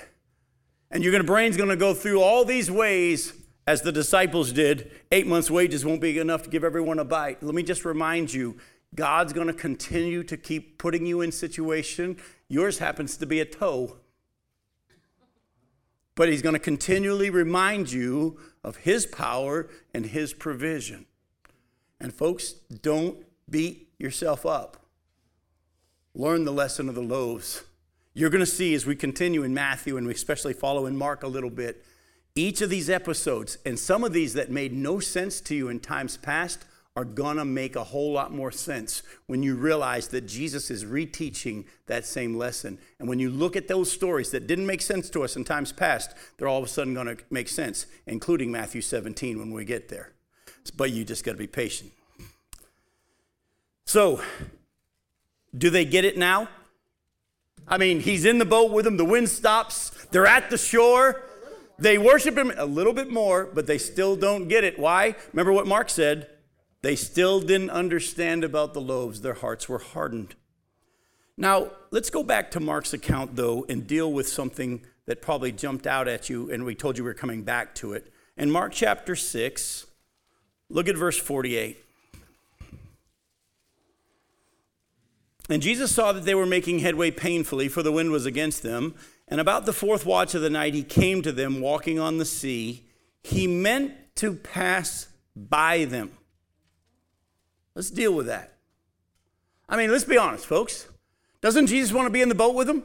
And 0.91 1.03
your 1.03 1.23
brain's 1.23 1.57
going 1.57 1.71
to 1.71 1.77
go 1.77 1.95
through 1.95 2.21
all 2.21 2.45
these 2.45 2.71
ways 2.71 3.33
as 3.67 3.83
the 3.83 3.93
disciples 3.93 4.53
did. 4.53 4.91
Eight 5.11 5.27
months' 5.27 5.51
wages 5.51 5.85
won't 5.85 6.01
be 6.01 6.19
enough 6.19 6.43
to 6.43 6.51
give 6.51 6.65
everyone 6.65 6.99
a 6.99 7.05
bite. 7.05 7.43
Let 7.43 7.55
me 7.55 7.63
just 7.63 7.85
remind 7.85 8.33
you 8.33 8.59
God's 8.95 9.33
going 9.33 9.47
to 9.47 9.55
continue 9.55 10.23
to 10.25 10.37
keep 10.37 10.79
putting 10.79 11.07
you 11.07 11.23
in 11.23 11.33
situation. 11.33 12.19
Yours 12.49 12.79
happens 12.79 13.17
to 13.17 13.27
be 13.27 13.41
a 13.41 13.45
toe. 13.45 13.97
But 16.15 16.29
he's 16.29 16.43
going 16.43 16.55
to 16.55 16.59
continually 16.59 17.31
remind 17.31 17.91
you 17.91 18.39
of 18.63 18.77
his 18.77 19.07
power 19.07 19.71
and 19.95 20.05
his 20.05 20.35
provision. 20.35 21.07
And 21.99 22.13
folks, 22.13 22.53
don't 22.53 23.25
beat 23.49 23.89
yourself 24.03 24.45
up. 24.45 24.85
Learn 26.15 26.45
the 26.45 26.53
lesson 26.53 26.89
of 26.89 26.95
the 26.95 27.01
loaves. 27.01 27.63
You're 28.13 28.31
going 28.31 28.45
to 28.45 28.47
see 28.47 28.75
as 28.75 28.85
we 28.85 28.95
continue 28.95 29.43
in 29.43 29.55
Matthew 29.55 29.97
and 29.97 30.07
we 30.07 30.13
especially 30.13 30.53
follow 30.53 30.85
in 30.85 30.97
Mark 30.97 31.23
a 31.23 31.29
little 31.29 31.51
bit, 31.51 31.85
each 32.35 32.61
of 32.61 32.71
these 32.71 32.91
episodes, 32.91 33.59
and 33.65 33.79
some 33.79 34.05
of 34.05 34.13
these 34.13 34.35
that 34.35 34.51
made 34.51 34.73
no 34.73 35.01
sense 35.01 35.41
to 35.43 35.55
you 35.55 35.69
in 35.69 35.81
times 35.81 36.17
past, 36.17 36.65
are 36.95 37.05
going 37.07 37.39
to 37.39 37.45
make 37.45 37.75
a 37.75 37.85
whole 37.85 38.13
lot 38.13 38.33
more 38.33 38.53
sense 38.53 39.03
when 39.27 39.43
you 39.43 39.55
realize 39.55 40.09
that 40.09 40.27
Jesus 40.27 40.71
is 40.71 40.85
reteaching 40.85 41.65
that 41.87 42.05
same 42.05 42.37
lesson. 42.37 42.79
And 42.99 43.09
when 43.09 43.19
you 43.19 43.31
look 43.31 43.57
at 43.57 43.67
those 43.67 43.91
stories 43.91 44.31
that 44.33 44.47
didn't 44.47 44.67
make 44.67 44.83
sense 44.83 45.09
to 45.11 45.25
us 45.25 45.35
in 45.35 45.45
times 45.45 45.73
past, 45.73 46.15
they're 46.37 46.49
all 46.49 46.59
of 46.59 46.65
a 46.65 46.69
sudden 46.69 46.93
going 46.93 47.07
to 47.07 47.17
make 47.31 47.49
sense, 47.49 47.87
including 48.07 48.53
Matthew 48.53 48.83
17 48.83 49.39
when 49.39 49.53
we 49.53 49.65
get 49.65 49.89
there. 49.89 50.13
But 50.77 50.91
you 50.91 51.05
just 51.05 51.25
got 51.25 51.33
to 51.33 51.39
be 51.39 51.47
patient. 51.47 51.93
So, 53.85 54.23
do 55.57 55.71
they 55.71 55.85
get 55.85 56.05
it 56.05 56.17
now? 56.17 56.49
I 57.69 57.79
mean, 57.79 58.01
he's 58.01 58.25
in 58.25 58.39
the 58.39 58.45
boat 58.45 58.73
with 58.73 58.85
them, 58.85 58.97
the 58.97 59.05
wind 59.05 59.29
stops, 59.29 59.91
they're 60.11 60.27
at 60.27 60.51
the 60.51 60.59
shore. 60.59 61.23
They 61.79 61.99
worship 61.99 62.37
him 62.37 62.53
a 62.57 62.67
little 62.67 62.93
bit 62.93 63.11
more, 63.11 63.45
but 63.45 63.67
they 63.67 63.79
still 63.79 64.15
don't 64.15 64.47
get 64.47 64.63
it. 64.63 64.79
Why? 64.79 65.17
Remember 65.33 65.53
what 65.53 65.67
Mark 65.67 65.91
said? 65.91 66.29
They 66.83 66.97
still 66.97 67.41
didn't 67.41 67.71
understand 67.71 68.45
about 68.45 68.75
the 68.75 68.81
loaves, 68.81 69.21
their 69.21 69.35
hearts 69.35 69.69
were 69.69 69.79
hardened. 69.79 70.35
Now, 71.37 71.71
let's 71.91 72.11
go 72.11 72.23
back 72.23 72.51
to 72.53 72.61
Mark's 72.61 72.93
account, 72.93 73.37
though, 73.37 73.65
and 73.69 73.87
deal 73.87 74.13
with 74.13 74.29
something 74.29 74.85
that 75.07 75.23
probably 75.23 75.51
jumped 75.51 75.87
out 75.87 76.09
at 76.09 76.29
you, 76.29 76.51
and 76.51 76.65
we 76.65 76.75
told 76.75 76.99
you 76.99 77.05
we 77.05 77.11
were 77.11 77.15
coming 77.15 77.43
back 77.43 77.75
to 77.77 77.95
it. 77.95 78.13
In 78.37 78.51
Mark 78.51 78.73
chapter 78.73 79.17
6, 79.17 79.87
look 80.69 80.89
at 80.89 80.97
verse 80.97 81.19
48. 81.19 81.79
And 85.49 85.61
Jesus 85.61 85.95
saw 85.95 86.13
that 86.13 86.25
they 86.25 86.35
were 86.35 86.47
making 86.47 86.79
headway 86.79 87.11
painfully, 87.11 87.69
for 87.69 87.83
the 87.83 87.93
wind 87.93 88.11
was 88.11 88.27
against 88.27 88.63
them. 88.63 88.95
And 89.29 89.41
about 89.41 89.67
the 89.67 89.73
fourth 89.73 90.07
watch 90.07 90.35
of 90.35 90.43
the 90.43 90.51
night, 90.51 90.75
he 90.75 90.83
came 90.83 91.23
to 91.23 91.33
them 91.33 91.61
walking 91.61 91.99
on 91.99 92.19
the 92.19 92.25
sea. 92.25 92.85
He 93.23 93.47
meant 93.47 93.95
to 94.17 94.35
pass 94.35 95.09
by 95.35 95.85
them. 95.85 96.13
Let's 97.75 97.91
deal 97.91 98.13
with 98.13 98.27
that. 98.27 98.53
I 99.69 99.77
mean, 99.77 99.91
let's 99.91 100.05
be 100.05 100.19
honest, 100.19 100.47
folks. 100.47 100.87
Doesn't 101.41 101.69
Jesus 101.69 101.93
want 101.93 102.07
to 102.07 102.11
be 102.11 102.23
in 102.23 102.29
the 102.29 102.35
boat 102.35 102.55
with 102.55 102.67
them? 102.67 102.85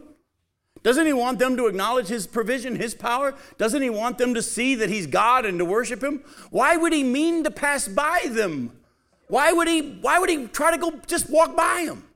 Doesn't 0.84 1.06
he 1.06 1.14
want 1.14 1.40
them 1.40 1.58
to 1.58 1.68
acknowledge 1.68 2.08
his 2.08 2.28
provision, 2.28 2.76
his 2.76 2.96
power? 2.96 3.36
Doesn't 3.58 3.82
he 3.82 3.90
want 3.90 4.18
them 4.18 4.34
to 4.34 4.42
see 4.42 4.76
that 4.76 4.90
he's 4.90 5.06
God 5.06 5.46
and 5.46 5.60
to 5.60 5.66
worship 5.66 6.02
him? 6.02 6.24
Why 6.50 6.78
would 6.78 6.94
he 6.94 7.04
mean 7.04 7.44
to 7.44 7.52
pass 7.52 7.88
by 7.88 8.26
them? 8.30 8.72
Why 9.28 9.52
would 9.52 9.68
he 9.68 9.98
why 10.02 10.20
would 10.20 10.30
he 10.30 10.48
try 10.48 10.72
to 10.72 10.78
go 10.78 10.94
just 11.06 11.30
walk 11.30 11.58
by 11.58 11.86
them? 11.86 12.07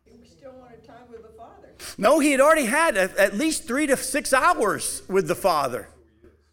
No, 1.98 2.20
he 2.20 2.32
had 2.32 2.40
already 2.40 2.66
had 2.66 2.98
at 2.98 3.36
least 3.36 3.68
three 3.68 3.88
to 3.88 3.98
six 3.98 4.34
hours 4.34 5.04
with 5.08 5.28
the 5.28 5.36
Father. 5.36 5.88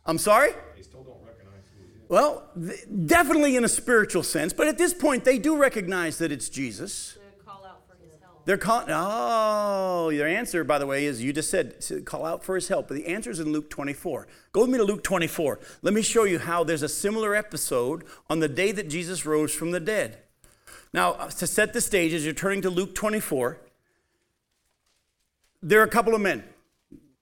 I'm 0.05 0.18
sorry? 0.18 0.53
They 0.74 0.82
still 0.82 1.03
don't 1.03 1.22
recognize 1.24 1.62
who 1.72 1.84
he 1.84 1.84
is. 1.84 2.09
Well, 2.09 2.49
definitely 3.07 3.57
in 3.57 3.64
a 3.64 3.68
spiritual 3.68 4.22
sense, 4.22 4.53
but 4.53 4.68
at 4.68 4.78
this 4.78 4.95
point, 4.95 5.24
they 5.24 5.39
do 5.39 5.57
recognize 5.57 6.18
that 6.18 6.32
it's 6.32 6.49
Jesus. 6.49 7.16
They 7.16 7.45
call 7.45 7.64
out 7.66 7.82
for 7.86 7.97
his 8.03 8.14
help. 8.22 8.47
They're 8.47 8.57
calling, 8.57 8.89
oh, 8.91 10.09
your 10.09 10.26
answer, 10.26 10.64
by 10.64 10.78
the 10.78 10.86
way, 10.86 11.05
is 11.05 11.22
you 11.22 11.32
just 11.32 11.51
said 11.51 11.84
call 12.07 12.24
out 12.24 12.43
for 12.43 12.55
his 12.55 12.68
help. 12.68 12.89
But 12.89 12.97
the 12.97 13.07
answer 13.07 13.30
is 13.30 13.39
in 13.39 13.53
Luke 13.53 13.68
24. 13.68 14.26
Go 14.53 14.62
with 14.62 14.70
me 14.70 14.78
to 14.78 14.84
Luke 14.84 15.05
24. 15.05 15.61
Let 15.82 15.93
me 15.93 16.03
show 16.03 16.24
you 16.24 16.39
how 16.39 16.64
there's 16.64 16.82
a 16.82 16.89
similar 16.89 17.34
episode 17.34 18.05
on 18.30 18.41
the 18.41 18.49
day 18.49 18.72
that 18.72 18.89
Jesus 18.89 19.26
rose 19.26 19.55
from 19.55 19.72
the 19.72 19.80
dead. 19.80 20.18
Now, 20.95 21.12
uh, 21.12 21.28
to 21.28 21.47
set 21.47 21.74
the 21.74 21.82
stage, 21.82 22.14
as 22.14 22.24
you're 22.24 22.32
turning 22.32 22.62
to 22.62 22.70
Luke 22.70 22.95
24, 22.95 23.59
there 25.62 25.80
are 25.80 25.84
a 25.84 25.90
couple 25.90 26.14
of 26.14 26.20
men. 26.20 26.44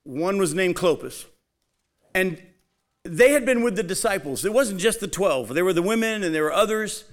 One 0.04 0.38
was 0.38 0.54
named 0.54 0.76
Clopas. 0.76 1.26
And 2.14 2.42
they 3.04 3.32
had 3.32 3.44
been 3.44 3.62
with 3.62 3.76
the 3.76 3.82
disciples. 3.82 4.44
It 4.44 4.52
wasn't 4.52 4.80
just 4.80 5.00
the 5.00 5.08
12, 5.08 5.54
there 5.54 5.64
were 5.64 5.72
the 5.72 5.82
women 5.82 6.22
and 6.22 6.34
there 6.34 6.44
were 6.44 6.52
others. 6.52 7.04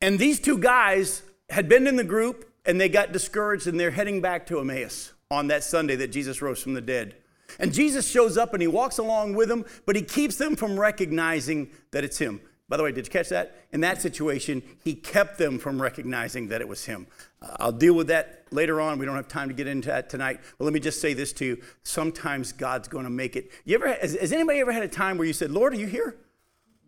And 0.00 0.18
these 0.18 0.40
two 0.40 0.58
guys 0.58 1.22
had 1.48 1.68
been 1.68 1.86
in 1.86 1.96
the 1.96 2.04
group 2.04 2.50
and 2.64 2.80
they 2.80 2.88
got 2.88 3.12
discouraged 3.12 3.66
and 3.66 3.78
they're 3.78 3.90
heading 3.92 4.20
back 4.20 4.46
to 4.46 4.60
Emmaus 4.60 5.12
on 5.30 5.48
that 5.48 5.64
Sunday 5.64 5.96
that 5.96 6.08
Jesus 6.08 6.42
rose 6.42 6.62
from 6.62 6.74
the 6.74 6.80
dead. 6.80 7.16
And 7.58 7.72
Jesus 7.72 8.08
shows 8.08 8.36
up 8.36 8.52
and 8.52 8.60
he 8.60 8.68
walks 8.68 8.98
along 8.98 9.34
with 9.34 9.48
them, 9.48 9.64
but 9.86 9.96
he 9.96 10.02
keeps 10.02 10.36
them 10.36 10.56
from 10.56 10.78
recognizing 10.78 11.70
that 11.92 12.04
it's 12.04 12.18
him. 12.18 12.40
By 12.68 12.76
the 12.76 12.82
way, 12.82 12.90
did 12.90 13.06
you 13.06 13.10
catch 13.12 13.28
that? 13.28 13.64
In 13.70 13.80
that 13.82 14.02
situation, 14.02 14.62
he 14.82 14.94
kept 14.94 15.38
them 15.38 15.58
from 15.58 15.80
recognizing 15.80 16.48
that 16.48 16.60
it 16.60 16.66
was 16.66 16.84
him. 16.84 17.06
Uh, 17.40 17.56
I'll 17.60 17.72
deal 17.72 17.94
with 17.94 18.08
that 18.08 18.44
later 18.50 18.80
on. 18.80 18.98
We 18.98 19.06
don't 19.06 19.14
have 19.14 19.28
time 19.28 19.48
to 19.48 19.54
get 19.54 19.68
into 19.68 19.88
that 19.88 20.10
tonight. 20.10 20.40
But 20.58 20.64
let 20.64 20.74
me 20.74 20.80
just 20.80 21.00
say 21.00 21.14
this 21.14 21.32
to 21.34 21.44
you. 21.44 21.62
Sometimes 21.84 22.52
God's 22.52 22.88
going 22.88 23.04
to 23.04 23.10
make 23.10 23.36
it. 23.36 23.52
You 23.64 23.76
ever, 23.76 23.92
has, 23.92 24.16
has 24.16 24.32
anybody 24.32 24.58
ever 24.58 24.72
had 24.72 24.82
a 24.82 24.88
time 24.88 25.16
where 25.16 25.26
you 25.26 25.32
said, 25.32 25.52
Lord, 25.52 25.74
are 25.74 25.78
you 25.78 25.86
here? 25.86 26.16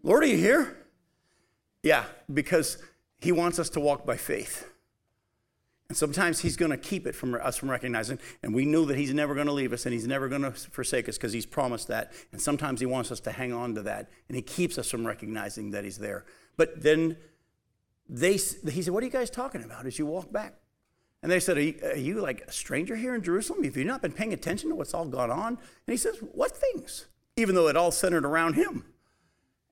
Lord, 0.03 0.25
are 0.25 0.27
you 0.27 0.37
here? 0.37 0.77
Yeah, 1.85 2.05
because 2.33 2.79
he 3.21 3.31
wants 3.31 3.61
us 3.61 3.71
to 3.71 3.81
walk 3.81 4.05
by 4.05 4.17
faith. 4.17 4.69
And 5.89 5.97
sometimes 5.97 6.41
he's 6.41 6.57
going 6.57 6.71
to 6.71 6.77
keep 6.77 7.07
it 7.07 7.15
from 7.15 7.35
us 7.35 7.57
from 7.57 7.71
recognizing, 7.71 8.19
and 8.43 8.55
we 8.55 8.67
know 8.67 8.85
that 8.85 8.99
he's 8.99 9.15
never 9.15 9.35
going 9.35 9.47
to 9.47 9.55
leave 9.55 9.73
us 9.73 9.87
and 9.87 9.93
he's 9.95 10.07
never 10.07 10.29
going 10.29 10.43
to 10.43 10.51
forsake 10.51 11.09
us 11.09 11.17
because 11.17 11.33
he's 11.33 11.47
promised 11.47 11.89
that. 11.89 12.13
And 12.31 12.41
sometimes 12.41 12.81
he 12.81 12.87
wants 12.87 13.11
us 13.11 13.21
to 13.21 13.33
hang 13.33 13.55
on 13.55 13.75
to 13.75 13.83
that, 13.83 14.11
and 14.29 14.37
he 14.37 14.43
keeps 14.43 14.77
us 14.77 14.91
from 14.91 15.07
recognizing 15.07 15.71
that 15.71 15.85
he's 15.85 15.97
there. 15.97 16.27
But 16.59 16.83
then 16.83 17.17
they, 18.07 18.33
he 18.33 18.83
said, 18.83 18.93
"What 18.93 19.03
are 19.03 19.07
you 19.07 19.13
guys 19.13 19.31
talking 19.31 19.63
about?" 19.63 19.87
As 19.87 19.99
you 19.99 20.05
walk 20.05 20.31
back, 20.31 20.57
and 21.23 21.33
they 21.33 21.41
said, 21.41 21.57
are 21.57 21.63
you, 21.63 21.79
are 21.83 21.97
you 21.97 22.21
like 22.21 22.43
a 22.43 22.53
stranger 22.53 22.95
here 22.95 23.15
in 23.15 23.23
Jerusalem? 23.23 23.65
Have 23.65 23.77
you 23.77 23.85
not 23.85 24.03
been 24.03 24.13
paying 24.13 24.33
attention 24.33 24.69
to 24.71 24.77
what's 24.77 24.95
all 24.95 25.07
gone 25.07 25.31
on? 25.31 25.49
And 25.49 25.59
he 25.87 25.97
says, 25.97 26.17
"What 26.33 26.55
things?" 26.55 27.07
Even 27.37 27.55
though 27.55 27.69
it 27.69 27.77
all 27.77 27.93
centered 27.93 28.27
around 28.27 28.55
him. 28.55 28.85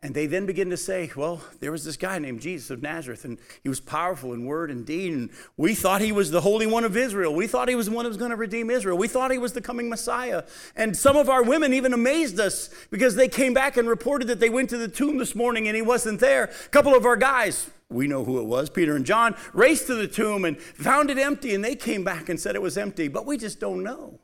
And 0.03 0.14
they 0.14 0.26
then 0.26 0.44
begin 0.44 0.70
to 0.70 0.76
say, 0.76 1.11
well, 1.16 1.40
there 1.61 1.72
was 1.72 1.84
this 1.84 1.97
guy 1.97 2.18
named 2.18 2.40
Jesus 2.40 2.70
of 2.70 2.82
Nazareth, 2.82 3.24
and 3.24 3.38
he 3.62 3.68
was 3.68 3.80
powerful 3.80 4.34
in 4.34 4.44
word 4.44 4.70
and 4.70 4.84
deed. 4.84 5.12
And 5.12 5.30
we 5.57 5.74
thought 5.74 6.03
he 6.03 6.12
was 6.12 6.30
the 6.30 6.42
Holy 6.42 6.66
One 6.66 6.84
of 6.84 6.97
Israel. 6.97 7.34
We 7.34 7.47
thought 7.47 7.68
he 7.68 7.74
was 7.74 7.86
the 7.86 7.92
one 7.92 8.05
who 8.05 8.11
was 8.11 8.18
going 8.18 8.30
to 8.30 8.36
redeem 8.36 8.70
Israel. 8.70 8.99
We 8.99 9.09
thought 9.09 9.30
he 9.30 9.38
was 9.38 9.55
the 9.55 9.62
coming 9.62 9.88
Messiah. 9.88 10.44
And 10.76 10.97
some 10.97 11.16
of 11.16 11.30
our 11.30 11.42
women 11.42 11.72
even 11.72 11.94
amazed 11.94 12.38
us 12.38 12.68
because 12.90 13.16
they 13.16 13.26
came 13.26 13.55
back 13.55 13.78
and 13.78 13.88
reported 13.88 14.28
that 14.28 14.38
they 14.38 14.51
went 14.51 14.68
to 14.70 14.76
the 14.76 14.86
tomb 14.86 15.16
this 15.16 15.34
morning 15.34 15.66
and 15.66 15.74
he 15.74 15.82
wasn't 15.82 16.20
there. 16.20 16.44
A 16.44 16.68
couple 16.68 16.94
of 16.94 17.07
our 17.07 17.16
guys, 17.16 17.70
we 17.88 18.07
know 18.07 18.22
who 18.22 18.38
it 18.38 18.44
was, 18.44 18.68
Peter 18.68 18.97
and 18.97 19.07
John, 19.07 19.34
raced 19.55 19.86
to 19.86 19.94
the 19.94 20.09
tomb 20.09 20.44
and 20.44 20.61
found 20.61 21.11
it 21.11 21.18
empty, 21.18 21.55
and 21.55 21.64
they 21.64 21.74
came 21.74 22.05
back 22.05 22.28
and 22.28 22.38
said 22.38 22.55
it 22.55 22.62
was 22.62 22.76
empty, 22.76 23.09
but 23.09 23.24
we 23.24 23.38
just 23.38 23.61
don't 23.61 23.82
know. 23.82 24.20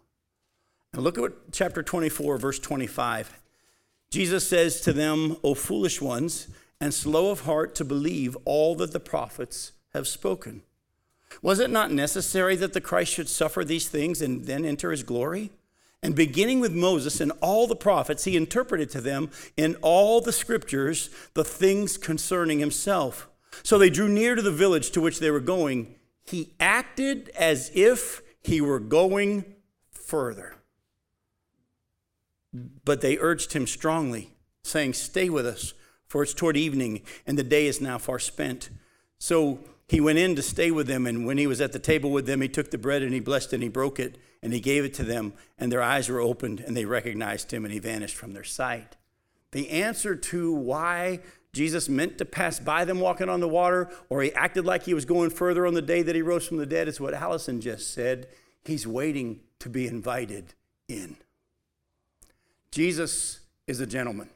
And 0.92 1.02
look 1.02 1.16
at 1.16 1.22
what 1.22 1.50
chapter 1.50 1.82
24, 1.82 2.36
verse 2.36 2.58
25. 2.58 3.41
Jesus 4.12 4.46
says 4.46 4.82
to 4.82 4.92
them, 4.92 5.38
O 5.42 5.54
foolish 5.54 6.02
ones, 6.02 6.48
and 6.78 6.92
slow 6.92 7.30
of 7.30 7.40
heart 7.40 7.74
to 7.76 7.84
believe 7.84 8.36
all 8.44 8.74
that 8.74 8.92
the 8.92 9.00
prophets 9.00 9.72
have 9.94 10.06
spoken. 10.06 10.60
Was 11.40 11.60
it 11.60 11.70
not 11.70 11.90
necessary 11.90 12.54
that 12.56 12.74
the 12.74 12.80
Christ 12.82 13.10
should 13.10 13.30
suffer 13.30 13.64
these 13.64 13.88
things 13.88 14.20
and 14.20 14.44
then 14.44 14.66
enter 14.66 14.90
his 14.90 15.02
glory? 15.02 15.50
And 16.02 16.14
beginning 16.14 16.60
with 16.60 16.74
Moses 16.74 17.22
and 17.22 17.32
all 17.40 17.66
the 17.66 17.74
prophets, 17.74 18.24
he 18.24 18.36
interpreted 18.36 18.90
to 18.90 19.00
them 19.00 19.30
in 19.56 19.76
all 19.76 20.20
the 20.20 20.30
scriptures 20.30 21.08
the 21.32 21.44
things 21.44 21.96
concerning 21.96 22.58
himself. 22.58 23.30
So 23.62 23.78
they 23.78 23.88
drew 23.88 24.10
near 24.10 24.34
to 24.34 24.42
the 24.42 24.50
village 24.50 24.90
to 24.90 25.00
which 25.00 25.20
they 25.20 25.30
were 25.30 25.40
going. 25.40 25.94
He 26.22 26.52
acted 26.60 27.30
as 27.30 27.70
if 27.74 28.20
he 28.42 28.60
were 28.60 28.80
going 28.80 29.54
further. 29.90 30.56
But 32.52 33.00
they 33.00 33.18
urged 33.18 33.52
him 33.52 33.66
strongly, 33.66 34.34
saying, 34.62 34.94
Stay 34.94 35.30
with 35.30 35.46
us, 35.46 35.74
for 36.06 36.22
it's 36.22 36.34
toward 36.34 36.56
evening, 36.56 37.02
and 37.26 37.38
the 37.38 37.42
day 37.42 37.66
is 37.66 37.80
now 37.80 37.98
far 37.98 38.18
spent. 38.18 38.70
So 39.18 39.60
he 39.88 40.00
went 40.00 40.18
in 40.18 40.36
to 40.36 40.42
stay 40.42 40.70
with 40.70 40.86
them, 40.86 41.06
and 41.06 41.26
when 41.26 41.38
he 41.38 41.46
was 41.46 41.60
at 41.60 41.72
the 41.72 41.78
table 41.78 42.10
with 42.10 42.26
them, 42.26 42.40
he 42.40 42.48
took 42.48 42.70
the 42.70 42.78
bread 42.78 43.02
and 43.02 43.12
he 43.12 43.20
blessed 43.20 43.52
and 43.52 43.62
he 43.62 43.68
broke 43.68 43.98
it, 43.98 44.18
and 44.42 44.52
he 44.52 44.60
gave 44.60 44.84
it 44.84 44.94
to 44.94 45.04
them, 45.04 45.32
and 45.58 45.70
their 45.70 45.82
eyes 45.82 46.08
were 46.08 46.20
opened, 46.20 46.60
and 46.60 46.76
they 46.76 46.84
recognized 46.84 47.52
him, 47.52 47.64
and 47.64 47.72
he 47.72 47.78
vanished 47.78 48.16
from 48.16 48.32
their 48.32 48.44
sight. 48.44 48.96
The 49.52 49.70
answer 49.70 50.16
to 50.16 50.52
why 50.52 51.20
Jesus 51.52 51.88
meant 51.88 52.16
to 52.18 52.24
pass 52.24 52.58
by 52.58 52.84
them 52.84 53.00
walking 53.00 53.28
on 53.28 53.40
the 53.40 53.48
water, 53.48 53.90
or 54.08 54.22
he 54.22 54.32
acted 54.32 54.64
like 54.64 54.84
he 54.84 54.94
was 54.94 55.04
going 55.04 55.30
further 55.30 55.66
on 55.66 55.74
the 55.74 55.82
day 55.82 56.02
that 56.02 56.16
he 56.16 56.22
rose 56.22 56.46
from 56.48 56.56
the 56.56 56.66
dead, 56.66 56.88
is 56.88 57.00
what 57.00 57.14
Allison 57.14 57.60
just 57.60 57.92
said. 57.92 58.28
He's 58.64 58.86
waiting 58.86 59.40
to 59.58 59.68
be 59.68 59.86
invited 59.86 60.54
in. 60.88 61.16
Jesus 62.72 63.40
is 63.66 63.80
a 63.80 63.86
gentleman. 63.86 64.30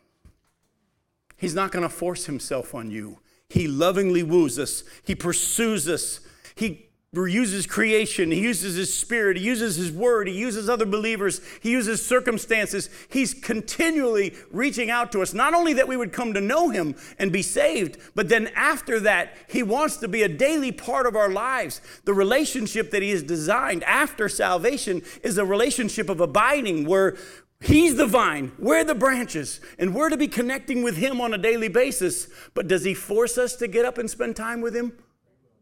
He's 1.37 1.55
not 1.55 1.73
going 1.73 1.83
to 1.83 1.89
force 1.89 2.27
himself 2.27 2.75
on 2.75 2.91
you. 2.91 3.19
He 3.49 3.67
lovingly 3.67 4.23
woos 4.23 4.59
us, 4.59 4.85
he 5.05 5.15
pursues 5.15 5.89
us, 5.89 6.21
he 6.55 6.87
uses 7.15 7.67
creation, 7.67 8.31
he 8.31 8.41
uses 8.41 8.75
his 8.75 8.93
spirit, 8.93 9.39
he 9.39 9.45
uses 9.45 9.77
his 9.77 9.91
word, 9.91 10.29
he 10.29 10.35
uses 10.35 10.69
other 10.69 10.85
believers, 10.85 11.41
he 11.63 11.71
uses 11.71 12.05
circumstances. 12.05 12.91
He's 13.09 13.33
continually 13.33 14.35
reaching 14.51 14.91
out 14.91 15.13
to 15.13 15.23
us, 15.23 15.33
not 15.33 15.55
only 15.55 15.73
that 15.75 15.89
we 15.89 15.97
would 15.97 16.13
come 16.13 16.35
to 16.35 16.41
know 16.41 16.69
him 16.69 16.95
and 17.19 17.33
be 17.33 17.41
saved, 17.41 17.99
but 18.15 18.29
then 18.29 18.49
after 18.55 19.01
that, 19.01 19.35
he 19.49 19.63
wants 19.63 19.97
to 19.99 20.09
be 20.09 20.23
a 20.23 20.29
daily 20.29 20.73
part 20.73 21.07
of 21.07 21.17
our 21.17 21.31
lives. 21.31 21.81
The 22.05 22.15
relationship 22.15 22.91
that 22.91 23.03
he 23.03 23.11
has 23.11 23.23
designed 23.23 23.85
after 23.85 24.29
salvation 24.29 25.03
is 25.23 25.39
a 25.39 25.45
relationship 25.45 26.11
of 26.11 26.21
abiding 26.21 26.87
where 26.87 27.17
He's 27.61 27.97
the 27.97 28.07
vine, 28.07 28.53
we're 28.59 28.85
the 28.85 28.95
branches, 28.95 29.61
and 29.79 29.95
we're 29.95 30.11
to 30.11 30.17
be 30.17 30.29
connecting 30.29 30.83
with 30.83 30.97
Him 30.97 31.21
on 31.21 31.33
a 31.33 31.39
daily 31.39 31.69
basis. 31.69 32.29
But 32.55 32.69
does 32.69 32.85
He 32.85 32.95
force 32.95 33.39
us 33.39 33.57
to 33.57 33.69
get 33.69 33.85
up 33.85 33.99
and 33.99 34.11
spend 34.11 34.37
time 34.37 34.61
with 34.61 34.77
Him? 34.77 34.93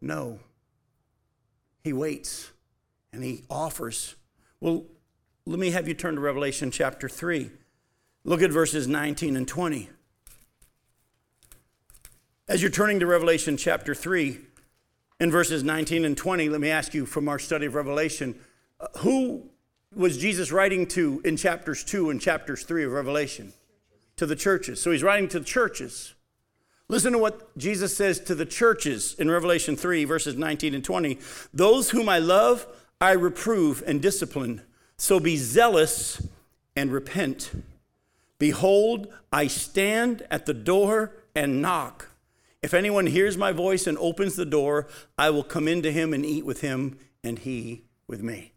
No. 0.01 0.41
He 1.83 1.93
waits 1.93 2.51
and 3.13 3.23
He 3.23 3.45
offers. 3.49 4.17
Well, 4.61 4.85
let 5.47 5.59
me 5.59 5.71
have 5.71 5.87
you 5.87 5.95
turn 5.95 6.17
to 6.17 6.21
Revelation 6.21 6.71
chapter 6.71 7.09
3. 7.09 7.51
Look 8.25 8.43
at 8.43 8.51
verses 8.51 8.89
19 8.89 9.37
and 9.37 9.47
20. 9.47 9.91
As 12.49 12.61
you're 12.61 12.71
turning 12.71 13.01
to 13.01 13.07
Revelation 13.07 13.57
chapter 13.57 13.95
3, 13.95 14.39
in 15.21 15.31
verses 15.31 15.63
19 15.63 16.05
and 16.05 16.17
20, 16.17 16.49
let 16.49 16.61
me 16.61 16.71
ask 16.71 16.93
you 16.93 17.07
from 17.07 17.29
our 17.29 17.39
study 17.39 17.67
of 17.67 17.75
Revelation 17.75 18.39
uh, 18.81 18.87
who 18.99 19.49
was 19.97 20.19
Jesus 20.19 20.53
writing 20.53 20.87
to 20.89 21.21
in 21.25 21.37
chapters 21.37 21.85
2 21.85 22.11
and 22.11 22.21
chapters 22.21 22.65
3 22.65 22.85
of 22.85 22.93
Revelation? 22.93 23.53
To 24.17 24.27
the 24.27 24.37
churches. 24.37 24.81
So 24.81 24.91
he's 24.91 25.03
writing 25.03 25.29
to 25.29 25.39
the 25.39 25.45
churches. 25.45 26.15
Listen 26.89 27.13
to 27.13 27.19
what 27.19 27.57
Jesus 27.57 27.97
says 27.97 28.21
to 28.21 28.35
the 28.35 28.47
churches 28.47 29.15
in 29.19 29.31
Revelation 29.31 29.77
3, 29.77 30.05
verses 30.05 30.37
19 30.37 30.75
and 30.75 30.85
20. 30.85 31.19
Those 31.53 31.91
whom 31.91 32.09
I 32.09 32.19
love, 32.19 32.67
I 33.01 33.13
reprove 33.13 33.83
and 33.87 34.01
discipline. 34.01 34.63
So 34.97 35.19
be 35.19 35.37
zealous 35.37 36.27
and 36.77 36.93
repent. 36.93 37.51
Behold, 38.39 39.09
I 39.33 39.47
stand 39.47 40.27
at 40.31 40.47
the 40.47 40.55
door 40.55 41.13
and 41.35 41.63
knock. 41.63 42.09
If 42.63 42.73
anyone 42.73 43.07
hears 43.07 43.37
my 43.37 43.53
voice 43.53 43.87
and 43.87 43.99
opens 43.99 44.37
the 44.37 44.47
door, 44.47 44.89
I 45.19 45.31
will 45.31 45.45
come 45.45 45.69
into 45.69 45.91
him 45.91 46.15
and 46.15 46.25
eat 46.25 46.47
with 46.47 46.63
him, 46.63 46.99
and 47.23 47.39
he 47.39 47.83
with 48.07 48.23
me. 48.23 48.54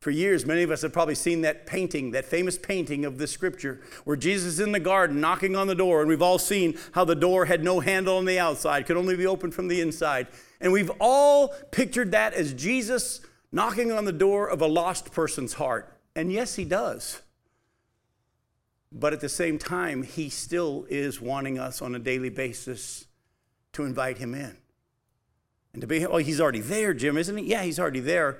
For 0.00 0.12
years, 0.12 0.46
many 0.46 0.62
of 0.62 0.70
us 0.70 0.82
have 0.82 0.92
probably 0.92 1.16
seen 1.16 1.40
that 1.40 1.66
painting, 1.66 2.12
that 2.12 2.24
famous 2.24 2.56
painting 2.56 3.04
of 3.04 3.18
the 3.18 3.26
scripture, 3.26 3.80
where 4.04 4.16
Jesus 4.16 4.46
is 4.46 4.60
in 4.60 4.70
the 4.70 4.78
garden 4.78 5.20
knocking 5.20 5.56
on 5.56 5.66
the 5.66 5.74
door, 5.74 6.00
and 6.00 6.08
we've 6.08 6.22
all 6.22 6.38
seen 6.38 6.78
how 6.92 7.04
the 7.04 7.16
door 7.16 7.46
had 7.46 7.64
no 7.64 7.80
handle 7.80 8.16
on 8.16 8.24
the 8.24 8.38
outside, 8.38 8.86
could 8.86 8.96
only 8.96 9.16
be 9.16 9.26
opened 9.26 9.54
from 9.54 9.66
the 9.66 9.80
inside. 9.80 10.28
And 10.60 10.72
we've 10.72 10.92
all 11.00 11.48
pictured 11.72 12.12
that 12.12 12.32
as 12.32 12.54
Jesus 12.54 13.20
knocking 13.50 13.90
on 13.90 14.04
the 14.04 14.12
door 14.12 14.48
of 14.48 14.60
a 14.60 14.66
lost 14.66 15.10
person's 15.10 15.54
heart. 15.54 15.92
And 16.14 16.32
yes, 16.32 16.54
he 16.54 16.64
does. 16.64 17.20
But 18.92 19.12
at 19.12 19.20
the 19.20 19.28
same 19.28 19.58
time, 19.58 20.04
he 20.04 20.28
still 20.28 20.86
is 20.88 21.20
wanting 21.20 21.58
us 21.58 21.82
on 21.82 21.94
a 21.94 21.98
daily 21.98 22.30
basis 22.30 23.06
to 23.72 23.84
invite 23.84 24.18
him 24.18 24.34
in. 24.34 24.56
And 25.72 25.80
to 25.80 25.86
be, 25.86 26.06
oh, 26.06 26.16
he's 26.18 26.40
already 26.40 26.60
there, 26.60 26.94
Jim, 26.94 27.16
isn't 27.16 27.36
he? 27.36 27.46
Yeah, 27.46 27.62
he's 27.62 27.78
already 27.78 28.00
there. 28.00 28.38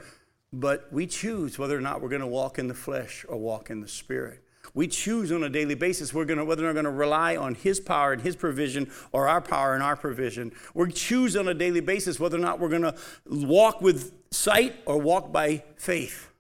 But 0.52 0.88
we 0.92 1.06
choose 1.06 1.58
whether 1.58 1.76
or 1.76 1.80
not 1.80 2.00
we're 2.00 2.08
going 2.08 2.20
to 2.20 2.26
walk 2.26 2.58
in 2.58 2.68
the 2.68 2.74
flesh 2.74 3.24
or 3.28 3.36
walk 3.36 3.70
in 3.70 3.80
the 3.80 3.88
spirit. 3.88 4.42
We 4.74 4.86
choose 4.86 5.32
on 5.32 5.42
a 5.42 5.48
daily 5.48 5.74
basis 5.74 6.12
we're 6.12 6.24
going 6.24 6.38
to, 6.38 6.44
whether 6.44 6.62
we're 6.62 6.72
going 6.72 6.84
to 6.84 6.90
rely 6.90 7.36
on 7.36 7.54
His 7.54 7.80
power 7.80 8.12
and 8.12 8.22
His 8.22 8.36
provision 8.36 8.90
or 9.12 9.26
our 9.28 9.40
power 9.40 9.74
and 9.74 9.82
our 9.82 9.96
provision. 9.96 10.52
We 10.74 10.92
choose 10.92 11.36
on 11.36 11.48
a 11.48 11.54
daily 11.54 11.80
basis 11.80 12.20
whether 12.20 12.36
or 12.36 12.40
not 12.40 12.60
we're 12.60 12.68
going 12.68 12.82
to 12.82 12.94
walk 13.26 13.80
with 13.80 14.12
sight 14.30 14.76
or 14.84 14.98
walk 14.98 15.32
by 15.32 15.64
faith. 15.76 16.30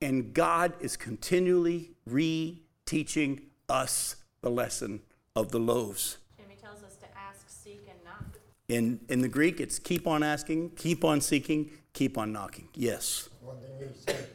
And 0.00 0.32
God 0.34 0.74
is 0.80 0.96
continually 0.96 1.92
re-teaching 2.06 3.42
us 3.68 4.16
the 4.40 4.50
lesson 4.50 5.00
of 5.34 5.50
the 5.50 5.58
loaves. 5.58 6.18
Jimmy 6.36 6.56
tells 6.60 6.82
us 6.82 6.96
to 6.96 7.06
ask, 7.18 7.48
seek, 7.48 7.82
and 7.88 7.98
knock. 8.04 8.38
In, 8.68 9.00
in 9.08 9.20
the 9.20 9.28
Greek, 9.28 9.60
it's 9.60 9.78
keep 9.78 10.06
on 10.06 10.22
asking, 10.22 10.70
keep 10.70 11.04
on 11.04 11.20
seeking, 11.20 11.70
keep 11.92 12.18
on 12.18 12.32
knocking. 12.32 12.68
Yes. 12.74 13.28
One 13.42 13.56
thing 13.58 13.70
he 13.78 13.94
said, 13.94 14.28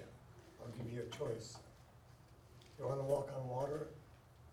I'll 0.61 0.71
give 0.71 0.93
you 0.93 1.01
a 1.01 1.15
choice. 1.15 1.57
You 2.79 2.87
wanna 2.87 3.03
walk 3.03 3.29
on 3.37 3.47
water, 3.49 3.89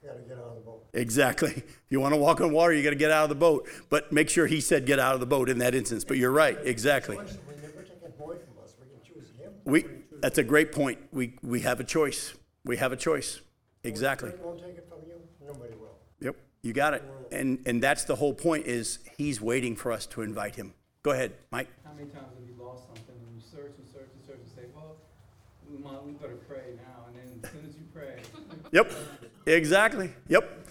you 0.03 0.09
gotta 0.09 0.23
get 0.23 0.39
out 0.39 0.49
of 0.49 0.55
the 0.57 0.61
boat. 0.63 0.79
Exactly. 0.93 1.51
If 1.51 1.65
you 1.91 2.01
want 2.01 2.15
to 2.15 2.19
walk 2.19 2.41
on 2.41 2.53
water, 2.53 2.73
you 2.73 2.83
got 2.83 2.91
to 2.91 2.97
get 2.97 3.11
out 3.11 3.25
of 3.25 3.29
the 3.29 3.35
boat. 3.35 3.69
But 3.89 4.13
make 4.13 4.29
sure 4.29 4.47
he 4.47 4.61
said 4.61 4.87
get 4.87 4.99
out 4.99 5.15
of 5.15 5.21
the 5.21 5.27
boat 5.27 5.49
in 5.49 5.59
that 5.59 5.75
instance. 5.75 6.05
But 6.05 6.17
you're 6.19 6.31
right. 6.31 6.59
Exactly. 6.65 7.17
We 7.17 7.23
never 7.23 7.83
take 7.83 8.03
it 8.03 8.15
away 8.19 8.37
from 8.37 8.63
us, 8.63 8.75
we 8.81 8.87
can 8.89 9.15
choose 9.15 9.31
him. 9.39 9.53
We, 9.65 9.85
that's 10.21 10.39
a 10.39 10.45
great 10.45 10.73
point. 10.73 10.99
We, 11.13 11.35
we 11.43 11.61
have 11.61 11.81
a 11.81 11.85
choice. 11.85 12.35
We 12.65 12.77
have 12.79 12.93
a 12.93 12.97
choice. 12.97 13.41
Exactly. 13.85 14.33
Won't 14.43 14.61
take 14.61 14.77
it 14.77 14.87
from 14.89 14.99
you, 15.07 15.15
nobody 15.47 15.75
will. 15.75 15.97
Yep. 16.21 16.37
You 16.63 16.73
got 16.73 16.95
it. 16.95 17.05
And, 17.33 17.61
and 17.67 17.83
that's 17.83 18.05
the 18.05 18.17
whole 18.17 18.35
point 18.35 18.67
is 18.67 18.99
he's 19.17 19.41
waiting 19.41 19.77
for 19.77 19.93
us 19.93 20.07
to 20.07 20.23
invite 20.23 20.57
him. 20.57 20.75
Go 21.03 21.11
ahead, 21.13 21.33
Mike. 21.51 21.69
How 21.85 21.93
many 21.93 22.09
times 22.09 22.27
have 22.39 22.49
you 22.49 22.63
lost 22.63 22.87
something 22.87 23.15
and 23.15 23.35
you 23.35 23.41
search 23.41 23.73
and 23.79 23.87
search 23.93 24.09
and 24.15 24.27
search 24.27 24.39
and 24.43 24.51
say, 24.55 24.63
well, 24.75 24.97
we 25.71 25.79
might, 25.79 26.05
we 26.05 26.13
better 26.13 26.37
pray 26.49 26.77
now, 26.77 27.07
and 27.07 27.17
then 27.17 27.41
as 27.43 27.51
soon 27.51 27.69
as 27.69 27.75
you 27.77 27.87
pray, 27.95 28.17
Yep. 28.73 28.93
Exactly. 29.47 30.11
Yep. 30.29 30.67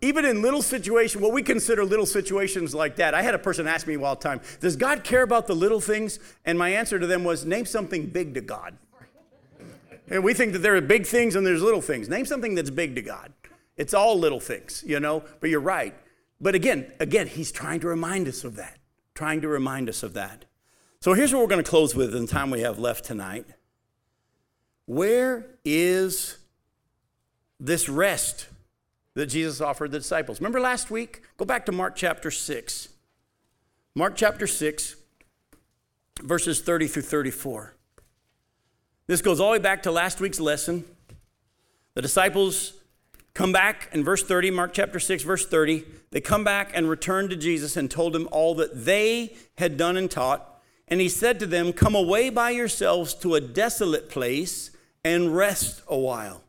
Even 0.00 0.24
in 0.24 0.42
little 0.42 0.62
situations, 0.62 1.20
what 1.20 1.32
we 1.32 1.42
consider 1.42 1.84
little 1.84 2.06
situations 2.06 2.74
like 2.74 2.96
that. 2.96 3.14
I 3.14 3.22
had 3.22 3.34
a 3.34 3.38
person 3.38 3.66
ask 3.66 3.86
me 3.86 3.96
one 3.96 4.16
time, 4.18 4.40
Does 4.60 4.76
God 4.76 5.02
care 5.02 5.22
about 5.22 5.46
the 5.46 5.54
little 5.54 5.80
things? 5.80 6.18
And 6.44 6.58
my 6.58 6.70
answer 6.70 6.98
to 6.98 7.06
them 7.06 7.24
was, 7.24 7.44
Name 7.44 7.66
something 7.66 8.06
big 8.06 8.34
to 8.34 8.40
God. 8.40 8.76
And 10.10 10.24
we 10.24 10.34
think 10.34 10.52
that 10.52 10.60
there 10.60 10.74
are 10.76 10.80
big 10.80 11.06
things 11.06 11.36
and 11.36 11.46
there's 11.46 11.62
little 11.62 11.82
things. 11.82 12.08
Name 12.08 12.24
something 12.24 12.54
that's 12.54 12.70
big 12.70 12.94
to 12.94 13.02
God. 13.02 13.32
It's 13.78 13.94
all 13.94 14.18
little 14.18 14.40
things, 14.40 14.84
you 14.86 15.00
know, 15.00 15.24
but 15.40 15.48
you're 15.48 15.60
right. 15.60 15.94
But 16.40 16.54
again, 16.54 16.92
again, 17.00 17.26
he's 17.26 17.50
trying 17.50 17.80
to 17.80 17.88
remind 17.88 18.28
us 18.28 18.44
of 18.44 18.56
that. 18.56 18.78
Trying 19.14 19.40
to 19.40 19.48
remind 19.48 19.88
us 19.88 20.02
of 20.02 20.12
that. 20.12 20.44
So 21.00 21.14
here's 21.14 21.32
what 21.32 21.40
we're 21.40 21.48
going 21.48 21.64
to 21.64 21.70
close 21.70 21.94
with 21.94 22.14
in 22.14 22.26
the 22.26 22.28
time 22.28 22.50
we 22.50 22.60
have 22.60 22.78
left 22.78 23.06
tonight. 23.06 23.46
Where 24.84 25.46
is 25.64 26.38
this 27.60 27.88
rest 27.88 28.48
that 29.18 29.26
Jesus 29.26 29.60
offered 29.60 29.90
the 29.90 29.98
disciples. 29.98 30.40
Remember 30.40 30.60
last 30.60 30.92
week? 30.92 31.22
Go 31.38 31.44
back 31.44 31.66
to 31.66 31.72
Mark 31.72 31.96
chapter 31.96 32.30
6. 32.30 32.88
Mark 33.96 34.14
chapter 34.14 34.46
6, 34.46 34.94
verses 36.22 36.60
30 36.60 36.86
through 36.86 37.02
34. 37.02 37.74
This 39.08 39.20
goes 39.20 39.40
all 39.40 39.48
the 39.48 39.52
way 39.52 39.58
back 39.58 39.82
to 39.82 39.90
last 39.90 40.20
week's 40.20 40.38
lesson. 40.38 40.84
The 41.94 42.02
disciples 42.02 42.74
come 43.38 43.52
back 43.52 43.88
in 43.92 44.02
verse 44.02 44.24
30, 44.24 44.50
Mark 44.50 44.72
chapter 44.72 44.98
6, 44.98 45.22
verse 45.22 45.46
30. 45.46 45.84
They 46.10 46.20
come 46.20 46.42
back 46.42 46.72
and 46.74 46.90
return 46.90 47.28
to 47.28 47.36
Jesus 47.36 47.76
and 47.76 47.88
told 47.88 48.16
him 48.16 48.28
all 48.32 48.56
that 48.56 48.84
they 48.84 49.36
had 49.58 49.76
done 49.76 49.96
and 49.96 50.10
taught. 50.10 50.60
And 50.88 51.00
he 51.00 51.08
said 51.08 51.38
to 51.38 51.46
them, 51.46 51.72
Come 51.72 51.94
away 51.94 52.30
by 52.30 52.50
yourselves 52.50 53.14
to 53.14 53.36
a 53.36 53.40
desolate 53.40 54.08
place 54.08 54.72
and 55.04 55.36
rest 55.36 55.82
a 55.86 55.96
while. 55.96 56.42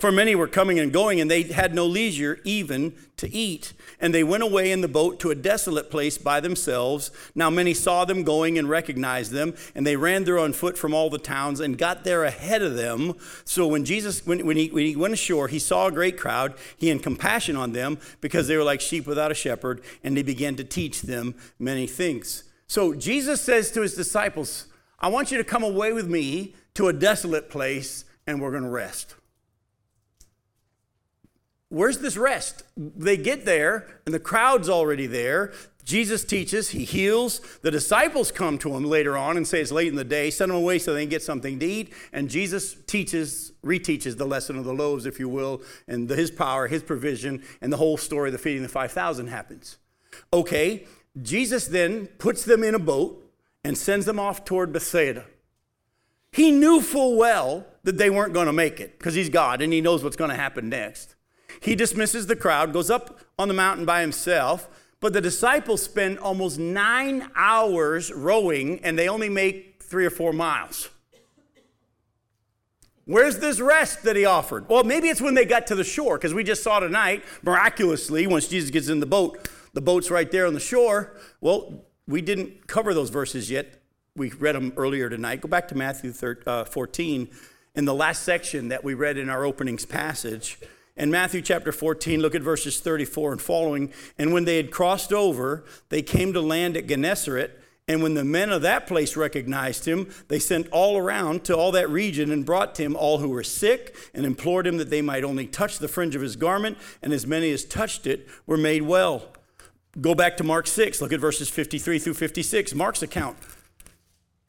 For 0.00 0.10
many 0.10 0.34
were 0.34 0.48
coming 0.48 0.78
and 0.78 0.90
going, 0.90 1.20
and 1.20 1.30
they 1.30 1.42
had 1.42 1.74
no 1.74 1.84
leisure 1.84 2.40
even 2.42 2.94
to 3.18 3.30
eat. 3.30 3.74
And 4.00 4.14
they 4.14 4.24
went 4.24 4.42
away 4.42 4.72
in 4.72 4.80
the 4.80 4.88
boat 4.88 5.20
to 5.20 5.30
a 5.30 5.34
desolate 5.34 5.90
place 5.90 6.16
by 6.16 6.40
themselves. 6.40 7.10
Now 7.34 7.50
many 7.50 7.74
saw 7.74 8.06
them 8.06 8.24
going 8.24 8.56
and 8.56 8.66
recognized 8.66 9.30
them, 9.30 9.54
and 9.74 9.86
they 9.86 9.96
ran 9.96 10.24
there 10.24 10.38
on 10.38 10.54
foot 10.54 10.78
from 10.78 10.94
all 10.94 11.10
the 11.10 11.18
towns 11.18 11.60
and 11.60 11.76
got 11.76 12.04
there 12.04 12.24
ahead 12.24 12.62
of 12.62 12.76
them. 12.76 13.12
So 13.44 13.66
when 13.66 13.84
Jesus, 13.84 14.24
when, 14.24 14.46
when, 14.46 14.56
he, 14.56 14.68
when 14.68 14.86
he 14.86 14.96
went 14.96 15.12
ashore, 15.12 15.48
he 15.48 15.58
saw 15.58 15.88
a 15.88 15.92
great 15.92 16.18
crowd. 16.18 16.54
He 16.78 16.88
had 16.88 17.02
compassion 17.02 17.56
on 17.56 17.72
them 17.72 17.98
because 18.22 18.48
they 18.48 18.56
were 18.56 18.64
like 18.64 18.80
sheep 18.80 19.06
without 19.06 19.30
a 19.30 19.34
shepherd, 19.34 19.82
and 20.02 20.16
he 20.16 20.22
began 20.22 20.56
to 20.56 20.64
teach 20.64 21.02
them 21.02 21.34
many 21.58 21.86
things. 21.86 22.44
So 22.66 22.94
Jesus 22.94 23.42
says 23.42 23.70
to 23.72 23.82
his 23.82 23.96
disciples, 23.96 24.64
I 24.98 25.08
want 25.08 25.30
you 25.30 25.36
to 25.36 25.44
come 25.44 25.62
away 25.62 25.92
with 25.92 26.08
me 26.08 26.54
to 26.72 26.88
a 26.88 26.94
desolate 26.94 27.50
place, 27.50 28.06
and 28.26 28.40
we're 28.40 28.50
going 28.50 28.62
to 28.62 28.70
rest. 28.70 29.14
Where's 31.70 31.98
this 31.98 32.16
rest? 32.16 32.64
They 32.76 33.16
get 33.16 33.44
there, 33.44 33.86
and 34.04 34.12
the 34.12 34.20
crowd's 34.20 34.68
already 34.68 35.06
there. 35.06 35.52
Jesus 35.84 36.24
teaches, 36.24 36.70
he 36.70 36.84
heals. 36.84 37.40
The 37.62 37.70
disciples 37.70 38.30
come 38.32 38.58
to 38.58 38.74
him 38.74 38.84
later 38.84 39.16
on 39.16 39.36
and 39.36 39.46
say 39.46 39.60
it's 39.60 39.72
late 39.72 39.88
in 39.88 39.94
the 39.94 40.04
day, 40.04 40.30
send 40.30 40.50
them 40.50 40.58
away 40.58 40.78
so 40.78 40.92
they 40.92 41.02
can 41.02 41.10
get 41.10 41.22
something 41.22 41.58
to 41.60 41.66
eat. 41.66 41.92
And 42.12 42.28
Jesus 42.28 42.74
teaches, 42.86 43.52
reteaches 43.64 44.16
the 44.16 44.26
lesson 44.26 44.56
of 44.56 44.64
the 44.64 44.74
loaves, 44.74 45.06
if 45.06 45.18
you 45.20 45.28
will, 45.28 45.62
and 45.86 46.08
the, 46.08 46.16
his 46.16 46.30
power, 46.30 46.66
his 46.66 46.82
provision, 46.82 47.42
and 47.60 47.72
the 47.72 47.76
whole 47.76 47.96
story 47.96 48.28
of 48.28 48.32
the 48.32 48.38
feeding 48.38 48.62
the 48.62 48.68
5,000 48.68 49.28
happens. 49.28 49.78
Okay, 50.32 50.86
Jesus 51.22 51.66
then 51.68 52.08
puts 52.18 52.44
them 52.44 52.64
in 52.64 52.74
a 52.74 52.80
boat 52.80 53.24
and 53.62 53.78
sends 53.78 54.06
them 54.06 54.18
off 54.18 54.44
toward 54.44 54.72
Bethsaida. 54.72 55.24
He 56.32 56.50
knew 56.50 56.80
full 56.80 57.16
well 57.16 57.66
that 57.84 57.96
they 57.98 58.10
weren't 58.10 58.32
going 58.32 58.46
to 58.46 58.52
make 58.52 58.80
it 58.80 58.98
because 58.98 59.14
he's 59.14 59.28
God 59.28 59.62
and 59.62 59.72
he 59.72 59.80
knows 59.80 60.02
what's 60.02 60.16
going 60.16 60.30
to 60.30 60.36
happen 60.36 60.68
next. 60.68 61.14
He 61.60 61.74
dismisses 61.74 62.26
the 62.26 62.36
crowd, 62.36 62.72
goes 62.72 62.90
up 62.90 63.20
on 63.38 63.48
the 63.48 63.54
mountain 63.54 63.84
by 63.84 64.00
himself, 64.00 64.68
but 65.00 65.12
the 65.12 65.20
disciples 65.20 65.82
spend 65.82 66.18
almost 66.18 66.58
nine 66.58 67.30
hours 67.34 68.12
rowing 68.12 68.80
and 68.84 68.98
they 68.98 69.08
only 69.08 69.28
make 69.28 69.82
three 69.82 70.06
or 70.06 70.10
four 70.10 70.32
miles. 70.32 70.88
Where's 73.04 73.38
this 73.38 73.60
rest 73.60 74.04
that 74.04 74.14
he 74.14 74.24
offered? 74.24 74.68
Well, 74.68 74.84
maybe 74.84 75.08
it's 75.08 75.20
when 75.20 75.34
they 75.34 75.44
got 75.44 75.66
to 75.68 75.74
the 75.74 75.82
shore, 75.84 76.16
because 76.16 76.32
we 76.32 76.44
just 76.44 76.62
saw 76.62 76.78
tonight, 76.78 77.24
miraculously, 77.42 78.26
once 78.26 78.46
Jesus 78.46 78.70
gets 78.70 78.88
in 78.88 79.00
the 79.00 79.06
boat, 79.06 79.48
the 79.72 79.80
boat's 79.80 80.10
right 80.10 80.30
there 80.30 80.46
on 80.46 80.54
the 80.54 80.60
shore. 80.60 81.16
Well, 81.40 81.86
we 82.06 82.22
didn't 82.22 82.68
cover 82.68 82.94
those 82.94 83.10
verses 83.10 83.50
yet. 83.50 83.82
We 84.14 84.30
read 84.30 84.54
them 84.54 84.72
earlier 84.76 85.08
tonight. 85.08 85.40
Go 85.40 85.48
back 85.48 85.66
to 85.68 85.74
Matthew 85.74 86.12
13, 86.12 86.42
uh, 86.46 86.64
14 86.64 87.28
in 87.74 87.84
the 87.84 87.94
last 87.94 88.22
section 88.22 88.68
that 88.68 88.84
we 88.84 88.94
read 88.94 89.16
in 89.16 89.28
our 89.28 89.44
openings 89.44 89.86
passage. 89.86 90.58
In 91.00 91.10
Matthew 91.10 91.40
chapter 91.40 91.72
14, 91.72 92.20
look 92.20 92.34
at 92.34 92.42
verses 92.42 92.78
34 92.78 93.32
and 93.32 93.40
following. 93.40 93.90
And 94.18 94.34
when 94.34 94.44
they 94.44 94.58
had 94.58 94.70
crossed 94.70 95.14
over, 95.14 95.64
they 95.88 96.02
came 96.02 96.34
to 96.34 96.42
land 96.42 96.76
at 96.76 96.86
Gennesaret. 96.86 97.58
And 97.88 98.02
when 98.02 98.12
the 98.12 98.22
men 98.22 98.50
of 98.50 98.60
that 98.62 98.86
place 98.86 99.16
recognized 99.16 99.86
him, 99.86 100.10
they 100.28 100.38
sent 100.38 100.68
all 100.68 100.98
around 100.98 101.42
to 101.44 101.56
all 101.56 101.72
that 101.72 101.88
region 101.88 102.30
and 102.30 102.44
brought 102.44 102.74
to 102.74 102.82
him 102.82 102.96
all 102.96 103.16
who 103.16 103.30
were 103.30 103.42
sick 103.42 103.96
and 104.12 104.26
implored 104.26 104.66
him 104.66 104.76
that 104.76 104.90
they 104.90 105.00
might 105.00 105.24
only 105.24 105.46
touch 105.46 105.78
the 105.78 105.88
fringe 105.88 106.14
of 106.14 106.20
his 106.20 106.36
garment. 106.36 106.76
And 107.00 107.14
as 107.14 107.26
many 107.26 107.50
as 107.50 107.64
touched 107.64 108.06
it 108.06 108.28
were 108.46 108.58
made 108.58 108.82
well. 108.82 109.32
Go 110.02 110.14
back 110.14 110.36
to 110.36 110.44
Mark 110.44 110.66
6, 110.66 111.00
look 111.00 111.14
at 111.14 111.18
verses 111.18 111.48
53 111.48 111.98
through 111.98 112.14
56, 112.14 112.74
Mark's 112.74 113.02
account. 113.02 113.38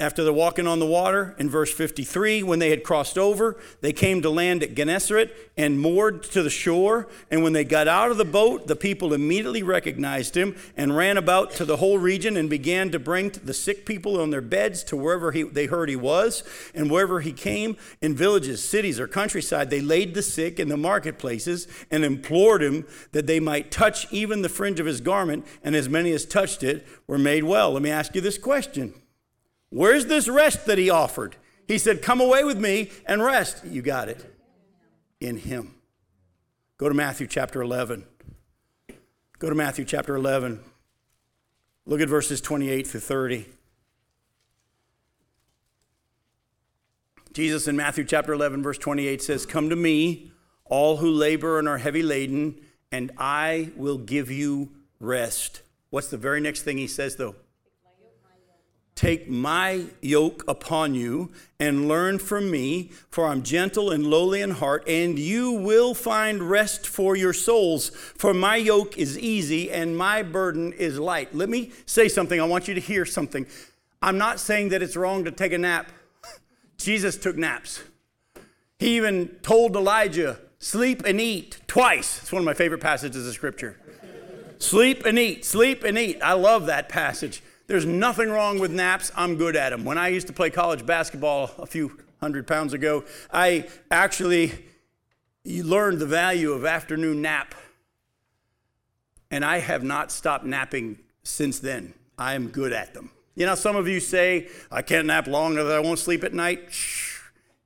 After 0.01 0.23
they're 0.23 0.33
walking 0.33 0.65
on 0.65 0.79
the 0.79 0.85
water, 0.87 1.35
in 1.37 1.47
verse 1.47 1.71
53, 1.71 2.41
when 2.41 2.57
they 2.57 2.71
had 2.71 2.83
crossed 2.83 3.19
over, 3.19 3.55
they 3.81 3.93
came 3.93 4.23
to 4.23 4.31
land 4.31 4.63
at 4.63 4.73
Gennesaret 4.73 5.31
and 5.55 5.79
moored 5.79 6.23
to 6.23 6.41
the 6.41 6.49
shore. 6.49 7.07
And 7.29 7.43
when 7.43 7.53
they 7.53 7.63
got 7.63 7.87
out 7.87 8.09
of 8.09 8.17
the 8.17 8.25
boat, 8.25 8.65
the 8.65 8.75
people 8.75 9.13
immediately 9.13 9.61
recognized 9.61 10.35
him 10.35 10.55
and 10.75 10.97
ran 10.97 11.17
about 11.17 11.51
to 11.51 11.65
the 11.65 11.77
whole 11.77 11.99
region 11.99 12.35
and 12.35 12.49
began 12.49 12.89
to 12.89 12.97
bring 12.97 13.29
the 13.29 13.53
sick 13.53 13.85
people 13.85 14.19
on 14.19 14.31
their 14.31 14.41
beds 14.41 14.83
to 14.85 14.97
wherever 14.97 15.31
he, 15.31 15.43
they 15.43 15.67
heard 15.67 15.87
he 15.87 15.95
was. 15.95 16.43
And 16.73 16.89
wherever 16.89 17.19
he 17.19 17.31
came, 17.31 17.77
in 18.01 18.15
villages, 18.15 18.67
cities, 18.67 18.99
or 18.99 19.07
countryside, 19.07 19.69
they 19.69 19.81
laid 19.81 20.15
the 20.15 20.23
sick 20.23 20.59
in 20.59 20.67
the 20.67 20.77
marketplaces 20.77 21.67
and 21.91 22.03
implored 22.03 22.63
him 22.63 22.87
that 23.11 23.27
they 23.27 23.39
might 23.39 23.69
touch 23.69 24.11
even 24.11 24.41
the 24.41 24.49
fringe 24.49 24.79
of 24.79 24.87
his 24.87 24.99
garment. 24.99 25.45
And 25.63 25.75
as 25.75 25.87
many 25.87 26.11
as 26.11 26.25
touched 26.25 26.63
it 26.63 26.87
were 27.05 27.19
made 27.19 27.43
well. 27.43 27.73
Let 27.73 27.83
me 27.83 27.91
ask 27.91 28.15
you 28.15 28.21
this 28.21 28.39
question. 28.39 28.95
Where's 29.71 30.05
this 30.05 30.27
rest 30.27 30.65
that 30.67 30.77
he 30.77 30.89
offered? 30.89 31.37
He 31.67 31.77
said, 31.77 32.01
Come 32.01 32.21
away 32.21 32.43
with 32.43 32.59
me 32.59 32.91
and 33.05 33.23
rest. 33.23 33.65
You 33.65 33.81
got 33.81 34.09
it. 34.09 34.37
In 35.19 35.37
him. 35.37 35.75
Go 36.77 36.89
to 36.89 36.95
Matthew 36.95 37.25
chapter 37.25 37.61
11. 37.61 38.05
Go 39.39 39.49
to 39.49 39.55
Matthew 39.55 39.85
chapter 39.85 40.15
11. 40.15 40.59
Look 41.85 42.01
at 42.01 42.09
verses 42.09 42.41
28 42.41 42.85
through 42.85 42.99
30. 42.99 43.45
Jesus 47.33 47.67
in 47.67 47.77
Matthew 47.77 48.03
chapter 48.03 48.33
11, 48.33 48.61
verse 48.61 48.77
28 48.77 49.21
says, 49.21 49.45
Come 49.45 49.69
to 49.69 49.75
me, 49.75 50.31
all 50.65 50.97
who 50.97 51.09
labor 51.09 51.59
and 51.59 51.67
are 51.67 51.77
heavy 51.77 52.03
laden, 52.03 52.59
and 52.91 53.11
I 53.17 53.71
will 53.77 53.97
give 53.97 54.29
you 54.29 54.71
rest. 54.99 55.61
What's 55.91 56.09
the 56.09 56.17
very 56.17 56.41
next 56.41 56.63
thing 56.63 56.77
he 56.77 56.87
says, 56.87 57.15
though? 57.15 57.35
Take 59.01 59.27
my 59.27 59.85
yoke 59.99 60.43
upon 60.47 60.93
you 60.93 61.31
and 61.59 61.87
learn 61.87 62.19
from 62.19 62.51
me, 62.51 62.91
for 63.09 63.25
I'm 63.25 63.41
gentle 63.41 63.89
and 63.89 64.05
lowly 64.05 64.41
in 64.41 64.51
heart, 64.51 64.83
and 64.87 65.17
you 65.17 65.53
will 65.53 65.95
find 65.95 66.51
rest 66.51 66.85
for 66.85 67.15
your 67.15 67.33
souls. 67.33 67.89
For 67.89 68.31
my 68.31 68.57
yoke 68.57 68.99
is 68.99 69.17
easy 69.17 69.71
and 69.71 69.97
my 69.97 70.21
burden 70.21 70.71
is 70.73 70.99
light. 70.99 71.33
Let 71.33 71.49
me 71.49 71.71
say 71.87 72.09
something. 72.09 72.39
I 72.39 72.43
want 72.43 72.67
you 72.67 72.75
to 72.75 72.79
hear 72.79 73.03
something. 73.07 73.47
I'm 74.03 74.19
not 74.19 74.39
saying 74.39 74.69
that 74.69 74.83
it's 74.83 74.95
wrong 74.95 75.23
to 75.23 75.31
take 75.31 75.53
a 75.53 75.57
nap. 75.57 75.91
Jesus 76.77 77.17
took 77.17 77.35
naps. 77.35 77.81
He 78.77 78.97
even 78.97 79.29
told 79.41 79.75
Elijah, 79.75 80.37
sleep 80.59 81.01
and 81.05 81.19
eat 81.19 81.59
twice. 81.65 82.21
It's 82.21 82.31
one 82.31 82.43
of 82.43 82.45
my 82.45 82.53
favorite 82.53 82.81
passages 82.81 83.27
of 83.27 83.33
scripture. 83.33 83.79
sleep 84.59 85.07
and 85.07 85.17
eat, 85.17 85.43
sleep 85.43 85.83
and 85.83 85.97
eat. 85.97 86.19
I 86.21 86.33
love 86.33 86.67
that 86.67 86.87
passage. 86.87 87.41
There's 87.71 87.85
nothing 87.85 88.29
wrong 88.29 88.59
with 88.59 88.69
naps. 88.69 89.13
I'm 89.15 89.37
good 89.37 89.55
at 89.55 89.69
them. 89.69 89.85
When 89.85 89.97
I 89.97 90.09
used 90.09 90.27
to 90.27 90.33
play 90.33 90.49
college 90.49 90.85
basketball 90.85 91.51
a 91.57 91.65
few 91.65 91.97
hundred 92.19 92.45
pounds 92.45 92.73
ago, 92.73 93.05
I 93.31 93.69
actually 93.89 94.51
learned 95.45 95.99
the 95.99 96.05
value 96.05 96.51
of 96.51 96.65
afternoon 96.65 97.21
nap. 97.21 97.55
And 99.31 99.45
I 99.45 99.59
have 99.59 99.83
not 99.83 100.11
stopped 100.11 100.43
napping 100.43 100.99
since 101.23 101.59
then. 101.59 101.93
I 102.17 102.33
am 102.33 102.49
good 102.49 102.73
at 102.73 102.93
them. 102.93 103.09
You 103.35 103.45
know, 103.45 103.55
some 103.55 103.77
of 103.77 103.87
you 103.87 104.01
say, 104.01 104.49
I 104.69 104.81
can't 104.81 105.07
nap 105.07 105.27
long 105.27 105.53
enough 105.53 105.67
that 105.67 105.77
I 105.77 105.79
won't 105.79 105.97
sleep 105.97 106.25
at 106.25 106.33
night. 106.33 106.73
Shh, 106.73 107.21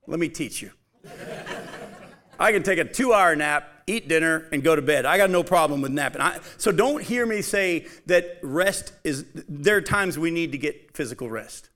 let 0.05 0.19
me 0.19 0.29
teach 0.29 0.61
you. 0.61 0.69
I 2.39 2.51
can 2.51 2.61
take 2.61 2.77
a 2.77 2.85
two 2.85 3.11
hour 3.11 3.35
nap 3.35 3.74
eat 3.87 4.07
dinner, 4.07 4.47
and 4.51 4.63
go 4.63 4.75
to 4.75 4.81
bed. 4.81 5.05
I 5.05 5.17
got 5.17 5.29
no 5.29 5.43
problem 5.43 5.81
with 5.81 5.91
napping. 5.91 6.21
I, 6.21 6.39
so 6.57 6.71
don't 6.71 7.03
hear 7.03 7.25
me 7.25 7.41
say 7.41 7.85
that 8.07 8.39
rest 8.41 8.93
is, 9.03 9.25
there 9.47 9.77
are 9.77 9.81
times 9.81 10.17
we 10.17 10.31
need 10.31 10.51
to 10.53 10.57
get 10.57 10.95
physical 10.95 11.29
rest. 11.29 11.69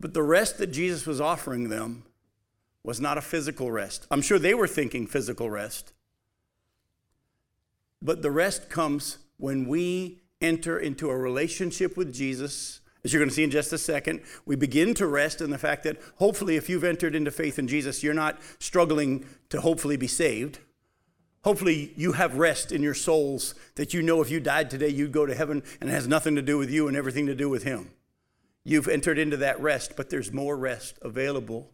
But 0.00 0.14
the 0.14 0.22
rest 0.22 0.58
that 0.58 0.68
Jesus 0.68 1.06
was 1.06 1.20
offering 1.20 1.68
them 1.68 2.04
was 2.82 3.00
not 3.00 3.16
a 3.16 3.22
physical 3.22 3.70
rest. 3.70 4.06
I'm 4.10 4.20
sure 4.20 4.38
they 4.38 4.54
were 4.54 4.66
thinking 4.66 5.06
physical 5.06 5.48
rest. 5.48 5.92
But 8.02 8.20
the 8.20 8.30
rest 8.30 8.68
comes 8.68 9.18
when 9.38 9.66
we 9.66 10.22
enter 10.40 10.78
into 10.78 11.08
a 11.08 11.16
relationship 11.16 11.96
with 11.96 12.12
Jesus 12.12 12.80
as 13.04 13.12
you're 13.12 13.20
going 13.20 13.28
to 13.28 13.34
see 13.34 13.44
in 13.44 13.50
just 13.50 13.72
a 13.72 13.78
second, 13.78 14.22
we 14.46 14.56
begin 14.56 14.94
to 14.94 15.06
rest 15.06 15.40
in 15.42 15.50
the 15.50 15.58
fact 15.58 15.82
that 15.82 16.00
hopefully, 16.16 16.56
if 16.56 16.68
you've 16.68 16.84
entered 16.84 17.14
into 17.14 17.30
faith 17.30 17.58
in 17.58 17.68
Jesus, 17.68 18.02
you're 18.02 18.14
not 18.14 18.40
struggling 18.58 19.26
to 19.50 19.60
hopefully 19.60 19.96
be 19.96 20.06
saved. 20.06 20.58
Hopefully, 21.42 21.92
you 21.96 22.12
have 22.12 22.38
rest 22.38 22.72
in 22.72 22.82
your 22.82 22.94
souls 22.94 23.54
that 23.74 23.92
you 23.92 24.00
know 24.00 24.22
if 24.22 24.30
you 24.30 24.40
died 24.40 24.70
today, 24.70 24.88
you'd 24.88 25.12
go 25.12 25.26
to 25.26 25.34
heaven 25.34 25.62
and 25.80 25.90
it 25.90 25.92
has 25.92 26.08
nothing 26.08 26.34
to 26.34 26.42
do 26.42 26.56
with 26.56 26.70
you 26.70 26.88
and 26.88 26.96
everything 26.96 27.26
to 27.26 27.34
do 27.34 27.50
with 27.50 27.64
Him. 27.64 27.90
You've 28.64 28.88
entered 28.88 29.18
into 29.18 29.36
that 29.36 29.60
rest, 29.60 29.92
but 29.94 30.08
there's 30.08 30.32
more 30.32 30.56
rest 30.56 30.98
available. 31.02 31.70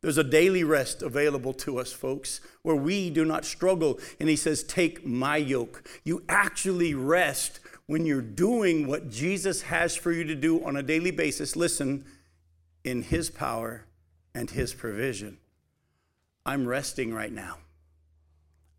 There's 0.00 0.18
a 0.18 0.24
daily 0.24 0.62
rest 0.62 1.02
available 1.02 1.52
to 1.54 1.78
us, 1.78 1.92
folks, 1.92 2.40
where 2.62 2.76
we 2.76 3.10
do 3.10 3.24
not 3.24 3.44
struggle. 3.44 3.98
And 4.20 4.28
he 4.28 4.36
says, 4.36 4.62
Take 4.62 5.04
my 5.04 5.36
yoke. 5.36 5.82
You 6.04 6.22
actually 6.28 6.94
rest 6.94 7.58
when 7.88 8.04
you're 8.04 8.20
doing 8.20 8.86
what 8.86 9.10
Jesus 9.10 9.62
has 9.62 9.96
for 9.96 10.12
you 10.12 10.22
to 10.24 10.34
do 10.34 10.62
on 10.62 10.76
a 10.76 10.82
daily 10.82 11.10
basis. 11.10 11.56
Listen, 11.56 12.04
in 12.84 13.02
his 13.02 13.30
power 13.30 13.86
and 14.34 14.50
his 14.50 14.74
provision. 14.74 15.38
I'm 16.46 16.66
resting 16.66 17.12
right 17.12 17.32
now. 17.32 17.58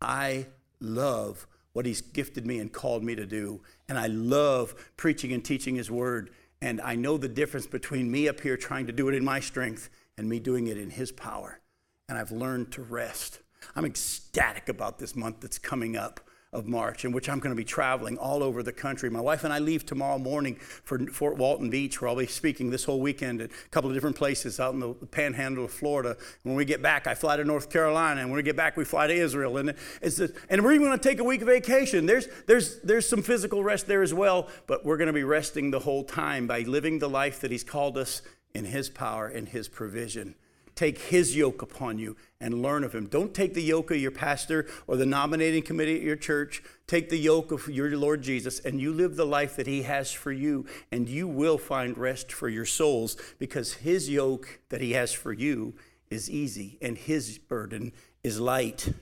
I 0.00 0.46
love 0.80 1.46
what 1.72 1.86
he's 1.86 2.00
gifted 2.00 2.46
me 2.46 2.60
and 2.60 2.72
called 2.72 3.02
me 3.02 3.16
to 3.16 3.26
do. 3.26 3.60
And 3.88 3.98
I 3.98 4.06
love 4.06 4.92
preaching 4.96 5.32
and 5.32 5.44
teaching 5.44 5.74
his 5.74 5.90
word. 5.90 6.30
And 6.62 6.80
I 6.80 6.94
know 6.94 7.18
the 7.18 7.28
difference 7.28 7.66
between 7.66 8.10
me 8.10 8.28
up 8.28 8.40
here 8.40 8.56
trying 8.56 8.86
to 8.86 8.92
do 8.92 9.08
it 9.08 9.14
in 9.14 9.24
my 9.24 9.40
strength 9.40 9.90
and 10.18 10.28
me 10.28 10.38
doing 10.38 10.68
it 10.68 10.78
in 10.78 10.90
his 10.90 11.10
power. 11.10 11.60
And 12.08 12.16
I've 12.16 12.32
learned 12.32 12.70
to 12.72 12.82
rest. 12.82 13.40
I'm 13.74 13.84
ecstatic 13.84 14.68
about 14.68 15.00
this 15.00 15.16
month 15.16 15.40
that's 15.40 15.58
coming 15.58 15.96
up 15.96 16.20
of 16.52 16.66
March, 16.66 17.04
in 17.04 17.12
which 17.12 17.28
I'm 17.28 17.38
going 17.38 17.54
to 17.54 17.56
be 17.56 17.64
traveling 17.64 18.18
all 18.18 18.42
over 18.42 18.62
the 18.62 18.72
country. 18.72 19.08
My 19.08 19.20
wife 19.20 19.44
and 19.44 19.52
I 19.52 19.60
leave 19.60 19.86
tomorrow 19.86 20.18
morning 20.18 20.56
for 20.56 20.98
Fort 21.06 21.36
Walton 21.36 21.70
Beach, 21.70 22.00
where 22.00 22.08
I'll 22.08 22.16
be 22.16 22.26
speaking 22.26 22.70
this 22.70 22.82
whole 22.82 23.00
weekend 23.00 23.40
at 23.40 23.50
a 23.50 23.68
couple 23.70 23.88
of 23.88 23.94
different 23.94 24.16
places 24.16 24.58
out 24.58 24.74
in 24.74 24.80
the 24.80 24.92
panhandle 24.94 25.64
of 25.64 25.70
Florida. 25.70 26.16
When 26.42 26.56
we 26.56 26.64
get 26.64 26.82
back, 26.82 27.06
I 27.06 27.14
fly 27.14 27.36
to 27.36 27.44
North 27.44 27.70
Carolina, 27.70 28.22
and 28.22 28.30
when 28.30 28.36
we 28.36 28.42
get 28.42 28.56
back, 28.56 28.76
we 28.76 28.84
fly 28.84 29.06
to 29.06 29.14
Israel. 29.14 29.58
And, 29.58 29.70
a, 29.70 30.28
and 30.48 30.64
we're 30.64 30.72
even 30.72 30.88
going 30.88 30.98
to 30.98 31.08
take 31.08 31.20
a 31.20 31.24
week 31.24 31.42
of 31.42 31.46
vacation. 31.46 32.06
There's, 32.06 32.26
there's, 32.48 32.80
there's 32.80 33.08
some 33.08 33.22
physical 33.22 33.62
rest 33.62 33.86
there 33.86 34.02
as 34.02 34.12
well, 34.12 34.48
but 34.66 34.84
we're 34.84 34.96
going 34.96 35.06
to 35.06 35.12
be 35.12 35.24
resting 35.24 35.70
the 35.70 35.80
whole 35.80 36.02
time 36.02 36.48
by 36.48 36.62
living 36.62 36.98
the 36.98 37.08
life 37.08 37.40
that 37.42 37.52
He's 37.52 37.64
called 37.64 37.96
us 37.96 38.22
in 38.54 38.64
His 38.64 38.90
power 38.90 39.28
and 39.28 39.48
His 39.48 39.68
provision. 39.68 40.34
Take 40.80 40.96
his 40.96 41.36
yoke 41.36 41.60
upon 41.60 41.98
you 41.98 42.16
and 42.40 42.62
learn 42.62 42.84
of 42.84 42.94
him. 42.94 43.06
Don't 43.06 43.34
take 43.34 43.52
the 43.52 43.62
yoke 43.62 43.90
of 43.90 43.98
your 43.98 44.10
pastor 44.10 44.66
or 44.86 44.96
the 44.96 45.04
nominating 45.04 45.62
committee 45.62 45.96
at 45.96 46.00
your 46.00 46.16
church. 46.16 46.62
Take 46.86 47.10
the 47.10 47.18
yoke 47.18 47.52
of 47.52 47.68
your 47.68 47.94
Lord 47.98 48.22
Jesus 48.22 48.60
and 48.60 48.80
you 48.80 48.94
live 48.94 49.14
the 49.14 49.26
life 49.26 49.56
that 49.56 49.66
he 49.66 49.82
has 49.82 50.10
for 50.10 50.32
you, 50.32 50.64
and 50.90 51.06
you 51.06 51.28
will 51.28 51.58
find 51.58 51.98
rest 51.98 52.32
for 52.32 52.48
your 52.48 52.64
souls 52.64 53.18
because 53.38 53.74
his 53.74 54.08
yoke 54.08 54.60
that 54.70 54.80
he 54.80 54.92
has 54.92 55.12
for 55.12 55.34
you 55.34 55.74
is 56.08 56.30
easy 56.30 56.78
and 56.80 56.96
his 56.96 57.36
burden 57.36 57.92
is 58.24 58.40
light. 58.40 58.94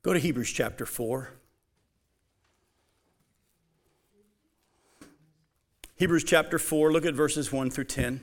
Go 0.00 0.14
to 0.14 0.18
Hebrews 0.18 0.52
chapter 0.52 0.86
4. 0.86 1.34
Hebrews 5.96 6.24
chapter 6.24 6.58
4, 6.58 6.90
look 6.90 7.04
at 7.04 7.12
verses 7.12 7.52
1 7.52 7.70
through 7.70 7.84
10. 7.84 8.22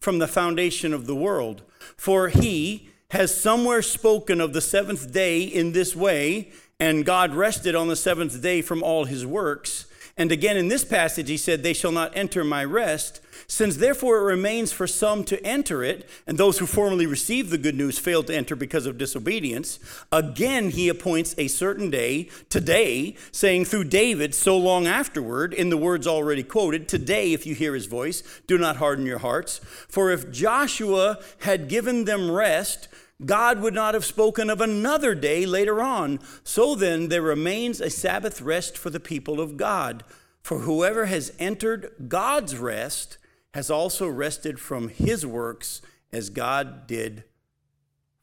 from 0.00 0.18
the 0.18 0.28
foundation 0.28 0.92
of 0.92 1.06
the 1.06 1.16
world. 1.16 1.62
For 1.96 2.28
he 2.28 2.90
has 3.10 3.38
somewhere 3.38 3.82
spoken 3.82 4.40
of 4.40 4.52
the 4.52 4.60
seventh 4.60 5.12
day 5.12 5.42
in 5.42 5.72
this 5.72 5.96
way, 5.96 6.50
and 6.78 7.04
God 7.04 7.34
rested 7.34 7.74
on 7.74 7.88
the 7.88 7.96
seventh 7.96 8.40
day 8.42 8.62
from 8.62 8.82
all 8.82 9.04
his 9.04 9.26
works. 9.26 9.86
And 10.18 10.32
again 10.32 10.56
in 10.56 10.66
this 10.66 10.84
passage, 10.84 11.28
he 11.28 11.36
said, 11.36 11.62
They 11.62 11.72
shall 11.72 11.92
not 11.92 12.14
enter 12.16 12.42
my 12.42 12.64
rest. 12.64 13.20
Since 13.46 13.76
therefore 13.76 14.18
it 14.18 14.24
remains 14.24 14.72
for 14.72 14.88
some 14.88 15.22
to 15.24 15.42
enter 15.46 15.84
it, 15.84 16.10
and 16.26 16.36
those 16.36 16.58
who 16.58 16.66
formerly 16.66 17.06
received 17.06 17.50
the 17.50 17.56
good 17.56 17.76
news 17.76 17.98
failed 17.98 18.26
to 18.26 18.34
enter 18.34 18.56
because 18.56 18.84
of 18.84 18.98
disobedience, 18.98 19.78
again 20.10 20.70
he 20.70 20.88
appoints 20.88 21.36
a 21.38 21.46
certain 21.46 21.88
day, 21.88 22.28
today, 22.48 23.16
saying 23.30 23.64
through 23.64 23.84
David 23.84 24.34
so 24.34 24.58
long 24.58 24.88
afterward, 24.88 25.54
in 25.54 25.70
the 25.70 25.76
words 25.76 26.06
already 26.06 26.42
quoted, 26.42 26.88
Today, 26.88 27.32
if 27.32 27.46
you 27.46 27.54
hear 27.54 27.74
his 27.74 27.86
voice, 27.86 28.22
do 28.48 28.58
not 28.58 28.76
harden 28.76 29.06
your 29.06 29.18
hearts. 29.18 29.60
For 29.88 30.10
if 30.10 30.32
Joshua 30.32 31.18
had 31.38 31.68
given 31.68 32.04
them 32.04 32.30
rest, 32.30 32.88
God 33.24 33.60
would 33.60 33.74
not 33.74 33.94
have 33.94 34.04
spoken 34.04 34.48
of 34.48 34.60
another 34.60 35.14
day 35.14 35.44
later 35.44 35.80
on. 35.82 36.20
So 36.44 36.74
then, 36.74 37.08
there 37.08 37.22
remains 37.22 37.80
a 37.80 37.90
Sabbath 37.90 38.40
rest 38.40 38.78
for 38.78 38.90
the 38.90 39.00
people 39.00 39.40
of 39.40 39.56
God. 39.56 40.04
For 40.42 40.60
whoever 40.60 41.06
has 41.06 41.32
entered 41.38 41.92
God's 42.08 42.56
rest 42.56 43.18
has 43.54 43.70
also 43.70 44.08
rested 44.08 44.60
from 44.60 44.88
his 44.88 45.26
works 45.26 45.82
as 46.12 46.30
God 46.30 46.86
did 46.86 47.24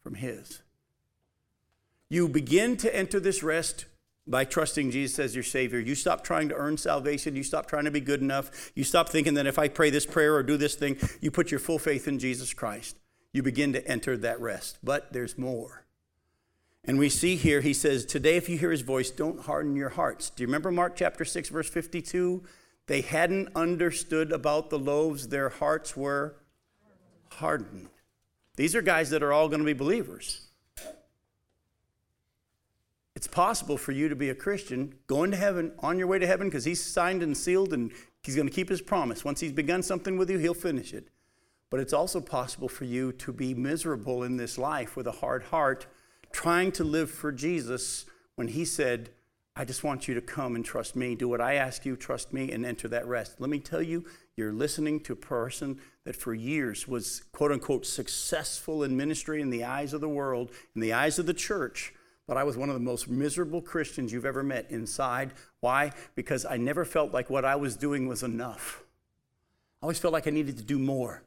from 0.02 0.16
his. 0.16 0.62
You 2.10 2.30
begin 2.30 2.78
to 2.78 2.96
enter 2.96 3.20
this 3.20 3.44
rest 3.44 3.86
by 4.28 4.46
trusting 4.46 4.92
Jesus 4.92 5.20
as 5.20 5.36
your 5.36 5.44
Savior. 5.44 5.80
You 5.80 5.94
stop 5.94 6.24
trying 6.24 6.50
to 6.50 6.56
earn 6.56 6.78
salvation. 6.78 7.36
You 7.36 7.44
stop 7.44 7.68
trying 7.68 7.86
to 7.86 7.92
be 7.92 8.00
good 8.00 8.22
enough. 8.22 8.72
You 8.76 8.84
stop 8.84 9.10
thinking 9.10 9.34
that 9.36 9.46
if 9.46 9.60
I 9.60 9.68
pray 9.68 9.90
this 9.90 10.06
prayer 10.06 10.36
or 10.36 10.44
do 10.44 10.58
this 10.58 10.76
thing, 10.76 10.98
you 11.22 11.32
put 11.32 11.52
your 11.52 11.60
full 11.60 11.80
faith 11.80 12.08
in 12.08 12.18
Jesus 12.18 12.54
Christ. 12.54 12.98
You 13.36 13.44
begin 13.44 13.74
to 13.74 13.86
enter 13.86 14.16
that 14.16 14.40
rest. 14.40 14.78
But 14.82 15.12
there's 15.12 15.38
more. 15.38 15.84
And 16.86 16.98
we 16.98 17.10
see 17.10 17.36
here, 17.36 17.60
he 17.60 17.74
says, 17.74 18.06
Today, 18.06 18.38
if 18.38 18.48
you 18.48 18.58
hear 18.58 18.72
his 18.72 18.80
voice, 18.80 19.12
don't 19.12 19.42
harden 19.42 19.76
your 19.76 19.90
hearts. 19.90 20.30
Do 20.30 20.42
you 20.42 20.48
remember 20.48 20.72
Mark 20.72 20.96
chapter 20.96 21.26
6, 21.26 21.50
verse 21.50 21.70
52? 21.70 22.44
They 22.88 23.02
hadn't 23.02 23.50
understood 23.54 24.32
about 24.32 24.70
the 24.70 24.80
loaves, 24.80 25.28
their 25.28 25.50
hearts 25.50 25.98
were 25.98 26.38
hardened. 27.28 27.90
These 28.56 28.74
are 28.74 28.82
guys 28.82 29.10
that 29.10 29.22
are 29.22 29.34
all 29.34 29.50
going 29.50 29.60
to 29.60 29.66
be 29.66 29.74
believers. 29.74 30.48
It's 33.18 33.28
possible 33.28 33.76
for 33.76 33.92
you 33.92 34.08
to 34.08 34.16
be 34.16 34.30
a 34.30 34.36
Christian, 34.36 34.96
going 35.08 35.32
to 35.32 35.38
heaven, 35.38 35.74
on 35.80 36.00
your 36.00 36.08
way 36.08 36.20
to 36.20 36.28
heaven, 36.28 36.48
because 36.48 36.64
he's 36.64 36.82
signed 36.82 37.22
and 37.22 37.36
sealed 37.36 37.74
and 37.74 37.92
he's 38.24 38.38
going 38.38 38.48
to 38.48 38.54
keep 38.54 38.70
his 38.70 38.82
promise. 38.82 39.26
Once 39.26 39.42
he's 39.42 39.52
begun 39.52 39.84
something 39.84 40.18
with 40.18 40.30
you, 40.30 40.38
he'll 40.38 40.54
finish 40.54 40.94
it. 40.94 41.10
But 41.72 41.80
it's 41.80 41.94
also 41.94 42.22
possible 42.22 42.70
for 42.70 42.86
you 42.86 43.12
to 43.14 43.34
be 43.34 43.54
miserable 43.54 44.24
in 44.24 44.38
this 44.38 44.58
life 44.58 44.96
with 44.96 45.08
a 45.08 45.12
hard 45.12 45.44
heart, 45.44 45.88
trying 46.32 46.72
to 46.74 46.84
live 46.84 47.10
for 47.10 47.32
Jesus 47.32 48.06
when 48.36 48.50
he 48.50 48.66
said, 48.66 49.10
I 49.58 49.64
just 49.64 49.86
want 49.86 50.08
you 50.08 50.14
to 50.16 50.22
come 50.22 50.56
and 50.56 50.66
trust 50.66 50.98
me. 50.98 51.16
Do 51.16 51.30
what 51.30 51.40
I 51.40 51.54
ask 51.54 51.86
you, 51.86 51.96
trust 51.96 52.34
me, 52.34 52.52
and 52.52 52.66
enter 52.66 52.90
that 52.90 53.08
rest. 53.08 53.40
Let 53.40 53.50
me 53.50 53.60
tell 53.60 53.82
you, 53.82 54.04
you're 54.36 54.52
listening 54.52 55.00
to 55.02 55.14
a 55.14 55.18
person 55.18 55.80
that 56.04 56.18
for 56.18 56.34
years 56.34 56.90
was 56.90 57.24
quote 57.32 57.54
unquote 57.54 57.86
successful 57.86 58.84
in 58.84 58.98
ministry 58.98 59.42
in 59.42 59.50
the 59.50 59.64
eyes 59.64 59.94
of 59.94 60.02
the 60.02 60.10
world, 60.10 60.52
in 60.76 60.82
the 60.82 60.92
eyes 60.92 61.20
of 61.20 61.26
the 61.26 61.34
church. 61.34 61.94
But 62.28 62.36
I 62.36 62.44
was 62.44 62.58
one 62.58 62.70
of 62.70 62.76
the 62.76 62.82
most 62.82 63.08
miserable 63.08 63.62
Christians 63.62 64.12
you've 64.12 64.26
ever 64.26 64.44
met 64.44 64.70
inside. 64.72 65.32
Why? 65.62 65.92
Because 66.16 66.46
I 66.46 66.58
never 66.58 66.84
felt 66.84 67.14
like 67.14 67.30
what 67.30 67.46
I 67.46 67.56
was 67.56 67.78
doing 67.78 68.08
was 68.08 68.24
enough. 68.24 68.84
I 69.82 69.86
always 69.86 70.00
felt 70.00 70.14
like 70.14 70.28
I 70.28 70.32
needed 70.32 70.58
to 70.58 70.64
do 70.64 70.80
more. 70.80 71.24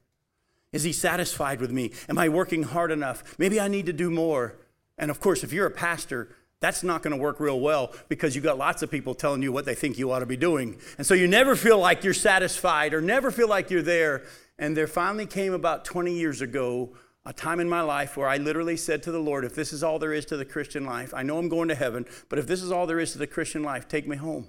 Is 0.72 0.82
he 0.82 0.92
satisfied 0.92 1.60
with 1.60 1.70
me? 1.70 1.92
Am 2.08 2.18
I 2.18 2.28
working 2.28 2.62
hard 2.62 2.90
enough? 2.90 3.36
Maybe 3.38 3.60
I 3.60 3.68
need 3.68 3.86
to 3.86 3.92
do 3.92 4.10
more. 4.10 4.56
And 4.98 5.10
of 5.10 5.20
course, 5.20 5.42
if 5.42 5.52
you're 5.52 5.66
a 5.66 5.70
pastor, 5.70 6.28
that's 6.60 6.82
not 6.82 7.02
going 7.02 7.16
to 7.16 7.22
work 7.22 7.40
real 7.40 7.60
well 7.60 7.92
because 8.08 8.34
you 8.34 8.42
got 8.42 8.58
lots 8.58 8.82
of 8.82 8.90
people 8.90 9.14
telling 9.14 9.42
you 9.42 9.52
what 9.52 9.64
they 9.64 9.74
think 9.74 9.96
you 9.96 10.10
ought 10.10 10.18
to 10.18 10.26
be 10.26 10.36
doing. 10.36 10.78
And 10.98 11.06
so 11.06 11.14
you 11.14 11.28
never 11.28 11.54
feel 11.54 11.78
like 11.78 12.04
you're 12.04 12.14
satisfied 12.14 12.92
or 12.92 13.00
never 13.00 13.30
feel 13.30 13.48
like 13.48 13.70
you're 13.70 13.82
there. 13.82 14.24
And 14.58 14.76
there 14.76 14.88
finally 14.88 15.26
came 15.26 15.52
about 15.52 15.84
20 15.84 16.12
years 16.12 16.42
ago 16.42 16.90
a 17.24 17.32
time 17.32 17.60
in 17.60 17.68
my 17.68 17.82
life 17.82 18.16
where 18.16 18.28
I 18.28 18.38
literally 18.38 18.76
said 18.76 19.02
to 19.04 19.12
the 19.12 19.20
Lord, 19.20 19.44
if 19.44 19.54
this 19.54 19.72
is 19.72 19.84
all 19.84 19.98
there 19.98 20.12
is 20.12 20.24
to 20.26 20.36
the 20.36 20.44
Christian 20.44 20.84
life, 20.84 21.14
I 21.14 21.22
know 21.22 21.38
I'm 21.38 21.48
going 21.48 21.68
to 21.68 21.74
heaven, 21.74 22.06
but 22.28 22.38
if 22.38 22.46
this 22.46 22.62
is 22.62 22.72
all 22.72 22.86
there 22.86 22.98
is 22.98 23.12
to 23.12 23.18
the 23.18 23.26
Christian 23.26 23.62
life, 23.62 23.86
take 23.86 24.08
me 24.08 24.16
home. 24.16 24.48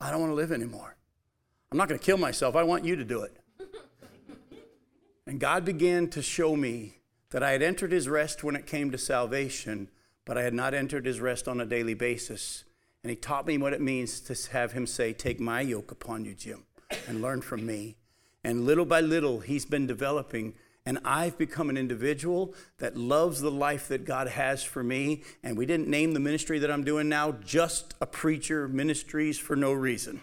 I 0.00 0.10
don't 0.10 0.20
want 0.20 0.30
to 0.30 0.34
live 0.34 0.52
anymore. 0.52 0.96
I'm 1.70 1.78
not 1.78 1.88
going 1.88 2.00
to 2.00 2.04
kill 2.04 2.16
myself. 2.16 2.56
I 2.56 2.62
want 2.62 2.84
you 2.84 2.96
to 2.96 3.04
do 3.04 3.20
it. 3.22 3.36
And 5.30 5.40
God 5.40 5.64
began 5.64 6.08
to 6.10 6.20
show 6.20 6.56
me 6.56 6.96
that 7.30 7.42
I 7.42 7.52
had 7.52 7.62
entered 7.62 7.92
his 7.92 8.08
rest 8.08 8.44
when 8.44 8.56
it 8.56 8.66
came 8.66 8.90
to 8.90 8.98
salvation 8.98 9.88
but 10.30 10.38
I 10.38 10.42
had 10.42 10.54
not 10.54 10.74
entered 10.74 11.06
his 11.06 11.20
rest 11.20 11.48
on 11.48 11.60
a 11.60 11.66
daily 11.66 11.94
basis. 11.94 12.62
And 13.02 13.10
he 13.10 13.16
taught 13.16 13.48
me 13.48 13.58
what 13.58 13.72
it 13.72 13.80
means 13.80 14.20
to 14.20 14.52
have 14.52 14.70
him 14.70 14.86
say, 14.86 15.12
Take 15.12 15.40
my 15.40 15.60
yoke 15.60 15.90
upon 15.90 16.24
you, 16.24 16.34
Jim, 16.34 16.66
and 17.08 17.20
learn 17.20 17.42
from 17.42 17.66
me. 17.66 17.96
And 18.44 18.64
little 18.64 18.84
by 18.84 19.00
little, 19.00 19.40
he's 19.40 19.64
been 19.66 19.88
developing. 19.88 20.54
And 20.86 20.98
I've 21.04 21.36
become 21.36 21.68
an 21.68 21.76
individual 21.76 22.54
that 22.78 22.96
loves 22.96 23.40
the 23.40 23.50
life 23.50 23.88
that 23.88 24.04
God 24.04 24.28
has 24.28 24.62
for 24.62 24.84
me. 24.84 25.24
And 25.42 25.58
we 25.58 25.66
didn't 25.66 25.88
name 25.88 26.12
the 26.12 26.20
ministry 26.20 26.60
that 26.60 26.70
I'm 26.70 26.84
doing 26.84 27.08
now 27.08 27.32
just 27.32 27.94
a 28.00 28.06
preacher 28.06 28.68
ministries 28.68 29.36
for 29.36 29.56
no 29.56 29.72
reason. 29.72 30.20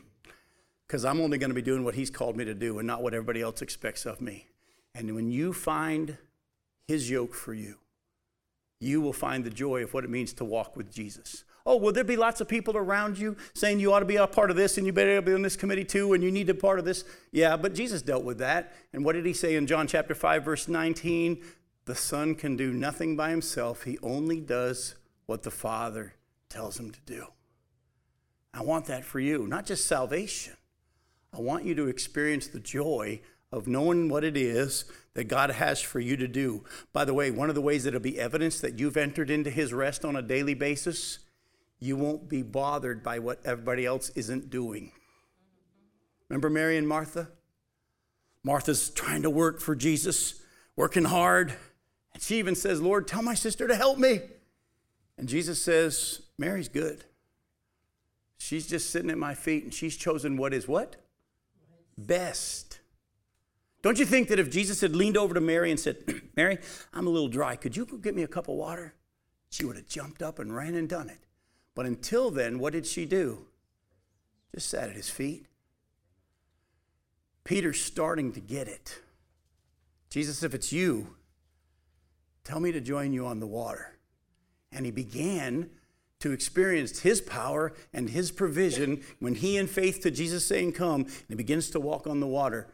because 0.88 1.04
I'm 1.04 1.20
only 1.20 1.38
going 1.38 1.50
to 1.50 1.54
be 1.56 1.62
doing 1.62 1.84
what 1.84 1.96
He's 1.96 2.10
called 2.10 2.38
me 2.38 2.46
to 2.46 2.54
do 2.54 2.80
and 2.80 2.88
not 2.88 3.04
what 3.04 3.14
everybody 3.14 3.42
else 3.42 3.62
expects 3.62 4.06
of 4.06 4.22
me. 4.22 4.48
And 4.98 5.14
when 5.14 5.32
you 5.32 5.54
find 5.54 6.18
His 6.88 7.10
yoke 7.10 7.36
for 7.36 7.54
you, 7.54 7.76
you 8.80 9.00
will 9.00 9.14
find 9.14 9.44
the 9.44 9.52
joy 9.52 9.84
of 9.84 9.94
what 9.94 10.04
it 10.04 10.10
means 10.10 10.34
to 10.34 10.44
walk 10.44 10.76
with 10.76 10.92
Jesus. 10.92 11.44
Oh, 11.68 11.78
will 11.78 11.92
there 11.92 12.04
be 12.04 12.16
lots 12.16 12.42
of 12.42 12.48
people 12.48 12.76
around 12.76 13.20
you 13.20 13.36
saying 13.54 13.80
you 13.80 13.94
ought 13.94 14.00
to 14.00 14.06
be 14.06 14.16
a 14.16 14.26
part 14.26 14.50
of 14.50 14.56
this 14.56 14.78
and 14.78 14.88
you 14.88 14.94
better 14.94 15.22
be 15.22 15.34
on 15.34 15.42
this 15.44 15.56
committee 15.56 15.84
too 15.84 16.14
and 16.14 16.24
you 16.24 16.32
need 16.32 16.48
to 16.48 16.54
be 16.54 16.60
part 16.60 16.80
of 16.80 16.86
this? 16.86 17.04
Yeah, 17.32 17.58
but 17.58 17.76
Jesus 17.76 18.02
dealt 18.02 18.24
with 18.24 18.40
that. 18.40 18.74
And 18.92 19.06
what 19.06 19.14
did 19.14 19.26
he 19.26 19.34
say 19.34 19.56
in 19.56 19.68
John 19.68 19.86
chapter 19.86 20.16
5, 20.16 20.44
verse 20.44 20.68
19? 20.68 21.44
The 21.86 21.96
Son 21.96 22.34
can 22.34 22.56
do 22.56 22.74
nothing 22.74 23.16
by 23.16 23.30
himself, 23.30 23.84
he 23.84 24.00
only 24.02 24.40
does 24.40 24.96
what 25.26 25.44
the 25.44 25.52
Father 25.52 26.14
tells 26.50 26.80
him 26.80 26.92
to 26.92 27.00
do. 27.06 27.28
I 28.54 28.64
want 28.64 28.86
that 28.86 29.06
for 29.06 29.20
you, 29.20 29.46
not 29.46 29.66
just 29.66 29.86
salvation. 29.86 30.54
I 31.34 31.40
want 31.40 31.66
you 31.66 31.76
to 31.76 31.88
experience 31.88 32.48
the 32.48 32.60
joy 32.60 33.22
of 33.52 33.68
knowing 33.68 34.10
what 34.10 34.24
it 34.24 34.36
is 34.36 34.86
that 35.14 35.26
God 35.26 35.50
has 35.50 35.82
for 35.82 36.00
you 36.00 36.18
to 36.18 36.28
do. 36.28 36.64
By 36.94 37.06
the 37.06 37.14
way, 37.14 37.32
one 37.32 37.50
of 37.50 37.56
the 37.56 37.62
ways 37.62 37.84
that 37.84 37.90
it'll 37.90 38.02
be 38.02 38.20
evidence 38.20 38.60
that 38.60 38.80
you've 38.80 38.98
entered 38.98 39.30
into 39.30 39.50
his 39.50 39.74
rest 39.74 40.06
on 40.06 40.16
a 40.16 40.22
daily 40.22 40.54
basis, 40.54 41.20
you 41.80 41.96
won't 41.96 42.30
be 42.30 42.44
bothered 42.44 43.04
by 43.04 43.20
what 43.20 43.40
everybody 43.46 43.86
else 43.86 44.10
isn't 44.10 44.50
doing. 44.50 44.92
Remember 46.30 46.50
Mary 46.50 46.78
and 46.78 46.88
Martha? 46.88 47.30
Martha's 48.44 48.90
trying 48.90 49.24
to 49.24 49.30
work 49.30 49.60
for 49.60 49.76
Jesus, 49.76 50.42
working 50.76 51.06
hard. 51.06 51.54
And 52.14 52.22
she 52.22 52.40
even 52.40 52.56
says, 52.56 52.82
Lord, 52.82 53.08
tell 53.08 53.22
my 53.22 53.34
sister 53.34 53.68
to 53.68 53.76
help 53.76 53.98
me. 53.98 54.22
And 55.18 55.28
Jesus 55.28 55.62
says, 55.62 56.22
Mary's 56.38 56.70
good. 56.70 57.06
She's 58.38 58.68
just 58.68 58.90
sitting 58.90 59.10
at 59.10 59.18
my 59.18 59.34
feet 59.34 59.64
and 59.64 59.74
she's 59.74 59.98
chosen 59.98 60.38
what 60.38 60.54
is 60.54 60.68
what? 60.68 60.98
Best. 61.98 62.80
Don't 63.88 64.00
you 64.00 64.06
think 64.06 64.28
that 64.28 64.38
if 64.38 64.50
Jesus 64.50 64.82
had 64.82 64.98
leaned 64.98 65.16
over 65.16 65.34
to 65.34 65.40
Mary 65.40 65.72
and 65.72 65.80
said, 65.80 65.96
Mary, 66.36 66.58
I'm 66.94 67.08
a 67.08 67.10
little 67.10 67.30
dry. 67.30 67.56
Could 67.56 67.78
you 67.78 67.86
go 67.86 67.96
get 67.96 68.18
me 68.18 68.24
a 68.24 68.28
cup 68.28 68.50
of 68.50 68.56
water? 68.56 68.94
She 69.50 69.64
would 69.64 69.78
have 69.78 69.88
jumped 69.88 70.22
up 70.22 70.40
and 70.40 70.54
ran 70.54 70.76
and 70.76 70.90
done 70.90 71.10
it. 71.10 71.20
But 71.74 71.86
until 71.86 72.30
then, 72.30 72.60
what 72.60 72.74
did 72.74 72.86
she 72.86 73.06
do? 73.06 73.46
Just 74.54 74.68
sat 74.68 74.90
at 74.90 74.98
his 74.98 75.10
feet. 75.10 75.46
Peter's 77.46 77.80
starting 77.80 78.34
to 78.34 78.42
get 78.42 78.68
it. 78.68 79.00
Jesus, 80.10 80.44
if 80.44 80.54
it's 80.54 80.74
you, 80.74 81.16
tell 82.44 82.60
me 82.60 82.74
to 82.74 82.82
join 82.82 83.14
you 83.14 83.26
on 83.26 83.40
the 83.40 83.48
water. 83.48 83.98
And 84.70 84.86
he 84.86 84.92
began 84.92 85.70
to 86.20 86.34
experience 86.34 87.00
his 87.00 87.22
power 87.22 87.72
and 87.94 88.10
his 88.10 88.32
provision 88.32 89.02
when 89.20 89.36
he, 89.36 89.56
in 89.56 89.68
faith 89.68 90.02
to 90.02 90.12
Jesus 90.12 90.46
saying, 90.46 90.74
Come, 90.74 91.04
and 91.04 91.26
he 91.30 91.36
begins 91.36 91.70
to 91.70 91.80
walk 91.80 92.06
on 92.06 92.20
the 92.20 92.28
water. 92.28 92.68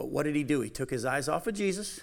But 0.00 0.08
what 0.08 0.22
did 0.22 0.34
he 0.34 0.44
do? 0.44 0.62
He 0.62 0.70
took 0.70 0.88
his 0.88 1.04
eyes 1.04 1.28
off 1.28 1.46
of 1.46 1.52
Jesus 1.52 2.00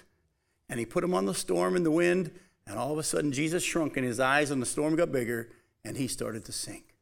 and 0.68 0.78
he 0.78 0.86
put 0.86 1.02
him 1.02 1.14
on 1.14 1.26
the 1.26 1.34
storm 1.34 1.74
and 1.74 1.84
the 1.84 1.90
wind, 1.90 2.30
and 2.64 2.78
all 2.78 2.92
of 2.92 2.98
a 2.98 3.02
sudden 3.02 3.32
Jesus 3.32 3.64
shrunk 3.64 3.96
and 3.96 4.06
his 4.06 4.20
eyes 4.20 4.52
and 4.52 4.62
the 4.62 4.66
storm 4.66 4.94
got 4.94 5.10
bigger 5.10 5.50
and 5.84 5.96
he 5.96 6.06
started 6.06 6.44
to 6.44 6.52
sink. 6.52 6.94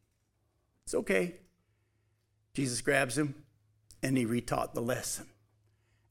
It's 0.85 0.95
okay. 0.95 1.35
Jesus 2.55 2.81
grabs 2.81 3.19
him 3.19 3.35
and 4.03 4.17
he 4.17 4.25
retaught 4.25 4.73
the 4.73 4.81
lesson. 4.81 5.27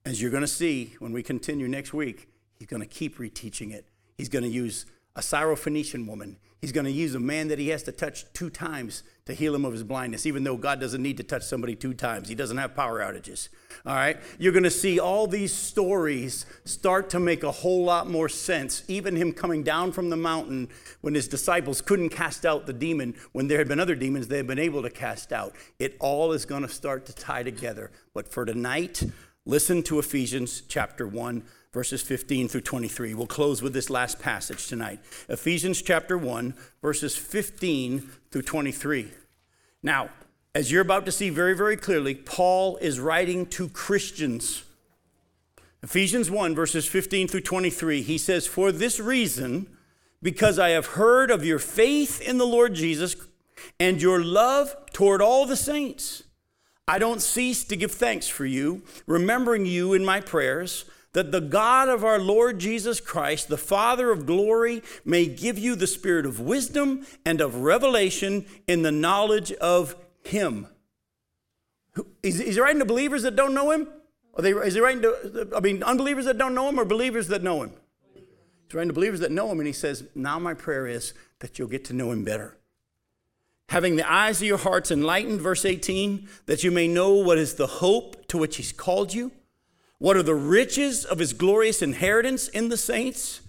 As 0.06 0.22
you're 0.22 0.30
going 0.30 0.42
to 0.42 0.48
see 0.48 0.94
when 1.00 1.14
we 1.14 1.24
continue 1.24 1.68
next 1.68 1.92
week, 1.92 2.30
he's 2.54 2.68
going 2.68 2.84
to 2.84 2.88
keep 2.88 3.18
reteaching 3.18 3.74
it. 3.74 3.88
He's 4.20 4.30
going 4.30 4.46
to 4.46 4.52
use 4.52 4.86
a 5.16 5.22
Syrophoenician 5.22 6.06
woman. 6.06 6.38
He's 6.66 6.72
going 6.72 6.86
to 6.86 6.92
use 6.92 7.14
a 7.14 7.20
man 7.20 7.50
that 7.50 7.60
he 7.60 7.68
has 7.68 7.84
to 7.84 7.92
touch 7.92 8.26
two 8.34 8.50
times 8.50 9.04
to 9.28 9.36
heal 9.36 9.54
him 9.54 9.66
of 9.66 9.74
his 9.74 9.84
blindness, 9.84 10.26
even 10.26 10.44
though 10.44 10.58
God 10.58 10.80
doesn't 10.80 11.04
need 11.04 11.18
to 11.18 11.24
touch 11.24 11.44
somebody 11.44 11.76
two 11.76 11.94
times. 11.94 12.28
He 12.28 12.34
doesn't 12.34 12.58
have 12.58 12.76
power 12.76 13.02
outages. 13.02 13.50
All 13.86 13.94
right? 13.94 14.18
You're 14.40 14.52
going 14.52 14.64
to 14.64 14.72
see 14.72 15.00
all 15.00 15.28
these 15.28 15.54
stories 15.54 16.48
start 16.64 17.12
to 17.12 17.20
make 17.20 17.44
a 17.44 17.52
whole 17.52 17.84
lot 17.84 18.10
more 18.10 18.28
sense. 18.28 18.82
Even 18.88 19.16
him 19.16 19.32
coming 19.32 19.62
down 19.62 19.92
from 19.92 20.10
the 20.10 20.18
mountain 20.18 20.70
when 21.02 21.14
his 21.14 21.28
disciples 21.28 21.82
couldn't 21.82 22.10
cast 22.10 22.48
out 22.48 22.66
the 22.66 22.74
demon, 22.74 23.14
when 23.32 23.48
there 23.48 23.60
had 23.60 23.68
been 23.68 23.80
other 23.80 23.94
demons 23.94 24.28
they 24.28 24.38
had 24.38 24.48
been 24.48 24.58
able 24.58 24.82
to 24.82 24.90
cast 24.90 25.32
out. 25.32 25.54
It 25.78 25.96
all 26.00 26.32
is 26.32 26.48
going 26.48 26.64
to 26.64 26.68
start 26.68 27.06
to 27.06 27.14
tie 27.14 27.44
together. 27.44 27.92
But 28.16 28.28
for 28.28 28.44
tonight, 28.44 29.04
listen 29.46 29.84
to 29.84 30.00
Ephesians 30.00 30.64
chapter 30.68 31.08
1 31.08 31.44
verses 31.76 32.02
15 32.02 32.48
through 32.48 32.62
23. 32.62 33.14
We'll 33.16 33.28
close 33.28 33.62
with 33.62 33.74
this 33.74 33.90
last 33.90 34.18
passage 34.18 34.68
tonight. 34.68 34.98
Ephesians 35.28 35.82
chapter 35.82 36.18
1, 36.18 36.54
verses 36.82 37.18
15 37.18 38.12
through 38.32 38.44
23. 38.44 39.12
Now, 39.84 40.08
as 40.56 40.72
you're 40.72 40.82
about 40.82 41.06
to 41.06 41.12
see 41.12 41.30
very, 41.30 41.54
very 41.54 41.76
clearly, 41.76 42.16
Paul 42.16 42.78
is 42.78 43.02
writing 43.02 43.46
to 43.48 43.68
Christians. 43.68 44.64
Ephesians 45.84 46.32
1, 46.32 46.56
verses 46.56 46.88
15 46.88 47.28
through 47.28 47.42
23, 47.42 48.02
he 48.04 48.18
says, 48.18 48.48
For 48.48 48.72
this 48.72 49.02
reason, 49.02 49.68
because 50.24 50.58
I 50.58 50.70
have 50.70 50.86
heard 50.86 51.30
of 51.30 51.44
your 51.44 51.60
faith 51.60 52.22
in 52.22 52.38
the 52.38 52.48
Lord 52.48 52.74
Jesus 52.74 53.18
and 53.82 54.02
your 54.02 54.24
love 54.24 54.74
toward 54.94 55.22
all 55.22 55.46
the 55.46 55.58
saints, 55.58 56.24
I 56.88 57.00
don't 57.00 57.22
cease 57.22 57.66
to 57.66 57.76
give 57.76 57.92
thanks 57.92 58.30
for 58.30 58.46
you, 58.46 58.84
remembering 59.06 59.66
you 59.66 59.94
in 59.94 60.06
my 60.06 60.22
prayers 60.22 60.86
that 61.16 61.32
the 61.32 61.40
God 61.40 61.88
of 61.88 62.04
our 62.04 62.20
Lord 62.20 62.60
Jesus 62.60 63.00
Christ, 63.00 63.48
the 63.48 63.58
Father 63.58 64.12
of 64.12 64.26
glory, 64.26 64.84
may 65.06 65.26
give 65.26 65.58
you 65.58 65.78
the 65.78 65.88
spirit 65.88 66.26
of 66.26 66.42
wisdom 66.42 67.08
and 67.26 67.40
of 67.40 67.56
revelation 67.62 68.46
in 68.68 68.82
the 68.82 68.92
knowledge 68.92 69.54
of 69.54 69.96
Him. 70.26 70.68
Is, 72.22 72.40
he 72.40 72.60
writing 72.60 72.80
to 72.80 72.86
believers 72.86 73.24
that 73.24 73.38
don't 73.38 73.54
know 73.54 73.72
Him? 73.72 73.88
Are 74.34 74.42
they, 74.42 74.52
is 74.52 74.74
he 74.74 74.82
writing 74.82 75.04
to, 75.04 75.48
I 75.56 75.62
mean, 75.62 75.84
unbelievers 75.84 76.26
that 76.26 76.38
don't 76.38 76.54
know 76.54 76.68
Him 76.68 76.78
or 76.78 76.84
believers 76.84 77.30
that 77.30 77.42
know 77.42 77.64
Him? 77.64 77.72
He's 78.14 78.74
writing 78.74 78.90
to 78.90 78.94
believers 78.94 79.22
that 79.22 79.32
know 79.32 79.50
Him, 79.50 79.62
and 79.62 79.68
He 79.68 79.74
says, 79.74 80.04
Now 80.16 80.38
my 80.38 80.54
prayer 80.54 80.86
is 80.86 81.14
that 81.40 81.58
you'll 81.58 81.70
get 81.70 81.86
to 81.86 81.94
know 81.94 82.12
Him 82.12 82.26
better. 82.26 82.58
Having 83.70 83.96
the 83.96 84.12
eyes 84.12 84.42
of 84.42 84.48
your 84.50 84.58
hearts 84.58 84.92
enlightened, 84.92 85.40
verse 85.40 85.64
18, 85.64 86.28
that 86.46 86.66
you 86.66 86.72
may 86.72 86.90
know 86.90 87.14
what 87.14 87.38
is 87.38 87.54
the 87.54 87.68
hope 87.68 88.28
to 88.28 88.38
which 88.38 88.58
He's 88.58 88.74
called 88.74 89.14
you 89.14 89.32
what 90.06 90.16
are 90.16 90.22
the 90.22 90.36
riches 90.36 91.04
of 91.04 91.18
his 91.18 91.34
glorious 91.34 91.82
inheritance 91.82 92.48
in 92.48 92.70
the 92.70 92.78
saints? 92.78 93.42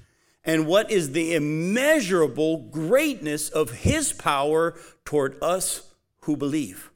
And 0.42 0.66
what 0.66 0.90
is 0.90 1.12
the 1.12 1.34
immeasurable 1.34 2.70
greatness 2.70 3.50
of 3.50 3.72
his 3.72 4.14
power 4.14 4.74
toward 5.04 5.36
us 5.42 5.92
who 6.20 6.34
believe? 6.34 6.90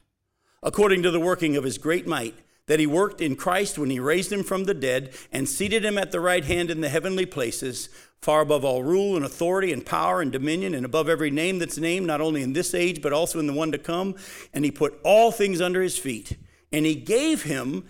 According 0.63 1.03
to 1.03 1.11
the 1.11 1.19
working 1.19 1.55
of 1.55 1.63
his 1.63 1.77
great 1.77 2.07
might, 2.07 2.33
that 2.65 2.79
he 2.79 2.87
worked 2.87 3.21
in 3.21 3.35
Christ 3.35 3.77
when 3.77 3.91
he 3.91 3.99
raised 3.99 4.31
him 4.31 4.41
from 4.41 4.63
the 4.63 4.73
dead 4.73 5.13
and 5.31 5.47
seated 5.47 5.85
him 5.85 5.99
at 5.99 6.11
the 6.11 6.19
right 6.19 6.43
hand 6.43 6.71
in 6.71 6.81
the 6.81 6.89
heavenly 6.89 7.27
places, 7.27 7.89
far 8.19 8.41
above 8.41 8.65
all 8.65 8.81
rule 8.81 9.15
and 9.15 9.23
authority 9.23 9.71
and 9.71 9.85
power 9.85 10.21
and 10.21 10.31
dominion, 10.31 10.73
and 10.73 10.87
above 10.87 11.07
every 11.07 11.29
name 11.29 11.59
that's 11.59 11.77
named, 11.77 12.07
not 12.07 12.19
only 12.19 12.41
in 12.41 12.53
this 12.53 12.73
age, 12.73 12.99
but 12.99 13.13
also 13.13 13.37
in 13.37 13.45
the 13.45 13.53
one 13.53 13.71
to 13.71 13.77
come. 13.77 14.15
And 14.55 14.65
he 14.65 14.71
put 14.71 14.99
all 15.03 15.31
things 15.31 15.61
under 15.61 15.83
his 15.83 15.99
feet. 15.99 16.35
And 16.71 16.83
he 16.83 16.95
gave 16.95 17.43
him 17.43 17.85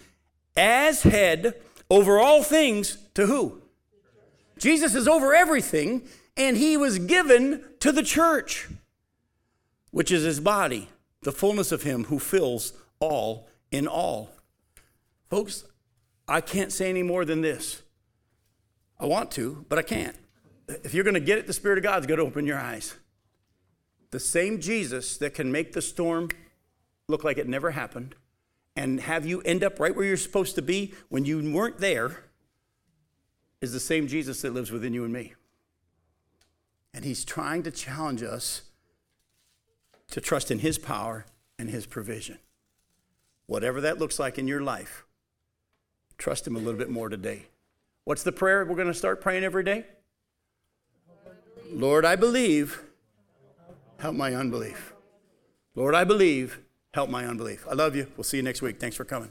as 0.62 1.02
head 1.02 1.56
over 1.90 2.20
all 2.20 2.44
things 2.44 2.98
to 3.16 3.26
who? 3.26 3.62
Jesus 4.60 4.94
is 4.94 5.08
over 5.08 5.34
everything, 5.34 6.04
and 6.38 6.56
he 6.56 6.78
was 6.78 7.00
given 7.00 7.64
to 7.80 7.92
the 7.92 8.04
church, 8.04 8.70
which 9.90 10.12
is 10.12 10.24
his 10.24 10.40
body, 10.40 10.90
the 11.24 11.32
fullness 11.32 11.72
of 11.72 11.82
him 11.82 12.06
who 12.06 12.20
fills 12.20 12.74
all 13.00 13.50
in 13.72 13.88
all. 13.88 14.30
Folks, 15.30 15.66
I 16.28 16.42
can't 16.42 16.72
say 16.72 16.90
any 16.90 17.04
more 17.04 17.26
than 17.26 17.42
this. 17.42 17.82
I 19.00 19.08
want 19.08 19.32
to, 19.32 19.66
but 19.68 19.80
I 19.80 19.82
can't. 19.82 20.16
If 20.68 20.94
you're 20.94 21.04
going 21.04 21.16
to 21.16 21.20
get 21.20 21.40
it, 21.40 21.48
the 21.48 21.54
Spirit 21.54 21.80
of 21.80 21.84
God's 21.84 22.06
going 22.06 22.20
to 22.20 22.26
open 22.26 22.46
your 22.46 22.60
eyes. 22.60 22.94
The 24.12 24.20
same 24.20 24.62
Jesus 24.62 25.18
that 25.18 25.34
can 25.34 25.52
make 25.52 25.74
the 25.74 25.82
storm 25.82 26.30
look 27.08 27.24
like 27.24 27.40
it 27.40 27.48
never 27.48 27.72
happened 27.72 28.16
and 28.76 29.02
have 29.02 29.26
you 29.26 29.42
end 29.42 29.64
up 29.64 29.80
right 29.80 29.96
where 29.96 30.06
you're 30.06 30.18
supposed 30.18 30.56
to 30.56 30.62
be 30.62 30.94
when 31.10 31.26
you 31.26 31.52
weren't 31.52 31.80
there 31.80 32.24
is 33.60 33.74
the 33.74 33.80
same 33.80 34.08
Jesus 34.08 34.42
that 34.42 34.54
lives 34.54 34.72
within 34.72 34.94
you 34.94 35.04
and 35.04 35.14
me. 35.14 35.34
And 36.94 37.06
he's 37.06 37.24
trying 37.24 37.64
to 37.64 37.72
challenge 37.72 38.24
us 38.24 38.64
to 40.10 40.20
trust 40.20 40.52
in 40.52 40.60
his 40.60 40.78
power 40.78 41.26
and 41.58 41.70
his 41.70 41.86
provision. 41.86 42.40
Whatever 43.46 43.82
that 43.82 44.00
looks 44.00 44.20
like 44.20 44.38
in 44.38 44.48
your 44.48 44.62
life, 44.62 45.06
trust 46.18 46.48
him 46.48 46.56
a 46.56 46.60
little 46.60 46.78
bit 46.78 46.90
more 46.90 47.10
today. 47.10 47.48
What's 48.04 48.24
the 48.24 48.32
prayer 48.32 48.66
we're 48.66 48.76
going 48.76 48.88
to 48.88 48.94
start 48.94 49.22
praying 49.22 49.44
every 49.44 49.64
day? 49.64 49.86
Lord, 51.72 52.04
I 52.04 52.16
believe. 52.16 52.82
Help 54.00 54.16
my 54.16 54.34
unbelief. 54.34 54.94
Lord, 55.76 55.96
I 55.96 56.04
believe 56.04 56.60
help 56.94 57.10
my 57.10 57.26
unbelief. 57.26 57.66
I 57.70 57.74
love 57.74 57.96
you. 57.96 58.08
We'll 58.18 58.24
see 58.24 58.38
you 58.38 58.44
next 58.44 58.62
week. 58.62 58.80
Thanks 58.80 58.96
for 58.96 59.06
coming. 59.06 59.30